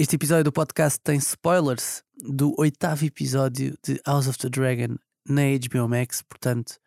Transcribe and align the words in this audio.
Este 0.00 0.14
episódio 0.14 0.44
do 0.44 0.52
podcast 0.52 1.00
tem 1.00 1.18
spoilers 1.18 2.04
do 2.16 2.54
oitavo 2.56 3.04
episódio 3.04 3.76
de 3.84 4.00
House 4.06 4.28
of 4.28 4.38
the 4.38 4.48
Dragon 4.48 4.94
na 5.26 5.42
HBO 5.42 5.88
Max. 5.88 6.22
Portanto, 6.22 6.78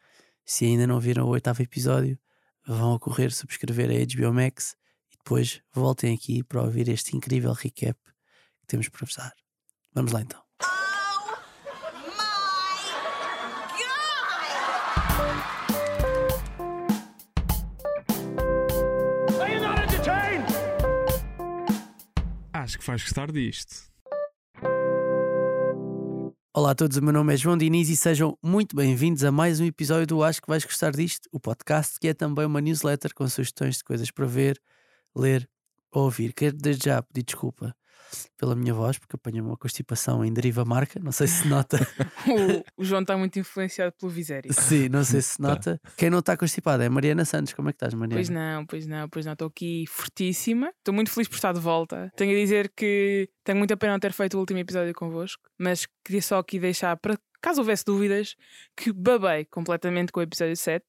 se 0.46 0.64
ainda 0.64 0.88
não 0.88 0.98
viram 0.98 1.26
o 1.26 1.28
oitavo 1.32 1.62
episódio, 1.62 2.18
vão 2.66 2.94
a 2.94 3.00
correr 3.02 3.34
subscrever 3.34 3.90
a 3.90 4.06
HBO 4.06 4.34
Max 4.34 4.78
e 5.12 5.18
depois 5.18 5.62
voltem 5.74 6.16
aqui 6.16 6.42
para 6.42 6.62
ouvir 6.62 6.88
este 6.88 7.14
incrível 7.18 7.52
recap 7.52 8.00
que 8.62 8.68
temos 8.68 8.88
para 8.88 9.06
vos 9.06 9.16
dar. 9.18 9.34
Vamos 9.94 10.14
lá 10.14 10.22
então. 10.22 10.42
Acho 22.72 22.80
que 22.80 22.88
vais 22.88 23.04
gostar 23.04 23.30
disto. 23.34 23.92
Olá 26.54 26.72
a 26.72 26.76
todos, 26.76 26.96
o 26.96 27.04
meu 27.04 27.12
nome 27.12 27.34
é 27.34 27.36
João 27.36 27.58
Diniz 27.58 27.90
e 27.90 27.98
sejam 27.98 28.40
muito 28.42 28.78
bem-vindos 28.78 29.26
a 29.26 29.32
mais 29.32 29.60
um 29.60 29.66
episódio 29.66 30.08
do 30.08 30.24
Acho 30.24 30.42
que 30.42 30.48
vais 30.48 30.64
gostar 30.64 30.94
disto, 30.94 31.28
o 31.34 31.40
podcast 31.40 32.00
que 32.00 32.08
é 32.08 32.14
também 32.14 32.46
uma 32.46 32.62
newsletter 32.62 33.14
com 33.14 33.28
sugestões 33.28 33.80
de 33.80 33.84
coisas 33.84 34.10
para 34.10 34.26
ver, 34.26 34.58
ler 35.14 35.50
ou 35.92 36.06
ouvir. 36.06 36.32
Quero 36.32 36.56
desde 36.56 36.86
já 36.86 37.04
pedir 37.04 37.24
desculpa 37.24 37.76
pela 38.38 38.56
minha 38.56 38.74
voz, 38.74 38.98
porque 38.98 39.16
apanhei 39.16 39.42
uma 39.42 39.58
constipação 39.58 40.24
em 40.24 40.34
deriva 40.34 40.66
marca, 40.66 41.00
não 41.00 41.12
sei 41.12 41.28
se 41.28 41.48
nota. 41.48 41.78
O, 42.78 42.82
o 42.82 42.86
João 42.86 43.02
está 43.02 43.18
muito 43.18 43.40
influenciado 43.40 43.94
pelo 44.00 44.12
Viserys. 44.12 44.56
Sim, 44.56 44.90
não 44.90 45.04
sei 45.04 45.22
se 45.22 45.42
nota. 45.42 45.82
Quem 45.98 46.10
não 46.10 46.20
está 46.20 46.38
constipada 46.38 46.84
é 46.84 46.88
a 46.88 46.90
Mariana 46.90 47.26
Santos. 47.26 47.54
Como 47.54 47.70
é 47.70 47.72
que 47.72 47.78
estás, 47.78 47.94
Mariana? 47.94 48.16
Pois 48.16 48.30
não, 48.30 48.66
pois 48.66 48.88
não, 48.88 49.10
pois 49.10 49.26
não. 49.26 49.34
Estou 49.34 49.48
aqui 49.48 49.86
fortíssima. 49.88 50.72
Estou 50.78 50.94
muito 50.94 51.10
feliz 51.10 51.28
por 51.28 51.36
estar 51.36 51.52
de 51.52 51.60
volta. 51.60 52.12
Tenho 52.16 52.32
a 52.32 52.36
dizer 52.36 52.72
que 52.76 53.28
tenho 53.44 53.58
muita 53.58 53.76
pena 53.76 53.94
não 53.94 54.00
ter 54.00 54.14
feito 54.14 54.36
o 54.36 54.40
último 54.40 54.60
episódio 54.60 54.94
convosco, 54.94 55.42
mas 55.58 55.88
queria 56.06 56.22
só 56.22 56.38
aqui 56.38 56.60
deixar, 56.60 56.96
para 56.98 57.18
caso 57.42 57.62
houvesse 57.62 57.84
dúvidas, 57.84 58.36
que 58.78 58.94
babei 58.94 59.46
completamente 59.46 60.12
com 60.12 60.20
o 60.20 60.24
episódio 60.24 60.56
7 60.56 60.86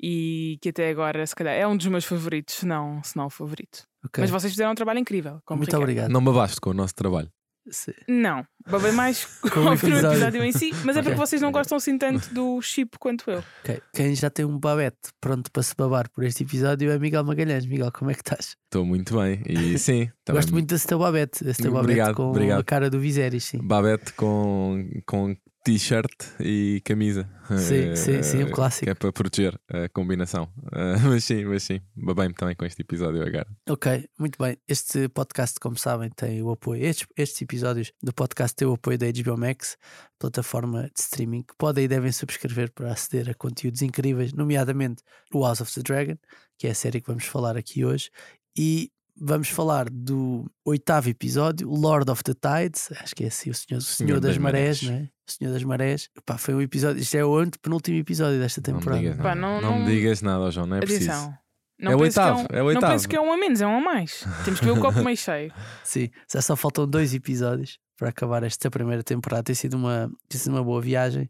e 0.00 0.58
que 0.60 0.68
até 0.68 0.90
agora, 0.90 1.26
se 1.26 1.34
calhar, 1.34 1.54
é 1.54 1.66
um 1.66 1.76
dos 1.76 1.86
meus 1.86 2.04
favoritos, 2.04 2.56
se 2.56 2.66
não, 2.66 3.02
se 3.02 3.16
não 3.16 3.26
o 3.26 3.30
favorito. 3.30 3.86
Ok. 4.06 4.22
Mas 4.22 4.30
vocês 4.30 4.52
fizeram 4.52 4.72
um 4.72 4.74
trabalho 4.74 4.98
incrível. 4.98 5.40
Muito 5.50 5.64
Ricardo. 5.64 5.82
obrigado. 5.82 6.10
Não 6.10 6.24
babaste 6.24 6.60
com 6.60 6.70
o 6.70 6.74
nosso 6.74 6.94
trabalho. 6.94 7.30
Sim. 7.68 7.90
Não, 8.06 8.46
babei 8.70 8.92
mais 8.92 9.24
Com 9.52 9.58
o 9.58 9.72
episódio. 9.72 10.10
episódio 10.12 10.44
em 10.44 10.52
si, 10.52 10.70
mas 10.84 10.96
é 10.96 11.02
porque 11.02 11.16
vocês 11.16 11.42
não 11.42 11.50
gostam 11.50 11.76
assim 11.78 11.98
tanto 11.98 12.32
do 12.32 12.62
chip 12.62 12.96
quanto 12.96 13.28
eu. 13.28 13.42
Ok. 13.64 13.82
Quem 13.92 14.14
já 14.14 14.30
tem 14.30 14.44
um 14.44 14.56
babete 14.56 15.10
pronto 15.20 15.50
para 15.50 15.64
se 15.64 15.74
babar 15.76 16.08
por 16.10 16.22
este 16.22 16.44
episódio 16.44 16.92
é 16.92 16.96
Miguel 16.96 17.24
Magalhães. 17.24 17.66
Miguel, 17.66 17.90
como 17.90 18.08
é 18.12 18.14
que 18.14 18.20
estás? 18.20 18.56
Estou 18.66 18.86
muito 18.86 19.18
bem. 19.18 19.42
E 19.46 19.76
sim, 19.80 20.08
Gosto 20.30 20.52
muito 20.52 20.68
desse 20.68 20.86
teu 20.86 21.00
babete, 21.00 21.42
desse 21.42 21.60
teu 21.60 21.72
babete 21.72 21.90
Obrigado, 21.94 22.14
com 22.14 22.28
obrigado. 22.30 22.60
a 22.60 22.64
cara 22.64 22.88
do 22.88 23.00
Viserys, 23.00 23.42
sim. 23.42 23.58
Babette 23.60 24.12
com, 24.12 24.88
com 25.04 25.36
t-shirt 25.66 26.12
e 26.38 26.80
camisa. 26.84 27.28
Sim, 27.58 27.90
Eh, 27.90 27.96
sim, 27.96 28.22
sim, 28.22 28.44
um 28.44 28.50
clássico. 28.50 28.84
Que 28.84 28.90
é 28.90 28.94
para 28.94 29.12
proteger 29.12 29.60
a 29.68 29.88
combinação. 29.88 30.48
Eh, 30.72 30.96
mas 31.04 31.24
sim, 31.24 31.44
mas 31.44 31.64
sim. 31.64 31.80
Babei-me 31.96 32.34
também 32.34 32.54
com 32.54 32.64
este 32.64 32.82
episódio 32.82 33.20
agora. 33.20 33.48
Ok, 33.68 34.08
muito 34.16 34.38
bem. 34.38 34.56
Este 34.68 35.08
podcast, 35.08 35.58
como 35.58 35.76
sabem, 35.76 36.08
tem 36.10 36.40
o 36.40 36.50
apoio. 36.52 36.84
Estes, 36.84 37.08
estes 37.16 37.42
episódios 37.42 37.92
do 38.00 38.12
podcast 38.14 38.54
têm 38.54 38.68
o 38.68 38.74
apoio 38.74 38.96
da 38.96 39.06
HBO 39.10 39.36
Max, 39.36 39.76
plataforma 40.20 40.84
de 40.84 41.00
streaming, 41.00 41.42
que 41.42 41.54
podem 41.58 41.84
e 41.84 41.88
devem 41.88 42.12
subscrever 42.12 42.70
para 42.72 42.92
aceder 42.92 43.28
a 43.28 43.34
conteúdos 43.34 43.82
incríveis, 43.82 44.32
nomeadamente 44.32 45.02
o 45.34 45.44
House 45.44 45.60
of 45.60 45.74
the 45.74 45.82
Dragon, 45.82 46.16
que 46.56 46.68
é 46.68 46.70
a 46.70 46.74
série 46.74 47.00
que 47.00 47.08
vamos 47.08 47.24
falar 47.24 47.56
aqui 47.56 47.84
hoje. 47.84 48.08
E 48.56 48.90
vamos 49.18 49.48
falar 49.48 49.88
do 49.90 50.44
oitavo 50.64 51.08
episódio, 51.08 51.68
Lord 51.68 52.10
of 52.10 52.22
the 52.22 52.34
Tides. 52.34 52.88
Acho 53.00 53.14
que 53.14 53.24
é 53.24 53.28
assim, 53.28 53.50
o 53.50 53.54
Senhor, 53.54 53.78
o 53.78 53.82
Senhor, 53.82 54.20
das, 54.20 54.32
das 54.32 54.38
Marés, 54.38 54.82
Marés. 54.82 54.82
não 54.82 55.04
é? 55.06 55.10
O 55.28 55.32
Senhor 55.32 55.52
das 55.52 55.62
Marés. 55.64 56.08
Pá, 56.24 56.38
foi 56.38 56.54
um 56.54 56.60
episódio. 56.60 57.00
Isto 57.00 57.16
é 57.16 57.24
o 57.24 57.36
antepenúltimo 57.36 57.96
episódio 57.98 58.38
desta 58.38 58.60
Não 58.66 58.74
me 58.74 58.78
temporada. 58.80 59.02
digas 59.02 59.16
Pá, 59.16 59.34
nada. 59.34 59.40
não- 59.40 59.60
Não, 59.60 59.72
me 59.78 59.84
não- 59.84 59.86
digas 59.90 60.22
nada, 60.22 60.50
João. 60.50 60.66
Não 60.66 60.76
é 60.76 60.80
preciso. 60.80 61.10
Atenção. 61.10 61.34
Não 61.78 61.92
É 61.92 61.94
o 61.94 61.98
penso 61.98 62.14
que 62.14 62.20
oitavo, 62.20 62.40
um- 62.40 62.46
é 62.50 62.56
o 62.56 62.58
Não 62.60 62.66
oitavo. 62.68 62.92
penso 62.92 63.08
que 63.08 63.16
é 63.16 63.20
um 63.20 63.32
a 63.32 63.36
menos, 63.36 63.60
é 63.60 63.66
um 63.66 63.76
a 63.76 63.80
mais. 63.80 64.24
Temos 64.44 64.60
que 64.60 64.64
ver 64.66 64.72
o 64.72 64.80
copo 64.80 65.02
meio 65.04 65.16
cheio. 65.16 65.52
Sim, 65.84 66.08
já 66.32 66.40
só 66.40 66.56
faltam 66.56 66.86
dois 66.88 67.12
episódios 67.12 67.78
para 67.98 68.08
acabar 68.08 68.42
esta 68.44 68.70
primeira 68.70 69.02
temporada. 69.02 69.42
Tem 69.42 69.54
sido 69.54 69.74
uma, 69.74 70.10
tem 70.28 70.40
sido 70.40 70.52
uma 70.52 70.64
boa 70.64 70.80
viagem. 70.80 71.28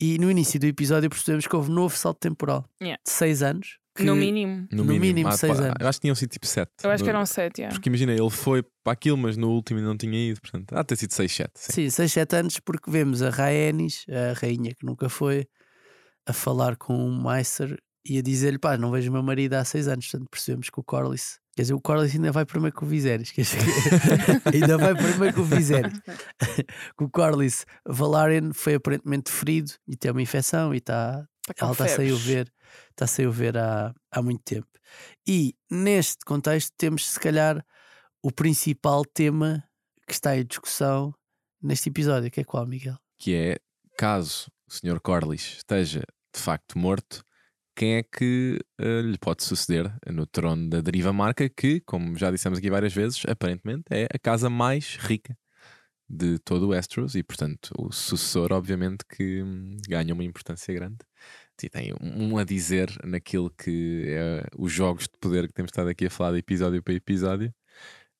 E 0.00 0.18
no 0.18 0.30
início 0.30 0.60
do 0.60 0.66
episódio 0.66 1.08
percebemos 1.08 1.46
que 1.46 1.56
houve 1.56 1.70
um 1.70 1.74
novo 1.74 1.96
salto 1.96 2.18
temporal 2.20 2.64
Yeah. 2.80 3.00
de 3.04 3.10
seis 3.10 3.42
anos. 3.42 3.78
Que- 3.98 4.04
No 4.04 4.16
mínimo. 4.16 4.66
No 4.72 4.84
mínimo 4.84 5.28
Ah, 5.28 5.32
seis 5.32 5.56
pá, 5.56 5.64
anos. 5.64 5.76
Eu 5.80 5.88
acho 5.88 5.98
que 5.98 6.02
tinham 6.02 6.14
sido 6.14 6.30
tipo 6.30 6.46
7. 6.46 6.70
Eu 6.82 6.90
acho 6.90 7.04
que 7.04 7.10
eram 7.10 7.26
sete, 7.26 7.58
yeah. 7.60 7.74
Porque 7.74 7.88
imagina, 7.88 8.12
ele 8.12 8.30
foi 8.30 8.62
para 8.82 8.92
aquilo, 8.92 9.16
mas 9.18 9.36
no 9.36 9.50
último 9.50 9.78
ainda 9.78 9.88
não 9.90 9.96
tinha 9.96 10.30
ido. 10.30 10.40
Portanto, 10.40 10.72
há 10.74 10.80
de 10.80 10.86
ter 10.86 10.96
sido 10.96 11.12
6, 11.12 11.32
7. 11.32 11.50
Sim. 11.54 11.72
Sim, 11.72 11.90
seis, 11.90 12.12
sete 12.12 12.36
anos, 12.36 12.58
porque 12.60 12.90
vemos 12.90 13.22
a 13.22 13.30
Rhaenys, 13.30 14.04
a 14.08 14.38
rainha 14.38 14.72
que 14.74 14.84
nunca 14.86 15.08
foi, 15.08 15.46
a 16.26 16.32
falar 16.32 16.76
com 16.76 16.94
o 16.94 17.22
Meister 17.22 17.76
e 18.06 18.18
a 18.18 18.22
dizer-lhe: 18.22 18.58
pá, 18.58 18.76
não 18.78 18.90
vejo 18.90 19.10
o 19.10 19.12
meu 19.12 19.22
marido 19.22 19.54
há 19.54 19.64
seis 19.64 19.88
anos. 19.88 20.06
Portanto, 20.10 20.28
percebemos 20.30 20.70
que 20.70 20.80
o 20.80 20.82
Corlys. 20.84 21.38
Quer 21.56 21.62
dizer, 21.62 21.74
o 21.74 21.80
Corlys 21.80 22.14
ainda 22.14 22.30
vai 22.30 22.44
primeiro 22.46 22.76
com 22.76 22.86
o 22.86 22.88
Viserys. 22.88 23.32
Quer 23.32 23.42
dizer, 23.42 23.58
ainda 24.54 24.78
vai 24.78 24.94
primeiro 24.94 25.34
com 25.34 25.40
o 25.40 25.44
Viserys. 25.44 25.92
que 26.96 27.04
o 27.04 27.10
Corlys 27.10 27.66
Valarian 27.84 28.52
foi 28.54 28.74
aparentemente 28.74 29.30
ferido 29.32 29.72
e 29.88 29.96
tem 29.96 30.10
uma 30.12 30.22
infecção 30.22 30.72
e 30.72 30.78
está 30.78 31.26
Ela 31.56 31.72
está 31.72 31.88
sem 31.88 32.12
o 32.12 32.16
ver, 32.16 32.52
está 32.90 33.06
sem 33.06 33.26
o 33.26 33.32
ver 33.32 33.56
há, 33.56 33.94
há 34.10 34.22
muito 34.22 34.42
tempo. 34.44 34.68
E 35.26 35.54
neste 35.70 36.24
contexto 36.24 36.72
temos 36.76 37.08
se 37.08 37.20
calhar 37.20 37.64
o 38.22 38.32
principal 38.32 39.04
tema 39.04 39.62
que 40.06 40.12
está 40.12 40.36
em 40.36 40.44
discussão 40.44 41.14
neste 41.62 41.88
episódio, 41.88 42.30
que 42.30 42.40
é 42.40 42.44
qual, 42.44 42.66
Miguel? 42.66 42.96
que 43.18 43.34
é 43.34 43.56
caso 43.96 44.50
o 44.66 44.72
Sr. 44.72 45.00
Corlys 45.00 45.56
esteja 45.58 46.02
de 46.32 46.40
facto 46.40 46.78
morto, 46.78 47.24
quem 47.74 47.96
é 47.96 48.02
que 48.02 48.58
eh, 48.80 49.02
lhe 49.02 49.18
pode 49.18 49.42
suceder 49.42 49.92
no 50.06 50.26
trono 50.26 50.68
da 50.68 50.80
deriva 50.80 51.12
marca, 51.12 51.48
que, 51.48 51.80
como 51.80 52.16
já 52.16 52.30
dissemos 52.30 52.58
aqui 52.58 52.70
várias 52.70 52.92
vezes, 52.92 53.22
aparentemente 53.26 53.84
é 53.90 54.06
a 54.12 54.18
casa 54.18 54.48
mais 54.48 54.96
rica 54.96 55.36
de 56.08 56.38
todo 56.38 56.66
o 56.66 56.68
Westeros 56.68 57.14
e, 57.14 57.22
portanto, 57.22 57.70
o 57.76 57.92
sucessor, 57.92 58.52
obviamente, 58.52 59.04
que 59.04 59.42
hum, 59.42 59.76
ganha 59.88 60.14
uma 60.14 60.24
importância 60.24 60.72
grande. 60.72 60.98
E 61.62 61.68
tem 61.68 61.92
um 62.00 62.38
a 62.38 62.44
dizer 62.44 62.88
naquilo 63.04 63.50
que 63.50 64.04
é 64.06 64.46
os 64.56 64.72
jogos 64.72 65.04
de 65.04 65.18
poder 65.20 65.48
que 65.48 65.52
temos 65.52 65.70
estado 65.70 65.88
aqui 65.88 66.06
a 66.06 66.10
falar 66.10 66.32
de 66.32 66.38
episódio 66.38 66.82
para 66.82 66.94
episódio. 66.94 67.52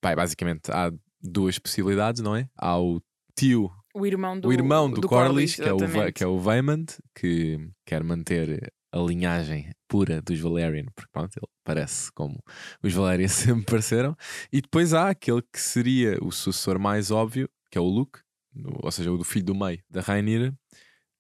Pai, 0.01 0.17
basicamente 0.17 0.71
há 0.73 0.93
duas 1.23 1.59
possibilidades, 1.59 2.21
não 2.21 2.35
é? 2.35 2.49
Há 2.57 2.79
o 2.79 3.01
tio 3.37 3.71
O 3.95 4.05
irmão 4.05 4.39
do, 4.39 4.49
o 4.49 4.53
irmão 4.53 4.91
do, 4.91 5.09
Corlys, 5.09 5.55
que, 5.55 5.63
é 5.63 5.73
o, 5.73 6.13
que 6.13 6.25
é 6.25 6.27
o 6.27 6.39
Vaemond, 6.39 6.93
que 7.15 7.71
quer 7.87 8.03
manter 8.03 8.73
a 8.93 8.99
linhagem 8.99 9.71
pura 9.87 10.21
dos 10.21 10.41
Valerian, 10.41 10.87
porque 10.95 11.11
pronto, 11.13 11.37
ele 11.37 11.47
parece 11.65 12.11
como 12.13 12.43
os 12.83 12.93
Valerian 12.93 13.29
sempre 13.29 13.65
pareceram. 13.65 14.17
E 14.53 14.61
depois 14.61 14.93
há 14.95 15.11
aquele 15.11 15.43
que 15.43 15.61
seria 15.61 16.19
o 16.21 16.33
sucessor 16.33 16.79
mais 16.79 17.11
óbvio, 17.11 17.49
que 17.71 17.79
é 17.79 17.81
o 17.81 17.85
Luke, 17.85 18.21
no- 18.55 18.79
ou 18.83 18.91
seja, 18.91 19.11
o 19.13 19.17
do 19.19 19.25
filho 19.25 19.45
do 19.47 19.55
meio 19.55 19.81
da 19.91 20.01
Rainira. 20.01 20.53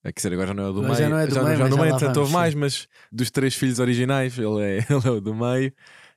Quer 0.05 0.13
dizer, 0.17 0.33
agora 0.33 0.49
já 0.49 0.55
não 0.55 0.65
é 0.65 0.69
o 0.71 0.73
do 0.73 0.83
Mas 0.83 0.99
meio, 0.99 1.03
já 1.03 1.09
não 1.11 1.19
é 1.19 1.27
do 1.27 1.35
já, 1.35 1.43
meio, 1.43 1.57
já 1.57 1.63
mas 1.65 1.71
do 1.71 1.77
já 1.77 1.83
meio, 1.83 1.93
lá 1.95 1.99
tanto 1.99 2.15
vamos, 2.15 2.19
houve 2.29 2.33
mais, 2.33 2.55
mas 2.55 2.89
dos 3.13 3.31
três 3.31 3.55
filhos 3.55 3.79
originais, 3.79 4.39
ele 4.39 4.61
é, 4.63 4.77
ele 4.89 5.07
é 5.07 5.11
o 5.11 5.21
do 5.21 5.35
meio. 5.35 5.73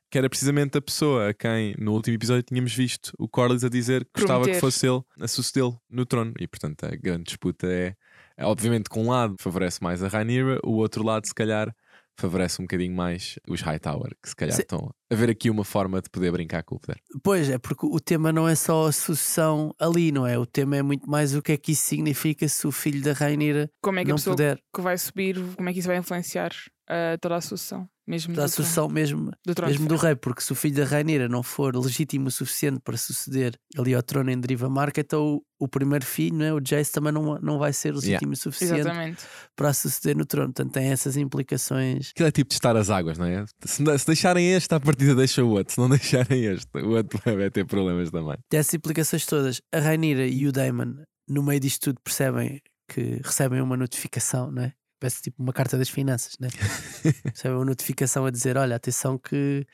Que 0.10 0.18
era 0.18 0.30
precisamente 0.30 0.78
a 0.78 0.82
pessoa 0.82 1.30
a 1.30 1.34
quem 1.34 1.74
no 1.80 1.94
último 1.94 2.16
episódio 2.16 2.44
tínhamos 2.44 2.74
visto 2.76 3.14
o 3.18 3.30
Corlys 3.30 3.64
a 3.64 3.70
dizer 3.70 4.04
que 4.14 4.20
gostava 4.22 4.44
que 4.46 4.60
fosse 4.60 4.86
ele 4.88 5.02
a 5.22 5.28
sucedê-lo 5.28 5.82
no 5.90 6.06
trono. 6.06 6.34
E 6.40 6.48
portanto 6.48 6.84
a 6.86 6.90
grande 6.96 7.24
disputa 7.24 7.66
é, 7.68 7.96
é, 8.38 8.46
obviamente, 8.46 8.90
que 8.90 9.00
um 9.00 9.10
lado 9.10 9.36
favorece 9.40 9.82
mais 9.82 10.04
a 10.04 10.10
Rhaenyra, 10.10 10.60
o 10.66 10.74
outro 10.74 11.02
lado, 11.04 11.26
se 11.26 11.34
calhar, 11.34 11.74
favorece 12.22 12.62
um 12.62 12.66
bocadinho 12.66 12.96
mais 12.96 13.38
os 13.48 13.62
Hightower, 13.62 14.16
que 14.22 14.30
se 14.30 14.36
calhar 14.36 14.56
Sim. 14.56 14.62
estão 14.62 14.94
a 15.10 15.16
ver 15.16 15.30
aqui 15.30 15.50
uma 15.50 15.64
forma 15.66 16.02
de 16.02 16.10
poder 16.10 16.32
brincar 16.32 16.64
com 16.64 16.76
o 16.76 16.80
poder. 16.80 17.02
Pois 17.24 17.50
é, 17.50 17.58
porque 17.58 17.86
o 17.86 18.00
tema 18.00 18.32
não 18.32 18.48
é 18.48 18.56
só 18.56 18.88
a 18.88 18.92
sucessão 18.92 19.74
ali, 19.80 20.12
não 20.12 20.26
é? 20.26 20.38
O 20.38 20.46
tema 20.46 20.78
é 20.78 20.82
muito 20.82 21.10
mais 21.10 21.36
o 21.36 21.42
que 21.42 21.52
é 21.52 21.58
que 21.58 21.74
isso 21.74 21.84
significa 21.84 22.48
se 22.48 22.66
o 22.68 22.72
filho 22.72 23.02
da 23.02 23.14
Rainira 23.14 23.70
Como 23.82 24.00
é 24.00 24.04
que 24.06 24.12
a 24.12 24.14
não 24.14 24.18
pessoa 24.18 24.36
puder. 24.36 24.58
que 24.74 24.82
vai 24.82 24.98
subir, 24.98 25.36
como 25.56 25.70
é 25.70 25.74
que 25.74 25.80
isso 25.80 25.88
vai 25.88 25.98
influenciar 25.98 26.52
ah, 26.88 27.18
toda 27.20 27.36
a 27.36 27.42
sucessão? 27.42 27.90
Mesmo 28.12 28.36
Da 28.36 28.46
sucessão 28.50 28.90
mesmo, 28.90 29.32
do 29.46 29.56
trono 29.56 29.72
mesmo 29.72 29.88
do 29.88 29.96
rei, 29.96 30.16
porque 30.18 30.42
se 30.42 30.52
o 30.52 30.56
filho 30.56 30.76
da 30.76 30.84
Rainira 30.84 31.30
não 31.30 31.42
for 31.42 31.74
legítimo 31.74 32.28
o 32.28 32.32
suficiente 32.32 32.82
para 32.84 32.98
suceder 32.98 33.58
ali 33.78 33.96
ao 33.96 34.04
trono 34.04 34.30
em 34.30 34.38
deriva 34.38 34.70
marca, 34.70 35.00
então 35.00 35.36
o, 35.36 35.42
o 35.62 35.66
primeiro 35.66 36.06
filho, 36.06 36.36
não 36.36 36.46
é? 36.46 36.54
o 36.54 36.60
Jace, 36.60 36.92
também 36.92 37.14
não, 37.14 37.40
não 37.40 37.58
vai 37.58 37.72
ser 37.72 37.94
legítimo 37.94 38.34
o 38.34 38.36
suficiente 38.36 38.82
Exatamente. 38.82 39.24
para 39.56 39.72
suceder 39.72 40.18
no 40.18 40.26
trono. 40.26 40.52
Portanto, 40.52 40.74
tem 40.74 40.90
essas 40.90 41.16
implicações. 41.16 42.10
Aquilo 42.10 42.28
é 42.28 42.32
tipo 42.32 42.50
testar 42.50 42.76
as 42.76 42.90
águas, 42.90 43.18
não 43.18 43.26
é? 43.26 43.46
Se, 43.64 43.82
se 43.98 44.06
deixarem 44.06 44.52
este, 44.52 44.76
à 44.76 44.80
partida 44.82 45.16
deixa 45.16 45.42
o 45.42 45.50
outro. 45.52 45.74
Se 45.74 45.80
não 45.80 45.88
deixarem 45.88 46.44
este, 46.44 46.68
o 46.80 46.90
outro 46.90 47.18
vai 47.24 47.50
ter 47.50 47.66
problemas 47.66 48.12
também. 48.12 48.36
Tem 48.50 48.60
essas 48.60 48.74
implicações 48.74 49.26
todas. 49.26 49.62
A 49.72 49.80
Rainira 49.80 50.28
e 50.28 50.46
o 50.46 50.52
Daemon, 50.52 50.96
no 51.30 51.44
meio 51.44 51.62
disto 51.62 51.80
tudo, 51.86 52.02
percebem 52.04 52.60
que 52.90 53.22
recebem 53.24 53.62
uma 53.62 53.78
notificação, 53.78 54.52
não 54.52 54.64
é? 54.64 54.74
Parece 55.02 55.22
tipo 55.24 55.42
uma 55.42 55.52
carta 55.52 55.78
das 55.80 55.90
finanças, 55.90 56.38
né? 56.40 56.48
recebem 57.34 57.58
uma 57.58 57.66
notificação 57.66 58.24
a 58.26 58.30
dizer: 58.32 58.56
olha, 58.56 58.76
atenção 58.76 59.18
que 59.18 59.66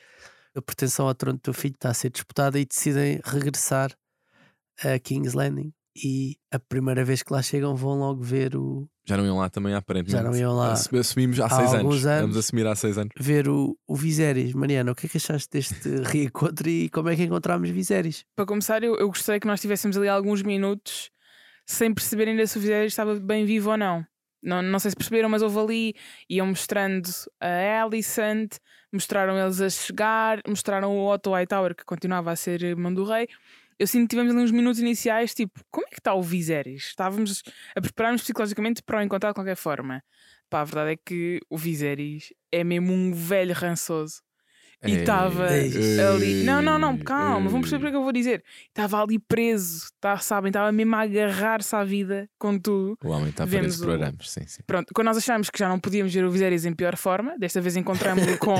a 0.55 0.61
pretensão 0.61 1.05
ao 1.07 1.13
trono 1.13 1.37
do 1.37 1.41
teu 1.41 1.53
filho 1.53 1.75
está 1.75 1.89
a 1.89 1.93
ser 1.93 2.09
disputada 2.09 2.57
e 2.57 2.65
decidem 2.65 3.19
regressar 3.23 3.91
a 4.83 4.97
King's 4.97 5.33
Landing 5.33 5.73
e 5.95 6.37
a 6.51 6.57
primeira 6.59 7.03
vez 7.03 7.21
que 7.23 7.33
lá 7.33 7.41
chegam 7.41 7.75
vão 7.75 7.99
logo 7.99 8.23
ver 8.23 8.55
o 8.55 8.87
Já 9.05 9.17
não 9.17 9.25
iam 9.25 9.37
lá 9.37 9.49
também, 9.49 9.73
aparentemente. 9.73 10.11
Já 10.11 10.23
não 10.23 10.35
iam 10.37 10.55
lá 10.55 10.71
Assu- 10.73 10.95
Assumimos 10.95 11.39
há 11.39 11.47
há 11.47 11.49
seis 11.49 11.73
anos. 11.73 12.05
anos. 12.05 12.21
Vamos 12.21 12.37
assumir 12.37 12.65
há 12.67 12.75
seis 12.75 12.97
anos. 12.97 13.11
ver 13.19 13.49
o, 13.49 13.77
o 13.87 13.95
Viserys. 13.95 14.53
Mariana, 14.53 14.91
o 14.91 14.95
que 14.95 15.07
é 15.07 15.09
que 15.09 15.17
achaste 15.17 15.49
deste 15.51 15.89
reencontro 16.05 16.69
e 16.69 16.87
como 16.89 17.09
é 17.09 17.15
que 17.15 17.23
encontramos 17.23 17.69
Viserys? 17.69 18.23
Para 18.35 18.45
começar, 18.45 18.81
eu, 18.83 18.95
eu 18.95 19.07
gostei 19.09 19.39
que 19.39 19.47
nós 19.47 19.59
tivéssemos 19.59 19.97
ali 19.97 20.07
alguns 20.07 20.41
minutos 20.41 21.09
sem 21.65 21.93
perceber 21.93 22.29
ainda 22.29 22.45
se 22.47 22.57
o 22.57 22.61
Viserys 22.61 22.93
estava 22.93 23.19
bem 23.19 23.45
vivo 23.45 23.71
ou 23.71 23.77
não. 23.77 24.05
Não, 24.47 24.61
não 24.61 24.79
sei 24.79 24.91
se 24.91 24.95
perceberam, 24.95 25.27
mas 25.27 25.41
houve 25.41 25.59
ali, 25.59 25.95
iam 26.29 26.47
mostrando 26.47 27.09
a 27.41 27.81
Alicent, 27.81 28.55
mostraram 28.93 29.37
eles 29.37 29.59
a 29.59 29.69
chegar, 29.69 30.41
mostraram 30.47 30.95
o 30.95 31.11
Otto 31.11 31.31
Hightower, 31.31 31.75
que 31.75 31.83
continuava 31.83 32.31
a 32.31 32.35
ser 32.35 32.63
irmão 32.63 32.93
do 32.93 33.03
rei. 33.03 33.27
Eu 33.77 33.85
sinto 33.85 34.03
que 34.03 34.15
tivemos 34.15 34.33
ali 34.33 34.41
uns 34.41 34.51
minutos 34.51 34.79
iniciais, 34.79 35.35
tipo, 35.35 35.59
como 35.69 35.85
é 35.85 35.89
que 35.89 35.99
está 35.99 36.13
o 36.13 36.21
Viserys? 36.23 36.85
Estávamos 36.85 37.43
a 37.75 37.81
preparar-nos 37.81 38.23
psicologicamente 38.23 38.81
para 38.81 38.99
o 38.99 39.01
encontrar 39.01 39.31
de 39.31 39.35
qualquer 39.35 39.57
forma. 39.57 40.01
Pá, 40.49 40.61
a 40.61 40.63
verdade 40.63 40.91
é 40.91 40.95
que 40.95 41.41
o 41.49 41.57
Viserys 41.57 42.33
é 42.49 42.63
mesmo 42.63 42.93
um 42.93 43.13
velho 43.13 43.53
rançoso. 43.53 44.21
E 44.83 44.91
estava 44.91 45.51
ei, 45.57 45.99
ali. 45.99 46.43
Não, 46.43 46.61
não, 46.61 46.77
não, 46.77 46.97
calma, 46.99 47.49
vamos 47.49 47.67
perceber 47.67 47.87
o 47.87 47.89
que 47.89 47.95
é 47.95 47.99
eu 47.99 48.03
vou 48.03 48.11
dizer. 48.11 48.43
Estava 48.67 49.01
ali 49.01 49.17
preso, 49.17 49.87
tá, 49.99 50.17
sabem? 50.17 50.49
Estava 50.49 50.71
mesmo 50.71 50.95
a 50.95 51.01
agarrar-se 51.01 51.75
à 51.75 51.83
vida 51.83 52.29
com 52.37 52.59
tudo. 52.59 52.95
O 53.03 53.09
homem 53.09 53.29
está 53.29 53.47
preso 53.47 53.87
o- 53.87 53.91
arames, 53.91 54.29
sim, 54.29 54.45
sim. 54.45 54.61
Pronto, 54.67 54.93
quando 54.93 55.07
nós 55.07 55.17
achámos 55.17 55.49
que 55.49 55.57
já 55.57 55.67
não 55.67 55.79
podíamos 55.79 56.13
ver 56.13 56.23
o 56.23 56.29
Viserys 56.29 56.63
em 56.65 56.73
pior 56.73 56.95
forma, 56.95 57.35
desta 57.39 57.59
vez 57.59 57.75
encontramos-lo 57.75 58.37
com 58.37 58.55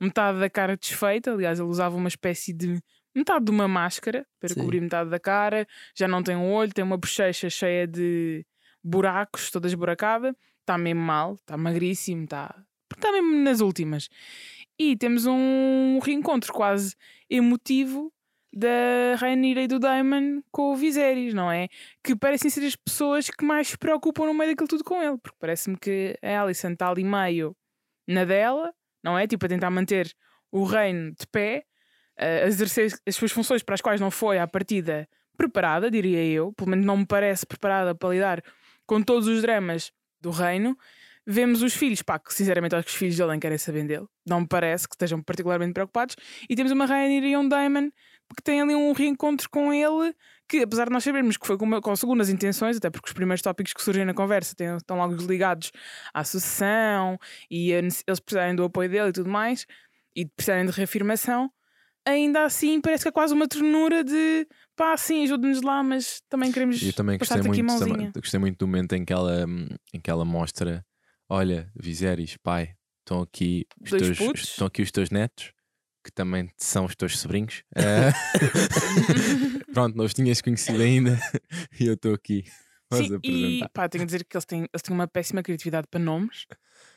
metade 0.00 0.40
da 0.40 0.48
cara 0.48 0.74
desfeita. 0.74 1.32
Aliás, 1.32 1.60
ele 1.60 1.68
usava 1.68 1.94
uma 1.96 2.08
espécie 2.08 2.54
de 2.54 2.80
metade 3.14 3.44
de 3.44 3.50
uma 3.50 3.68
máscara 3.68 4.26
para 4.40 4.48
Sim. 4.48 4.60
cobrir 4.60 4.80
metade 4.80 5.10
da 5.10 5.20
cara. 5.20 5.66
Já 5.94 6.08
não 6.08 6.22
tem 6.22 6.34
um 6.34 6.50
olho, 6.50 6.72
tem 6.72 6.84
uma 6.84 6.96
bochecha 6.96 7.50
cheia 7.50 7.86
de 7.86 8.42
buracos, 8.82 9.50
toda 9.50 9.66
esburacada. 9.66 10.34
Está 10.60 10.78
mesmo 10.78 11.00
mal, 11.02 11.34
está 11.34 11.58
magríssimo, 11.58 12.24
está 12.24 12.54
está 12.94 13.12
mesmo 13.12 13.36
nas 13.44 13.60
últimas. 13.60 14.08
E 14.78 14.96
temos 14.96 15.26
um 15.26 15.98
reencontro 15.98 16.52
quase 16.52 16.94
emotivo 17.28 18.12
da 18.52 19.16
Rhaenyra 19.16 19.62
e 19.62 19.66
do 19.66 19.78
Daemon 19.78 20.40
com 20.50 20.72
o 20.72 20.76
Viserys, 20.76 21.34
não 21.34 21.50
é? 21.50 21.68
Que 22.02 22.16
parecem 22.16 22.50
ser 22.50 22.64
as 22.64 22.76
pessoas 22.76 23.28
que 23.28 23.44
mais 23.44 23.68
se 23.68 23.78
preocupam 23.78 24.26
no 24.26 24.34
meio 24.34 24.50
daquilo 24.50 24.68
tudo 24.68 24.84
com 24.84 25.02
ele, 25.02 25.18
porque 25.18 25.36
parece-me 25.38 25.76
que 25.76 26.16
a 26.22 26.40
Alicent 26.40 26.72
está 26.72 26.88
ali 26.88 27.04
meio 27.04 27.56
na 28.06 28.24
dela, 28.24 28.72
não 29.02 29.18
é? 29.18 29.26
Tipo, 29.26 29.46
a 29.46 29.48
tentar 29.48 29.70
manter 29.70 30.12
o 30.50 30.64
reino 30.64 31.10
de 31.10 31.26
pé, 31.26 31.64
a 32.16 32.46
exercer 32.46 32.92
as 33.06 33.16
suas 33.16 33.32
funções 33.32 33.62
para 33.62 33.74
as 33.74 33.80
quais 33.80 34.00
não 34.00 34.10
foi 34.10 34.38
à 34.38 34.46
partida 34.46 35.08
preparada, 35.36 35.90
diria 35.90 36.24
eu, 36.24 36.52
pelo 36.52 36.70
menos 36.70 36.84
não 36.84 36.96
me 36.96 37.06
parece 37.06 37.46
preparada 37.46 37.94
para 37.94 38.08
lidar 38.08 38.42
com 38.86 39.02
todos 39.02 39.28
os 39.28 39.42
dramas 39.42 39.92
do 40.20 40.30
reino. 40.30 40.76
Vemos 41.30 41.62
os 41.62 41.74
filhos, 41.74 42.00
pá, 42.00 42.18
que 42.18 42.32
sinceramente 42.32 42.74
acho 42.74 42.86
que 42.86 42.90
os 42.90 42.96
filhos 42.96 43.14
dele 43.16 43.32
nem 43.32 43.38
querem 43.40 43.58
saber 43.58 43.84
dele, 43.86 44.06
não 44.26 44.40
me 44.40 44.46
parece 44.48 44.88
que 44.88 44.94
estejam 44.94 45.22
particularmente 45.22 45.74
preocupados. 45.74 46.16
E 46.48 46.56
temos 46.56 46.72
uma 46.72 46.86
Rhaenyra 46.86 47.26
e 47.26 47.36
um 47.36 47.46
Daemon 47.46 47.90
que 48.34 48.42
tem 48.42 48.60
ali 48.62 48.74
um 48.74 48.92
reencontro 48.92 49.48
com 49.50 49.72
ele, 49.72 50.14
que 50.48 50.62
apesar 50.62 50.86
de 50.86 50.90
nós 50.92 51.04
sabermos 51.04 51.36
que 51.36 51.46
foi 51.46 51.58
com, 51.58 51.64
uma- 51.66 51.80
com 51.82 51.94
segundas 51.96 52.28
intenções, 52.30 52.76
até 52.78 52.88
porque 52.90 53.08
os 53.08 53.12
primeiros 53.12 53.42
tópicos 53.42 53.72
que 53.74 53.82
surgem 53.82 54.04
na 54.06 54.14
conversa 54.14 54.54
têm- 54.54 54.76
estão 54.76 54.96
logo 54.96 55.14
ligados 55.26 55.70
à 56.14 56.24
sucessão 56.24 57.18
e 57.50 57.72
a 57.74 57.78
eles 57.78 58.02
precisarem 58.24 58.54
do 58.56 58.64
apoio 58.64 58.88
dele 58.88 59.08
e 59.08 59.12
tudo 59.12 59.28
mais, 59.30 59.66
e 60.16 60.24
precisarem 60.26 60.64
de 60.66 60.72
reafirmação, 60.72 61.50
ainda 62.06 62.44
assim 62.44 62.80
parece 62.80 63.04
que 63.04 63.08
é 63.08 63.12
quase 63.12 63.34
uma 63.34 63.46
ternura 63.46 64.02
de 64.02 64.46
pá, 64.76 64.96
sim, 64.96 65.24
ajuda-nos 65.24 65.60
lá, 65.62 65.82
mas 65.82 66.22
também 66.28 66.50
queremos 66.52 66.82
eu 66.82 66.92
também 66.92 67.18
gostei 67.18 67.36
passar-te 67.36 67.50
aqui 67.52 67.62
muito, 67.62 67.70
mãozinha. 67.80 67.96
também- 67.96 68.12
gostei 68.14 68.40
muito 68.40 68.58
do 68.58 68.66
momento 68.66 68.92
em 68.94 69.04
que 69.04 69.12
ela, 69.12 69.44
em 69.92 70.00
que 70.00 70.10
ela 70.10 70.24
mostra: 70.24 70.84
olha, 71.28 71.70
Viserys, 71.74 72.36
pai, 72.42 72.74
estão 73.00 73.22
aqui 73.22 73.66
os 73.82 73.90
Dois 73.90 74.02
teus, 74.02 74.18
putos. 74.18 74.42
estão 74.44 74.66
aqui 74.66 74.82
os 74.82 74.90
teus 74.90 75.10
netos, 75.10 75.52
que 76.04 76.12
também 76.12 76.50
são 76.56 76.84
os 76.84 76.94
teus 76.96 77.18
sobrinhos. 77.18 77.62
Eh, 77.76 78.12
Pronto, 79.72 79.96
não 79.96 80.04
os 80.04 80.14
tinhas 80.14 80.40
conhecido 80.40 80.82
ainda 80.82 81.18
e 81.78 81.86
eu 81.86 81.94
estou 81.94 82.14
aqui. 82.14 82.44
Vamos 82.90 83.06
Sim, 83.08 83.12
e 83.12 83.16
apresentar. 83.16 83.68
pá, 83.70 83.88
tenho 83.88 84.02
a 84.02 84.06
dizer 84.06 84.24
que 84.24 84.36
eles 84.36 84.44
têm, 84.46 84.60
eles 84.62 84.82
têm 84.82 84.94
uma 84.94 85.06
péssima 85.06 85.42
criatividade 85.42 85.86
para 85.90 86.00
nomes, 86.00 86.46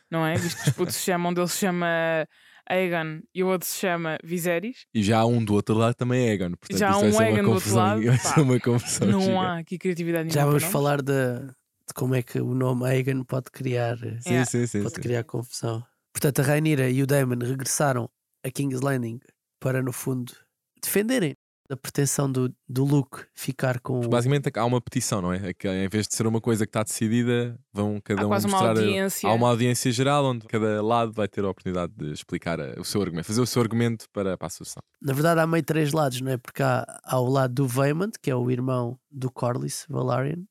não 0.10 0.25
é? 0.25 0.36
Visto 0.38 0.63
que 0.63 0.69
os 0.69 0.75
putos 0.75 0.95
se 0.95 1.04
chamam, 1.04 1.31
um 1.31 1.34
deles 1.34 1.51
se 1.51 1.60
chama 1.60 2.25
Aegon 2.69 3.19
e 3.36 3.44
o 3.44 3.48
outro 3.48 3.68
se 3.68 3.77
chama 3.80 4.18
Viserys. 4.24 4.86
E 4.94 5.04
já 5.04 5.19
há 5.19 5.25
um 5.25 5.44
do 5.44 5.54
outro 5.54 5.75
lado 5.75 5.94
também 5.95 6.30
é 6.30 6.34
Egon. 6.34 6.51
Portanto, 6.51 6.77
Já 6.77 6.92
há 6.92 6.98
um 6.98 7.12
ser 7.12 7.18
uma 7.18 7.30
Egon 7.30 7.44
do 7.44 7.51
outro 7.51 7.54
confusão, 7.54 7.84
lado, 7.84 8.06
Vai 8.06 8.18
pá, 8.18 8.24
ser 8.24 8.39
uma 8.42 8.60
confusão. 8.60 9.07
Não 9.10 9.22
gigante. 9.22 9.38
há 9.38 9.57
aqui 9.57 9.77
criatividade 9.77 10.30
Já 10.34 10.45
nenhuma. 10.45 10.60
vamos 10.60 10.63
para 10.63 10.72
nomes. 10.72 10.72
falar 10.72 11.01
de, 11.01 11.54
de 11.91 11.93
como 11.93 12.15
é 12.15 12.23
que 12.23 12.39
o 12.39 12.53
nome 12.55 12.85
Aegon 12.85 13.23
pode 13.25 13.51
criar, 13.51 13.93
eh, 14.03 14.17
Sim, 14.21 14.29
Yeah. 14.29 14.45
sim, 14.49 14.65
sim. 14.65 14.81
pode 14.83 14.95
sim. 14.95 15.01
criar 15.01 15.23
confusão. 15.25 15.83
Portanto, 16.13 16.39
a 16.39 16.43
Rhaenyra 16.43 16.89
e 16.89 17.03
o 17.03 17.07
Daemon 17.07 17.39
regressaram 17.39 18.09
a 18.45 18.49
King's 18.49 18.81
Landing 18.81 19.19
para, 19.59 19.81
no 19.81 19.91
fundo, 19.93 20.33
defenderem 20.81 21.35
a 21.69 21.77
pretensão 21.77 22.29
do, 22.29 22.53
do 22.67 22.83
Luke 22.83 23.23
ficar 23.33 23.79
com 23.79 24.01
o 24.01 24.09
Basicamente 24.09 24.51
há 24.57 24.65
uma 24.65 24.81
petição, 24.81 25.21
não 25.21 25.31
é? 25.31 25.51
É 25.51 25.53
que 25.53 25.69
em 25.69 25.88
vez 25.88 26.05
de 26.05 26.13
ser 26.15 26.27
uma 26.27 26.41
coisa 26.41 26.65
que 26.65 26.69
está 26.69 26.83
decidida, 26.83 27.57
vão 27.71 28.01
cada 28.03 28.23
Há 28.23 28.25
um 28.25 28.27
quase 28.27 28.45
uma 28.47 28.57
mostrar. 28.61 28.77
audiência. 28.83 29.29
Há 29.29 29.33
uma 29.33 29.47
audiência 29.47 29.89
geral 29.89 30.25
onde 30.25 30.45
cada 30.47 30.81
lado 30.83 31.13
vai 31.13 31.29
ter 31.29 31.45
a 31.45 31.49
oportunidade 31.49 31.93
de 31.95 32.11
explicar 32.11 32.59
eh, 32.59 32.75
o 32.77 32.83
seu 32.83 33.01
argumento, 33.01 33.25
fazer 33.25 33.39
o 33.39 33.45
seu 33.47 33.61
argumento 33.61 34.05
para, 34.11 34.38
para 34.38 34.47
a 34.47 34.49
solução. 34.49 34.83
Na 35.01 35.13
verdade, 35.13 35.39
há 35.39 35.47
meio 35.47 35.63
três 35.63 35.93
lados, 35.93 36.19
não 36.19 36.31
é? 36.31 36.38
Porque 36.38 36.61
há, 36.61 36.85
há 37.05 37.17
o 37.21 37.29
lado 37.29 37.53
do 37.53 37.65
Vaemond, 37.67 38.11
que 38.21 38.29
é 38.29 38.35
o 38.35 38.51
irmão 38.51 38.99
do 39.09 39.31
Corlys 39.31 39.85
Valarian, 39.88 40.43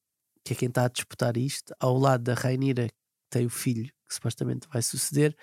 que 0.44 0.52
é 0.52 0.56
quem 0.56 0.68
está 0.68 0.84
a 0.84 0.88
disputar 0.88 1.36
isto. 1.36 1.74
Há 1.78 1.88
o 1.88 1.98
lado 1.98 2.24
da 2.24 2.34
Rhaenyra, 2.34 2.86
que 2.88 2.94
tem 3.30 3.46
o 3.46 3.50
filho, 3.50 3.86
que 4.08 4.14
supostamente 4.14 4.68
vai 4.72 4.82
suceder. 4.82 5.36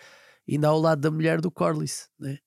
E 0.47 0.53
ainda 0.53 0.69
há 0.69 0.73
o 0.73 0.79
lado 0.79 1.01
da 1.01 1.11
mulher 1.11 1.41
do 1.41 1.51
Corlys, 1.51 2.09
né? 2.19 2.39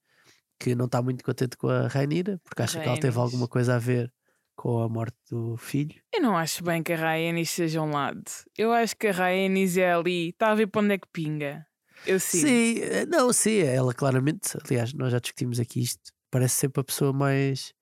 que 0.61 0.75
não 0.75 0.85
está 0.85 1.01
muito 1.01 1.25
contente 1.25 1.57
com 1.57 1.69
a 1.69 1.89
Rhaenyra, 1.89 2.39
porque 2.45 2.63
acha 2.63 2.79
que 2.79 2.87
ela 2.87 3.01
teve 3.01 3.19
alguma 3.19 3.49
coisa 3.49 3.77
a 3.77 3.79
ver 3.79 4.13
com 4.55 4.83
a 4.83 4.89
morte 4.91 5.17
do 5.31 5.57
filho. 5.57 5.99
Eu 6.13 6.21
não 6.21 6.37
acho 6.37 6.63
bem 6.63 6.83
que 6.83 6.93
a 6.93 6.97
Rhaenys 6.97 7.49
seja 7.49 7.81
um 7.81 7.91
lado. 7.91 8.23
Eu 8.59 8.71
acho 8.71 8.95
que 8.95 9.07
a 9.07 9.13
Rhaenys 9.13 9.79
é 9.79 9.91
ali, 9.91 10.29
está 10.29 10.51
a 10.51 10.55
ver 10.55 10.67
para 10.67 10.83
onde 10.83 10.95
é 10.95 10.99
que 10.99 11.09
pinga. 11.11 11.67
Eu 12.07 12.21
sim. 12.21 12.41
Sim, 12.41 12.79
eh, 12.83 13.07
não, 13.07 13.33
sim, 13.33 13.61
ela 13.61 13.95
claramente, 13.95 14.59
aliás, 14.63 14.93
nós 14.93 15.13
já 15.13 15.19
discutimos 15.19 15.59
aqui 15.59 15.81
isto, 15.81 16.13
parece 16.31 16.57
sempre 16.57 16.83
a 16.83 16.85
pessoa 16.85 17.11
mais, 17.11 17.73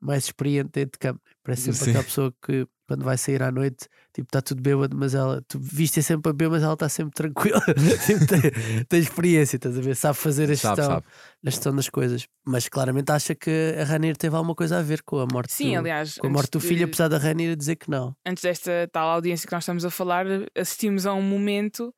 mais 0.00 0.24
experiente 0.24 0.70
dentro 0.72 0.92
de 0.92 0.98
campo. 1.00 1.20
Parece 1.42 1.62
sempre 1.72 1.84
Sim. 1.84 1.90
aquela 1.90 2.04
pessoa 2.04 2.34
que 2.40 2.66
quando 2.90 3.04
vai 3.04 3.16
sair 3.16 3.40
à 3.40 3.52
noite, 3.52 3.86
tipo, 4.12 4.26
está 4.26 4.42
tudo 4.42 4.60
bêbado, 4.60 4.96
mas 4.96 5.14
ela, 5.14 5.40
tu 5.46 5.60
viste 5.60 6.02
sempre 6.02 6.30
a 6.30 6.32
beber, 6.32 6.50
mas 6.50 6.64
ela 6.64 6.72
está 6.74 6.88
sempre 6.88 7.14
tranquila, 7.14 7.60
Tipo, 8.04 8.26
tem, 8.26 8.84
tem 8.88 8.98
experiência, 9.00 9.54
estás 9.56 9.78
a 9.78 9.80
ver? 9.80 9.94
Sabe 9.94 10.18
fazer 10.18 10.44
a 10.44 10.46
gestão, 10.48 10.74
Sabe, 10.74 10.88
sabe. 10.88 11.06
a 11.46 11.50
gestão 11.50 11.72
das 11.76 11.88
coisas, 11.88 12.26
mas 12.44 12.68
claramente 12.68 13.12
acha 13.12 13.32
que 13.32 13.76
a 13.80 13.84
Rainha 13.84 14.12
teve 14.14 14.34
alguma 14.34 14.56
coisa 14.56 14.78
a 14.78 14.82
ver 14.82 15.02
com 15.02 15.20
a 15.20 15.26
morte, 15.32 15.52
Sim, 15.52 15.74
do, 15.74 15.78
aliás, 15.78 16.18
com 16.18 16.26
a 16.26 16.30
morte 16.30 16.50
do 16.50 16.58
de- 16.58 16.66
filho, 16.66 16.84
apesar 16.86 17.06
da 17.06 17.16
Rainha 17.18 17.54
dizer 17.56 17.76
que 17.76 17.88
não. 17.88 18.16
antes 18.26 18.42
desta 18.42 18.88
tal 18.92 19.08
audiência 19.08 19.46
que 19.46 19.54
nós 19.54 19.62
estamos 19.62 19.84
a 19.84 19.90
falar, 19.90 20.26
assistimos 20.58 21.06
a 21.06 21.14
um 21.14 21.22
momento 21.22 21.94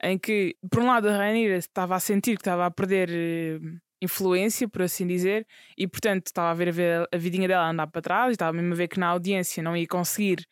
em 0.00 0.16
que, 0.16 0.54
por 0.70 0.80
um 0.82 0.86
lado, 0.86 1.08
a 1.08 1.16
Rainha 1.16 1.56
estava 1.56 1.96
a 1.96 2.00
sentir 2.00 2.36
que 2.36 2.42
estava 2.42 2.66
a 2.66 2.70
perder 2.70 3.08
eh, 3.10 3.58
influência, 4.00 4.68
por 4.68 4.82
assim 4.82 5.06
dizer, 5.06 5.46
e 5.76 5.86
portanto 5.86 6.26
estava 6.26 6.50
a 6.50 6.54
ver 6.54 6.68
a, 6.68 6.72
ver 6.72 7.08
a 7.12 7.16
vidinha 7.16 7.48
dela 7.48 7.68
andar 7.68 7.86
para 7.86 8.02
trás 8.02 8.30
e 8.30 8.32
estava 8.32 8.52
mesmo 8.52 8.72
a 8.72 8.76
ver 8.76 8.88
que 8.88 9.00
na 9.00 9.08
audiência 9.08 9.62
não 9.62 9.76
ia 9.76 9.86
conseguir 9.86 10.46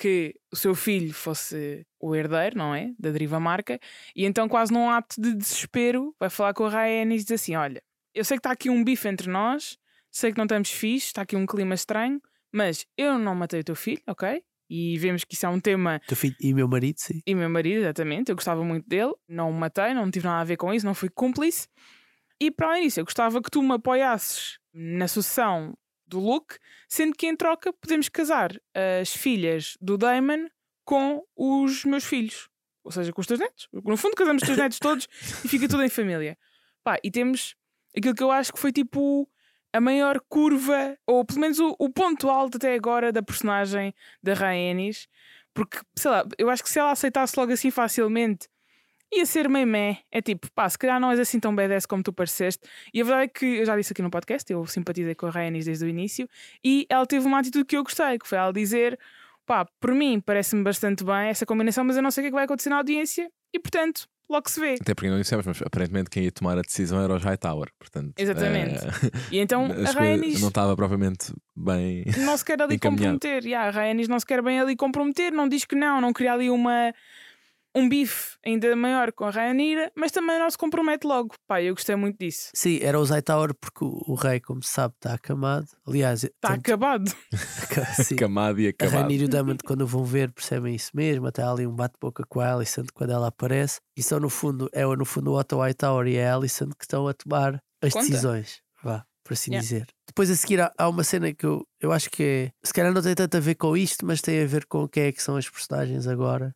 que 0.00 0.34
o 0.50 0.56
seu 0.56 0.74
filho 0.74 1.12
fosse 1.12 1.86
o 2.00 2.16
herdeiro, 2.16 2.56
não 2.56 2.74
é? 2.74 2.90
Da 2.98 3.10
deriva 3.10 3.38
marca, 3.38 3.78
e 4.16 4.24
então, 4.24 4.48
quase 4.48 4.72
num 4.72 4.88
ato 4.88 5.20
de 5.20 5.34
desespero, 5.34 6.14
vai 6.18 6.30
falar 6.30 6.54
com 6.54 6.64
a 6.64 6.70
Rhaenys 6.70 7.22
e 7.22 7.26
diz 7.26 7.32
assim: 7.32 7.54
Olha, 7.54 7.82
eu 8.14 8.24
sei 8.24 8.38
que 8.38 8.40
está 8.40 8.50
aqui 8.50 8.70
um 8.70 8.82
bife 8.82 9.06
entre 9.06 9.28
nós, 9.28 9.76
sei 10.10 10.32
que 10.32 10.38
não 10.38 10.46
estamos 10.46 10.70
fixe, 10.70 11.08
está 11.08 11.22
aqui 11.22 11.36
um 11.36 11.44
clima 11.44 11.74
estranho, 11.74 12.18
mas 12.50 12.86
eu 12.96 13.18
não 13.18 13.34
matei 13.34 13.60
o 13.60 13.64
teu 13.64 13.76
filho, 13.76 14.00
ok? 14.06 14.42
E 14.70 14.96
vemos 14.98 15.24
que 15.24 15.34
isso 15.34 15.44
é 15.44 15.48
um 15.48 15.60
tema. 15.60 16.00
Teu 16.06 16.16
filho 16.16 16.36
e 16.40 16.54
meu 16.54 16.66
marido, 16.66 16.96
sim. 16.98 17.20
E 17.26 17.34
meu 17.34 17.50
marido, 17.50 17.80
exatamente, 17.80 18.30
eu 18.30 18.36
gostava 18.36 18.64
muito 18.64 18.88
dele, 18.88 19.12
não 19.28 19.50
o 19.50 19.52
matei, 19.52 19.92
não 19.92 20.10
tive 20.10 20.26
nada 20.26 20.40
a 20.40 20.44
ver 20.44 20.56
com 20.56 20.72
isso, 20.72 20.86
não 20.86 20.94
fui 20.94 21.10
cúmplice. 21.10 21.68
E 22.40 22.50
para 22.50 22.68
além 22.68 22.84
disso, 22.84 23.00
eu 23.00 23.04
gostava 23.04 23.42
que 23.42 23.50
tu 23.50 23.62
me 23.62 23.74
apoiasses 23.74 24.58
na 24.72 25.06
sucessão 25.06 25.76
do 26.06 26.18
Luke, 26.18 26.56
sendo 26.88 27.14
que 27.14 27.26
em 27.26 27.36
troca 27.36 27.72
podemos 27.72 28.08
casar 28.08 28.50
as 29.00 29.12
filhas 29.12 29.76
do 29.80 29.98
Damon 29.98 30.48
com 30.84 31.22
os 31.36 31.84
meus 31.84 32.04
filhos. 32.04 32.48
Ou 32.82 32.90
seja, 32.90 33.12
com 33.12 33.20
os 33.20 33.26
teus 33.26 33.38
netos. 33.38 33.68
No 33.72 33.96
fundo, 33.96 34.16
casamos 34.16 34.42
os 34.42 34.46
teus 34.46 34.58
netos 34.58 34.78
todos 34.78 35.06
e 35.44 35.48
fica 35.48 35.68
tudo 35.68 35.84
em 35.84 35.88
família. 35.90 36.38
Pá, 36.82 36.98
e 37.04 37.10
temos 37.10 37.54
aquilo 37.96 38.14
que 38.14 38.22
eu 38.22 38.30
acho 38.30 38.52
que 38.52 38.58
foi 38.58 38.72
tipo 38.72 39.28
a 39.72 39.80
maior 39.80 40.20
curva, 40.28 40.98
ou 41.06 41.24
pelo 41.24 41.40
menos 41.40 41.60
o, 41.60 41.76
o 41.78 41.90
ponto 41.90 42.28
alto 42.28 42.56
até 42.56 42.74
agora 42.74 43.12
da 43.12 43.22
personagem 43.22 43.94
da 44.22 44.34
Rhaenys, 44.34 45.06
porque, 45.54 45.78
sei 45.96 46.10
lá, 46.10 46.24
eu 46.38 46.50
acho 46.50 46.62
que 46.62 46.70
se 46.70 46.78
ela 46.78 46.90
aceitasse 46.90 47.38
logo 47.38 47.52
assim 47.52 47.70
facilmente 47.70 48.48
ia 49.12 49.26
ser 49.26 49.48
meio 49.48 49.66
meh. 49.66 49.98
É 50.10 50.20
tipo, 50.22 50.48
pá, 50.52 50.68
se 50.68 50.78
calhar 50.78 51.00
não 51.00 51.10
és 51.10 51.18
assim 51.20 51.40
tão 51.40 51.54
badass 51.54 51.86
como 51.86 52.02
tu 52.02 52.12
pareceste. 52.12 52.62
E 52.94 53.00
a 53.00 53.04
verdade 53.04 53.24
é 53.24 53.28
que 53.28 53.46
eu 53.46 53.66
já 53.66 53.76
disse 53.76 53.92
aqui 53.92 54.02
no 54.02 54.10
podcast, 54.10 54.50
eu 54.52 54.64
simpatizei 54.66 55.14
com 55.14 55.26
a 55.26 55.30
Rhaenys 55.30 55.64
desde 55.64 55.84
o 55.84 55.88
início 55.88 56.28
e 56.64 56.86
ela 56.88 57.06
teve 57.06 57.26
uma 57.26 57.38
atitude 57.40 57.64
que 57.64 57.76
eu 57.76 57.82
gostei, 57.82 58.18
que 58.18 58.26
foi 58.28 58.38
ela 58.38 58.52
dizer, 58.52 58.98
pá, 59.46 59.66
por 59.80 59.92
mim 59.94 60.20
parece-me 60.20 60.62
bastante 60.62 61.02
bem 61.04 61.28
essa 61.28 61.44
combinação, 61.44 61.84
mas 61.84 61.96
eu 61.96 62.02
não 62.02 62.10
sei 62.10 62.22
o 62.22 62.24
que 62.24 62.26
é 62.28 62.30
que 62.30 62.34
vai 62.36 62.44
acontecer 62.44 62.70
na 62.70 62.76
audiência 62.76 63.30
e 63.52 63.58
portanto, 63.58 64.06
logo 64.28 64.48
se 64.48 64.60
vê. 64.60 64.74
Até 64.80 64.94
porque 64.94 65.10
não 65.10 65.18
dissemos, 65.18 65.44
mas 65.44 65.60
aparentemente 65.60 66.08
quem 66.08 66.22
ia 66.22 66.30
tomar 66.30 66.56
a 66.56 66.62
decisão 66.62 67.02
era 67.02 67.12
os 67.12 67.24
Hightower. 67.24 67.68
Portanto, 67.80 68.12
Exatamente. 68.16 68.84
eh, 68.84 69.10
E 69.32 69.38
então 69.40 69.64
a 69.86 69.90
Rhaenys 69.90 70.40
não 70.40 70.48
estava 70.50 70.76
propriamente 70.76 71.34
bem. 71.56 72.04
não 72.18 72.36
se 72.36 72.44
quer 72.44 72.62
ali 72.62 72.78
comprometer. 72.78 73.44
Yeah, 73.44 73.66
a 73.68 73.70
Rhaenys 73.72 74.06
não 74.06 74.20
se 74.20 74.26
quer 74.26 74.40
bem 74.40 74.60
ali 74.60 74.76
comprometer, 74.76 75.32
não 75.32 75.48
diz 75.48 75.64
que 75.64 75.74
não, 75.74 76.00
não 76.00 76.12
cria 76.12 76.32
ali 76.32 76.48
uma, 76.48 76.94
um 77.74 77.88
bife 77.88 78.36
ainda 78.44 78.74
maior 78.74 79.12
com 79.12 79.24
a 79.24 79.30
Rhaenyra, 79.30 79.92
mas 79.96 80.10
também 80.12 80.38
não 80.38 80.50
se 80.50 80.58
compromete 80.58 81.06
logo. 81.06 81.34
Pá, 81.46 81.62
eu 81.62 81.74
gostei 81.74 81.94
muito 81.96 82.18
disso. 82.18 82.50
Sim, 82.54 82.78
era 82.82 82.98
o 82.98 83.04
Hightower 83.04 83.54
porque 83.54 83.84
o, 83.84 84.02
o 84.08 84.14
rei, 84.14 84.40
como 84.40 84.62
se 84.62 84.72
sabe, 84.72 84.94
está 84.96 85.14
acamado. 85.14 85.66
Aliás, 85.86 86.24
Está 86.24 86.48
tanto- 86.50 86.60
acabado. 86.60 87.12
sim, 88.04 88.16
Camado 88.16 88.60
e 88.60 88.66
a 88.66 88.70
acabado. 88.70 89.02
Rainha 89.02 89.20
e 89.22 89.24
o 89.24 89.28
Damond, 89.28 89.58
quando 89.64 89.82
o 89.82 89.86
vão 89.86 90.04
ver, 90.04 90.32
percebem 90.32 90.74
isso 90.74 90.90
mesmo. 90.94 91.26
Até 91.26 91.42
há 91.42 91.50
ali 91.50 91.66
um 91.66 91.74
bate-boca 91.74 92.24
com 92.28 92.40
a 92.40 92.52
Alicent 92.52 92.88
quando 92.92 93.10
ela 93.12 93.28
aparece. 93.28 93.80
E 93.96 94.02
são, 94.02 94.18
no 94.18 94.28
fundo, 94.30 94.68
é 94.72 94.84
no 94.84 95.04
fundo 95.04 95.32
o 95.32 95.38
Otto 95.38 95.58
Hightower 95.58 96.06
e 96.06 96.20
a 96.20 96.34
Alicent 96.34 96.70
que 96.76 96.84
estão 96.84 97.06
a 97.06 97.14
tomar 97.14 97.60
as 97.82 97.92
Conta. 97.92 98.06
decisões. 98.06 98.60
Vá, 98.82 99.04
por 99.24 99.34
assim 99.34 99.50
Yeah. 99.52 99.62
dizer. 99.62 99.86
Depois 100.08 100.28
a 100.30 100.34
seguir 100.34 100.60
há, 100.60 100.72
há 100.76 100.88
uma 100.88 101.04
cena 101.04 101.32
que 101.32 101.46
eu, 101.46 101.64
eu 101.80 101.92
acho 101.92 102.10
que 102.10 102.22
é. 102.22 102.50
Se 102.66 102.72
calhar 102.72 102.92
não 102.92 103.00
tem 103.02 103.14
tanto 103.14 103.36
a 103.36 103.40
ver 103.40 103.54
com 103.54 103.76
isto, 103.76 104.04
mas 104.04 104.20
tem 104.20 104.42
a 104.42 104.46
ver 104.46 104.66
com 104.66 104.88
quem 104.88 105.04
é 105.04 105.12
que 105.12 105.22
são 105.22 105.36
as 105.36 105.48
personagens 105.48 106.06
agora. 106.08 106.52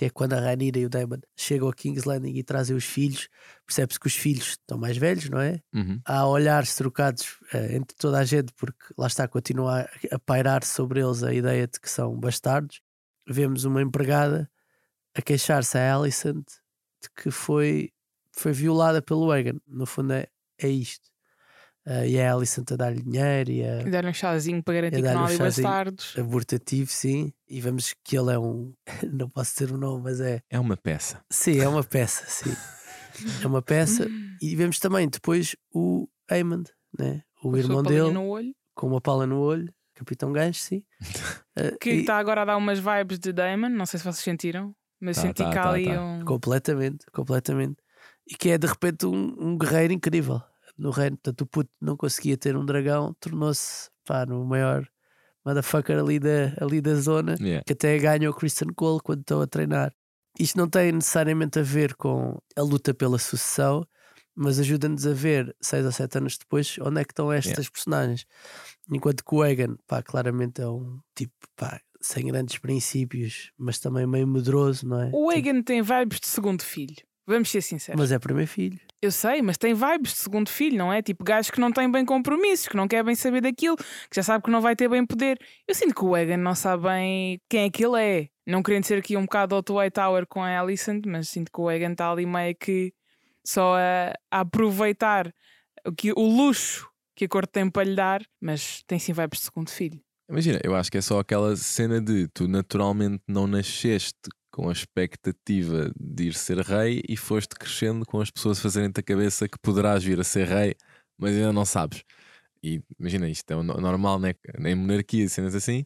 Que 0.00 0.06
é 0.06 0.08
quando 0.08 0.32
a 0.32 0.40
Rhaenyra 0.40 0.78
e 0.78 0.86
o 0.86 0.88
Daemon 0.88 1.18
chegam 1.36 1.68
a 1.68 1.74
King's 1.74 2.04
Landing 2.04 2.34
e 2.34 2.42
trazem 2.42 2.74
os 2.74 2.86
filhos. 2.86 3.28
Percebe-se 3.66 4.00
que 4.00 4.06
os 4.06 4.16
filhos 4.16 4.52
estão 4.52 4.78
mais 4.78 4.96
velhos, 4.96 5.28
não 5.28 5.38
é? 5.38 5.60
Uhum. 5.74 6.00
há 6.06 6.26
olhares 6.26 6.74
trocados 6.74 7.36
eh, 7.52 7.76
entre 7.76 7.94
toda 7.98 8.18
a 8.18 8.24
gente, 8.24 8.50
porque 8.54 8.82
lá 8.96 9.06
está, 9.06 9.28
continua 9.28 9.82
a, 9.82 10.14
a 10.14 10.18
pairar 10.18 10.64
sobre 10.64 11.02
eles 11.02 11.22
a 11.22 11.34
ideia 11.34 11.66
de 11.66 11.78
que 11.78 11.90
são 11.90 12.18
bastardos. 12.18 12.80
Vemos 13.28 13.64
uma 13.64 13.82
empregada 13.82 14.50
a 15.14 15.20
queixar-se 15.20 15.76
a 15.76 15.94
Alicent 15.94 16.46
de 17.02 17.10
que 17.14 17.30
foi, 17.30 17.92
foi 18.32 18.52
violada 18.52 19.02
pelo 19.02 19.30
Egan. 19.34 19.60
No 19.66 19.84
fundo, 19.84 20.14
é, 20.14 20.28
é 20.56 20.68
isto. 20.68 21.09
Eh, 21.86 22.10
e 22.10 22.20
a 22.20 22.32
Alicent 22.34 22.70
a 22.72 22.76
dar-lhe 22.76 23.02
dinheiro 23.02 23.50
e 23.50 23.64
a, 23.64 23.80
E 23.82 23.90
dar 23.90 24.04
um 24.04 24.12
chazinho 24.12 24.62
para 24.62 24.74
garantir 24.74 24.96
que 24.96 25.02
não 25.02 25.14
um 25.14 25.18
há 25.24 25.26
ali 25.26 25.36
chazinho. 25.36 25.66
bastardos. 25.68 26.14
abortativo, 26.18 26.90
sim. 26.90 27.32
E 27.48 27.60
vemos 27.60 27.94
que 28.04 28.16
ele 28.18 28.32
é 28.32 28.38
um. 28.38 28.72
Não 29.12 29.28
posso 29.30 29.52
dizer 29.54 29.72
o 29.74 29.78
nome, 29.78 30.02
mas 30.04 30.20
é. 30.20 30.40
É 30.50 30.58
uma 30.60 30.76
peça. 30.76 31.22
Sim, 31.30 31.58
é 31.60 31.66
uma 31.68 31.82
peça, 31.82 32.24
sim. 32.28 32.54
É 33.42 33.46
uma 33.46 33.62
peça. 33.62 34.06
E 34.40 34.54
vemos 34.56 34.78
também 34.78 35.08
depois 35.08 35.56
o 35.74 36.06
Aemond, 36.30 36.70
né? 36.98 37.22
o 37.42 37.50
Com 37.50 37.56
irmão 37.56 37.82
dele. 37.82 38.10
no 38.12 38.26
olho, 38.28 38.54
com 38.74 38.86
uma 38.86 39.00
pala 39.00 39.26
no 39.26 39.40
olho, 39.40 39.72
Capitão 39.94 40.32
Gancho, 40.32 40.60
sim. 40.60 40.82
Eh, 41.56 41.76
que 41.80 41.90
e- 41.90 42.00
está 42.00 42.18
agora 42.18 42.42
a 42.42 42.44
dar 42.44 42.56
umas 42.56 42.78
vibes 42.78 43.18
de 43.18 43.32
Damon, 43.32 43.68
não 43.70 43.84
sei 43.86 43.98
se 43.98 44.04
vocês 44.04 44.22
sentiram, 44.22 44.74
mas 45.00 45.16
Tá, 45.16 45.22
senti 45.22 45.42
tá, 45.42 45.48
há 45.48 45.52
tá, 45.52 45.70
ali 45.70 45.84
tá. 45.86 46.00
um. 46.02 46.24
Completamente, 46.24 47.04
completamente. 47.12 47.76
E 48.26 48.34
que 48.34 48.50
é 48.50 48.58
de 48.58 48.66
repente 48.66 49.06
um, 49.06 49.34
um 49.38 49.58
guerreiro 49.58 49.92
incrível 49.92 50.40
no 50.80 50.90
reino. 50.90 51.16
Portanto, 51.16 51.42
o 51.42 51.46
puto 51.46 51.70
não 51.80 51.96
conseguia 51.96 52.36
ter 52.36 52.56
um 52.56 52.64
dragão, 52.64 53.14
tornou-se 53.20 53.88
pá, 54.06 54.24
no 54.26 54.44
maior 54.44 54.86
motherfucker 55.44 55.98
ali 55.98 56.18
da, 56.18 56.52
ali 56.60 56.80
da 56.80 56.94
zona, 56.94 57.36
Yeah. 57.40 57.64
que 57.64 57.72
até 57.72 57.98
ganha 57.98 58.28
o 58.30 58.34
Christian 58.34 58.68
Cole 58.74 59.00
quando 59.02 59.20
estão 59.20 59.40
a 59.40 59.46
treinar. 59.46 59.92
Isto 60.38 60.58
não 60.58 60.68
tem 60.68 60.92
necessariamente 60.92 61.58
a 61.58 61.62
ver 61.62 61.94
com 61.94 62.38
a 62.56 62.62
luta 62.62 62.92
pela 62.94 63.18
sucessão, 63.18 63.86
mas 64.34 64.58
ajuda-nos 64.58 65.06
a 65.06 65.12
ver, 65.12 65.54
seis 65.60 65.84
ou 65.84 65.92
sete 65.92 66.18
anos 66.18 66.38
depois, 66.38 66.76
onde 66.80 67.00
é 67.00 67.04
que 67.04 67.12
estão 67.12 67.32
estas 67.32 67.68
personagens. 67.68 68.24
Enquanto 68.90 69.24
que 69.24 69.34
o 69.34 69.44
Egan, 69.44 69.76
pá, 69.86 70.02
claramente 70.02 70.60
é 70.62 70.68
um 70.68 70.98
tipo, 71.14 71.32
pá, 71.56 71.80
sem 72.00 72.26
grandes 72.26 72.56
princípios, 72.58 73.50
mas 73.58 73.78
também 73.78 74.06
meio 74.06 74.26
medroso, 74.26 74.86
não 74.86 75.00
é? 75.02 75.06
O 75.12 75.28
Tipo, 75.28 75.32
Egan 75.32 75.62
tem 75.62 75.82
vibes 75.82 76.20
de 76.20 76.26
segundo 76.28 76.62
filho. 76.62 76.96
Vamos 77.26 77.50
ser 77.50 77.60
sinceros. 77.62 78.00
mas 78.00 78.10
é 78.12 78.18
primeiro 78.18 78.50
filho. 78.50 78.80
Eu 79.02 79.10
sei, 79.10 79.40
mas 79.40 79.56
tem 79.56 79.72
vibes 79.72 80.12
de 80.12 80.18
segundo 80.18 80.50
filho, 80.50 80.76
não 80.76 80.92
é? 80.92 81.00
Tipo 81.00 81.24
gajo 81.24 81.50
que 81.50 81.58
não 81.58 81.72
tem 81.72 81.90
bem 81.90 82.04
compromissos, 82.04 82.68
que 82.68 82.76
não 82.76 82.86
quer 82.86 83.02
bem 83.02 83.14
saber 83.14 83.40
daquilo, 83.40 83.76
que 83.76 84.16
já 84.16 84.22
sabe 84.22 84.44
que 84.44 84.50
não 84.50 84.60
vai 84.60 84.76
ter 84.76 84.88
bem 84.88 85.06
poder. 85.06 85.38
Eu 85.66 85.74
sinto 85.74 85.94
que 85.94 86.04
o 86.04 86.14
Egan 86.14 86.36
não 86.36 86.54
sabe 86.54 86.82
bem 86.82 87.40
quem 87.48 87.64
é 87.64 87.70
que 87.70 87.82
ele 87.84 88.02
é. 88.02 88.28
Não 88.46 88.62
querendo 88.62 88.84
ser 88.84 88.98
aqui 88.98 89.16
um 89.16 89.22
bocado 89.22 89.56
Otto 89.56 89.76
Hightower 89.76 90.26
com 90.26 90.42
a 90.42 90.60
Alicent, 90.60 91.06
mas 91.06 91.30
sinto 91.30 91.50
que 91.50 91.60
o 91.60 91.70
Egan 91.70 91.92
está 91.92 92.10
ali 92.10 92.26
meio 92.26 92.54
que 92.54 92.92
só 93.42 93.76
a, 93.76 94.12
a 94.30 94.40
aproveitar 94.40 95.32
o, 95.86 95.92
que, 95.92 96.12
o 96.12 96.26
luxo 96.26 96.86
que 97.16 97.24
a 97.24 97.28
corte 97.28 97.52
tem 97.52 97.70
para 97.70 97.84
lhe 97.84 97.94
dar, 97.94 98.22
mas 98.38 98.82
tem 98.86 98.98
sim 98.98 99.14
vibes 99.14 99.38
de 99.38 99.44
segundo 99.46 99.70
filho. 99.70 99.98
Imagina, 100.28 100.60
eu 100.62 100.76
acho 100.76 100.90
que 100.92 100.98
é 100.98 101.00
só 101.00 101.18
aquela 101.18 101.56
cena 101.56 102.00
de 102.00 102.28
tu 102.28 102.46
naturalmente 102.46 103.22
não 103.26 103.46
nasceste 103.46 104.28
com 104.50 104.68
a 104.68 104.72
expectativa 104.72 105.90
de 105.98 106.24
ir 106.28 106.34
ser 106.34 106.58
rei 106.58 107.02
e 107.08 107.16
foste 107.16 107.54
crescendo 107.54 108.04
com 108.04 108.20
as 108.20 108.30
pessoas 108.30 108.58
fazerem-te 108.58 109.00
a 109.00 109.02
cabeça 109.02 109.48
que 109.48 109.58
poderás 109.58 110.02
vir 110.02 110.18
a 110.20 110.24
ser 110.24 110.46
rei, 110.46 110.74
mas 111.18 111.34
ainda 111.36 111.52
não 111.52 111.64
sabes. 111.64 112.02
E 112.62 112.82
imagina, 112.98 113.28
isto 113.28 113.50
é 113.50 113.56
normal, 113.62 114.18
né? 114.18 114.34
Em 114.58 114.74
monarquia, 114.74 115.26
cenas 115.28 115.54
assim, 115.54 115.84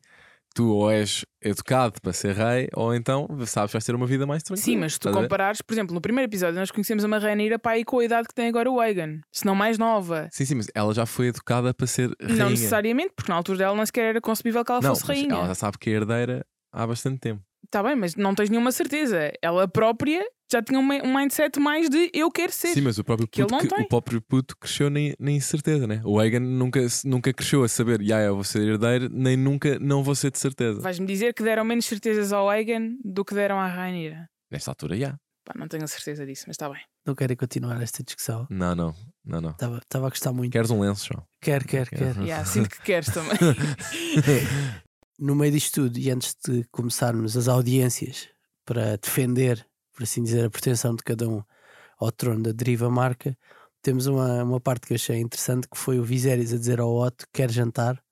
tu 0.54 0.70
ou 0.72 0.90
és 0.90 1.24
educado 1.42 2.00
para 2.00 2.12
ser 2.12 2.34
rei, 2.34 2.68
ou 2.74 2.94
então 2.94 3.28
sabes 3.46 3.70
que 3.70 3.76
vais 3.76 3.84
ter 3.84 3.94
uma 3.94 4.06
vida 4.06 4.26
mais 4.26 4.42
tranquila. 4.42 4.64
Sim, 4.64 4.76
mas 4.78 4.94
se 4.94 5.00
tu 5.00 5.10
comparares, 5.12 5.60
por 5.60 5.72
exemplo, 5.74 5.94
no 5.94 6.00
primeiro 6.00 6.28
episódio 6.30 6.58
nós 6.58 6.70
conhecemos 6.70 7.04
a 7.04 7.08
Marraneira 7.08 7.58
para 7.58 7.72
aí 7.72 7.84
com 7.84 7.98
a 7.98 8.04
idade 8.04 8.26
que 8.28 8.34
tem 8.34 8.48
agora 8.48 8.70
o 8.70 8.82
Egan, 8.82 9.20
se 9.32 9.44
não 9.44 9.54
mais 9.54 9.78
nova. 9.78 10.28
Sim, 10.32 10.44
sim, 10.44 10.54
mas 10.54 10.66
ela 10.74 10.94
já 10.94 11.06
foi 11.06 11.26
educada 11.26 11.74
para 11.74 11.86
ser 11.86 12.10
rainha. 12.20 12.38
Não 12.44 12.50
necessariamente, 12.50 13.12
porque 13.14 13.30
na 13.30 13.36
altura 13.36 13.58
dela 13.58 13.76
não 13.76 13.84
sequer 13.84 14.10
era 14.10 14.20
concebível 14.20 14.64
que 14.64 14.72
ela 14.72 14.80
Não, 14.80 14.90
fosse 14.94 15.06
rainha. 15.06 15.32
ela 15.34 15.46
já 15.48 15.54
sabe 15.54 15.76
que 15.78 15.90
é 15.90 15.92
herdeira 15.94 16.46
há 16.72 16.86
bastante 16.86 17.18
tempo. 17.18 17.42
Está 17.74 17.82
bem, 17.82 17.96
mas 17.96 18.14
não 18.14 18.36
tens 18.36 18.48
nenhuma 18.50 18.70
certeza. 18.70 19.32
Ela 19.42 19.66
própria 19.66 20.24
já 20.52 20.62
tinha 20.62 20.78
um 20.78 20.86
mi- 20.86 21.02
um 21.02 21.12
mindset 21.16 21.58
mais 21.58 21.88
de 21.90 22.08
eu 22.14 22.30
quero 22.30 22.52
ser. 22.52 22.68
Sim, 22.68 22.82
mas 22.82 22.98
o 22.98 23.02
próprio 23.02 23.26
que 23.26 23.42
puto, 23.42 23.58
que- 23.58 23.66
tem. 23.66 23.84
o 23.84 23.88
próprio 23.88 24.22
puto 24.22 24.56
cresceu 24.56 24.88
na, 24.88 25.00
na 25.18 25.32
incerteza, 25.32 25.84
né? 25.84 26.00
O 26.04 26.22
Egan 26.22 26.38
nunca, 26.38 26.78
nunca 27.04 27.32
cresceu 27.32 27.64
a 27.64 27.68
saber, 27.68 28.00
já 28.00 28.20
eu 28.20 28.36
vou 28.36 28.44
ser 28.44 28.62
herdeiro, 28.62 29.08
nem 29.10 29.36
nunca 29.36 29.76
não 29.80 30.04
vou 30.04 30.14
ser 30.14 30.30
de 30.30 30.38
certeza. 30.38 30.80
Vais-me 30.80 31.04
dizer 31.04 31.34
que 31.34 31.42
deram 31.42 31.64
menos 31.64 31.84
certezas 31.86 32.32
ao 32.32 32.52
Egan 32.52 32.92
do 33.04 33.24
que 33.24 33.34
deram 33.34 33.58
à 33.58 33.66
Rainha. 33.66 34.28
Nesta 34.52 34.70
altura, 34.70 34.96
já. 34.96 35.16
Pá, 35.44 35.52
não 35.58 35.66
tenho 35.66 35.82
a 35.82 35.88
certeza 35.88 36.24
disso, 36.24 36.44
mas 36.46 36.54
está 36.54 36.68
bem. 36.70 36.80
Não 37.04 37.16
querem 37.16 37.36
continuar 37.36 37.82
esta 37.82 38.04
discussão. 38.04 38.46
Não, 38.48 38.76
não, 38.76 38.94
não, 39.24 39.40
não. 39.40 39.50
Estava 39.50 39.78
estava 39.78 40.06
a 40.06 40.10
gostar 40.10 40.32
muito. 40.32 40.52
Queres 40.52 40.70
um 40.70 40.80
lenço, 40.80 41.08
João? 41.12 41.26
Quer, 41.42 41.64
quer, 41.64 41.88
quer. 41.88 42.16
Yeah, 42.22 42.44
sinto 42.44 42.70
que 42.70 42.80
queres 42.82 43.08
também. 43.12 43.36
No 45.18 45.34
meio 45.34 45.52
disto 45.52 45.82
tudo, 45.82 45.98
e 45.98 46.10
antes 46.10 46.36
de 46.44 46.64
começarmos 46.72 47.36
as 47.36 47.46
audiências 47.46 48.28
para 48.64 48.96
defender, 48.96 49.66
por 49.92 50.02
assim 50.02 50.22
dizer, 50.22 50.44
a 50.44 50.50
pretensão 50.50 50.94
de 50.94 51.02
cada 51.04 51.28
um 51.28 51.42
ao 51.98 52.10
trono 52.10 52.42
da 52.42 52.52
deriva 52.52 52.90
marca, 52.90 53.36
temos 53.80 54.06
uma, 54.06 54.42
uma 54.42 54.60
parte 54.60 54.86
que 54.86 54.92
eu 54.92 54.96
achei 54.96 55.20
interessante 55.20 55.68
que 55.68 55.76
foi 55.76 55.98
o 55.98 56.04
Viserys 56.04 56.52
a 56.52 56.58
dizer 56.58 56.80
ao 56.80 56.94
Otto 56.96 57.26
quer 57.32 57.50
jantar. 57.50 58.02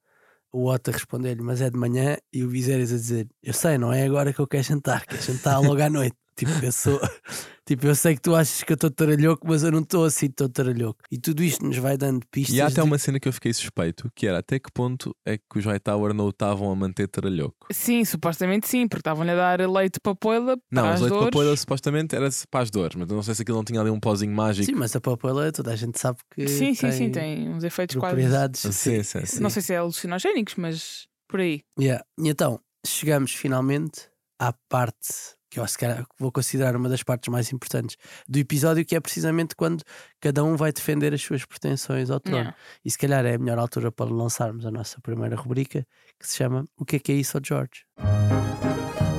O 0.52 0.70
Otto 0.70 0.90
a 0.90 0.92
responder-lhe, 0.92 1.42
mas 1.42 1.62
é 1.62 1.70
de 1.70 1.78
manhã, 1.78 2.18
e 2.30 2.44
o 2.44 2.48
Viserys 2.48 2.92
a 2.92 2.96
dizer: 2.96 3.28
Eu 3.42 3.54
sei, 3.54 3.78
não 3.78 3.90
é 3.92 4.04
agora 4.04 4.32
que 4.32 4.38
eu 4.38 4.46
quero 4.46 4.62
jantar, 4.62 5.06
quero 5.06 5.22
jantar 5.22 5.58
logo 5.60 5.82
à 5.82 5.88
noite. 5.88 6.21
Tipo, 6.34 6.50
eu 6.64 6.72
sou, 6.72 6.98
tipo, 7.66 7.86
eu 7.86 7.94
sei 7.94 8.14
que 8.14 8.22
tu 8.22 8.34
achas 8.34 8.62
que 8.62 8.72
eu 8.72 8.74
estou 8.74 8.90
taralhoco, 8.90 9.46
mas 9.46 9.62
eu 9.62 9.70
não 9.70 9.80
estou 9.80 10.04
assim 10.04 10.28
tão 10.30 10.48
taralhoco. 10.48 11.02
E 11.10 11.18
tudo 11.18 11.42
isto 11.42 11.64
nos 11.64 11.76
vai 11.76 11.96
dando 11.96 12.26
pistas. 12.30 12.56
E 12.56 12.60
há 12.60 12.66
até 12.66 12.76
de- 12.76 12.80
uma 12.82 12.98
cena 12.98 13.20
que 13.20 13.28
eu 13.28 13.32
fiquei 13.32 13.52
suspeito, 13.52 14.10
que 14.14 14.26
era 14.26 14.38
até 14.38 14.58
que 14.58 14.70
ponto 14.72 15.14
é 15.26 15.36
que 15.38 15.58
os 15.58 15.64
Hightower 15.64 16.14
não 16.14 16.26
o 16.26 16.30
estavam 16.30 16.70
a 16.70 16.74
manter 16.74 17.06
taralhoco. 17.08 17.66
sim, 17.70 18.04
supostamente 18.04 18.66
sim, 18.68 18.88
porque 18.88 19.00
estavam-lhe 19.00 19.30
a 19.30 19.34
dar 19.36 19.60
leite 19.70 20.00
para 20.00 20.14
poila 20.14 20.56
Não, 20.70 20.82
para 20.84 20.88
os 20.90 20.94
as 20.94 21.00
leite 21.02 21.12
dores. 21.12 21.26
papoila 21.26 21.56
supostamente 21.56 22.16
era 22.16 22.28
para 22.50 22.62
as 22.62 22.70
dores, 22.70 22.96
mas 22.96 23.08
eu 23.08 23.16
não 23.16 23.22
sei 23.22 23.34
se 23.34 23.42
aquilo 23.42 23.58
não 23.58 23.64
tinha 23.64 23.80
ali 23.80 23.90
um 23.90 24.00
pozinho 24.00 24.34
mágico. 24.34 24.66
Sim, 24.66 24.74
mas 24.74 24.96
a 24.96 25.00
papoila 25.00 25.52
toda 25.52 25.70
a 25.72 25.76
gente 25.76 25.98
sabe 26.00 26.18
que. 26.34 26.48
Sim, 26.48 26.74
sim, 26.74 26.80
tem 26.88 26.92
sim, 26.92 27.10
tem 27.10 27.48
uns 27.50 27.62
efeitos 27.64 27.96
quase. 27.96 28.14
propriedades. 28.16 28.60
Sim, 28.60 29.02
sim, 29.02 29.26
sim. 29.26 29.40
Não 29.40 29.50
sei 29.50 29.62
se 29.62 29.72
é 29.74 29.76
alucinogénicos, 29.76 30.54
mas 30.56 31.06
por 31.28 31.40
aí. 31.40 31.62
Yeah. 31.78 32.04
E 32.18 32.28
então, 32.28 32.58
chegamos 32.86 33.32
finalmente 33.32 34.08
à 34.38 34.52
parte 34.68 35.08
que 35.52 35.60
eu 35.60 35.66
se 35.66 35.76
calhar 35.76 36.06
vou 36.18 36.32
considerar 36.32 36.74
uma 36.74 36.88
das 36.88 37.02
partes 37.02 37.30
mais 37.30 37.52
importantes 37.52 37.98
do 38.26 38.38
episódio, 38.38 38.86
que 38.86 38.96
é 38.96 39.00
precisamente 39.00 39.54
quando 39.54 39.84
cada 40.18 40.42
um 40.42 40.56
vai 40.56 40.72
defender 40.72 41.12
as 41.12 41.20
suas 41.20 41.44
pretensões 41.44 42.08
ao 42.10 42.18
trono. 42.18 42.38
Yeah. 42.38 42.56
E 42.82 42.90
se 42.90 42.96
calhar 42.96 43.26
é 43.26 43.34
a 43.34 43.38
melhor 43.38 43.58
altura 43.58 43.92
para 43.92 44.10
lançarmos 44.10 44.64
a 44.64 44.70
nossa 44.70 44.98
primeira 45.02 45.36
rubrica, 45.36 45.86
que 46.18 46.26
se 46.26 46.38
chama 46.38 46.64
O 46.74 46.86
que 46.86 46.96
é 46.96 46.98
que 46.98 47.12
é 47.12 47.16
isso 47.16 47.36
ao 47.36 47.42
George? 47.44 47.84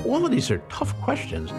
All 0.09 0.25
of 0.25 0.31
these 0.31 0.51
are 0.51 0.61
tough 0.69 0.91
questions. 1.05 1.51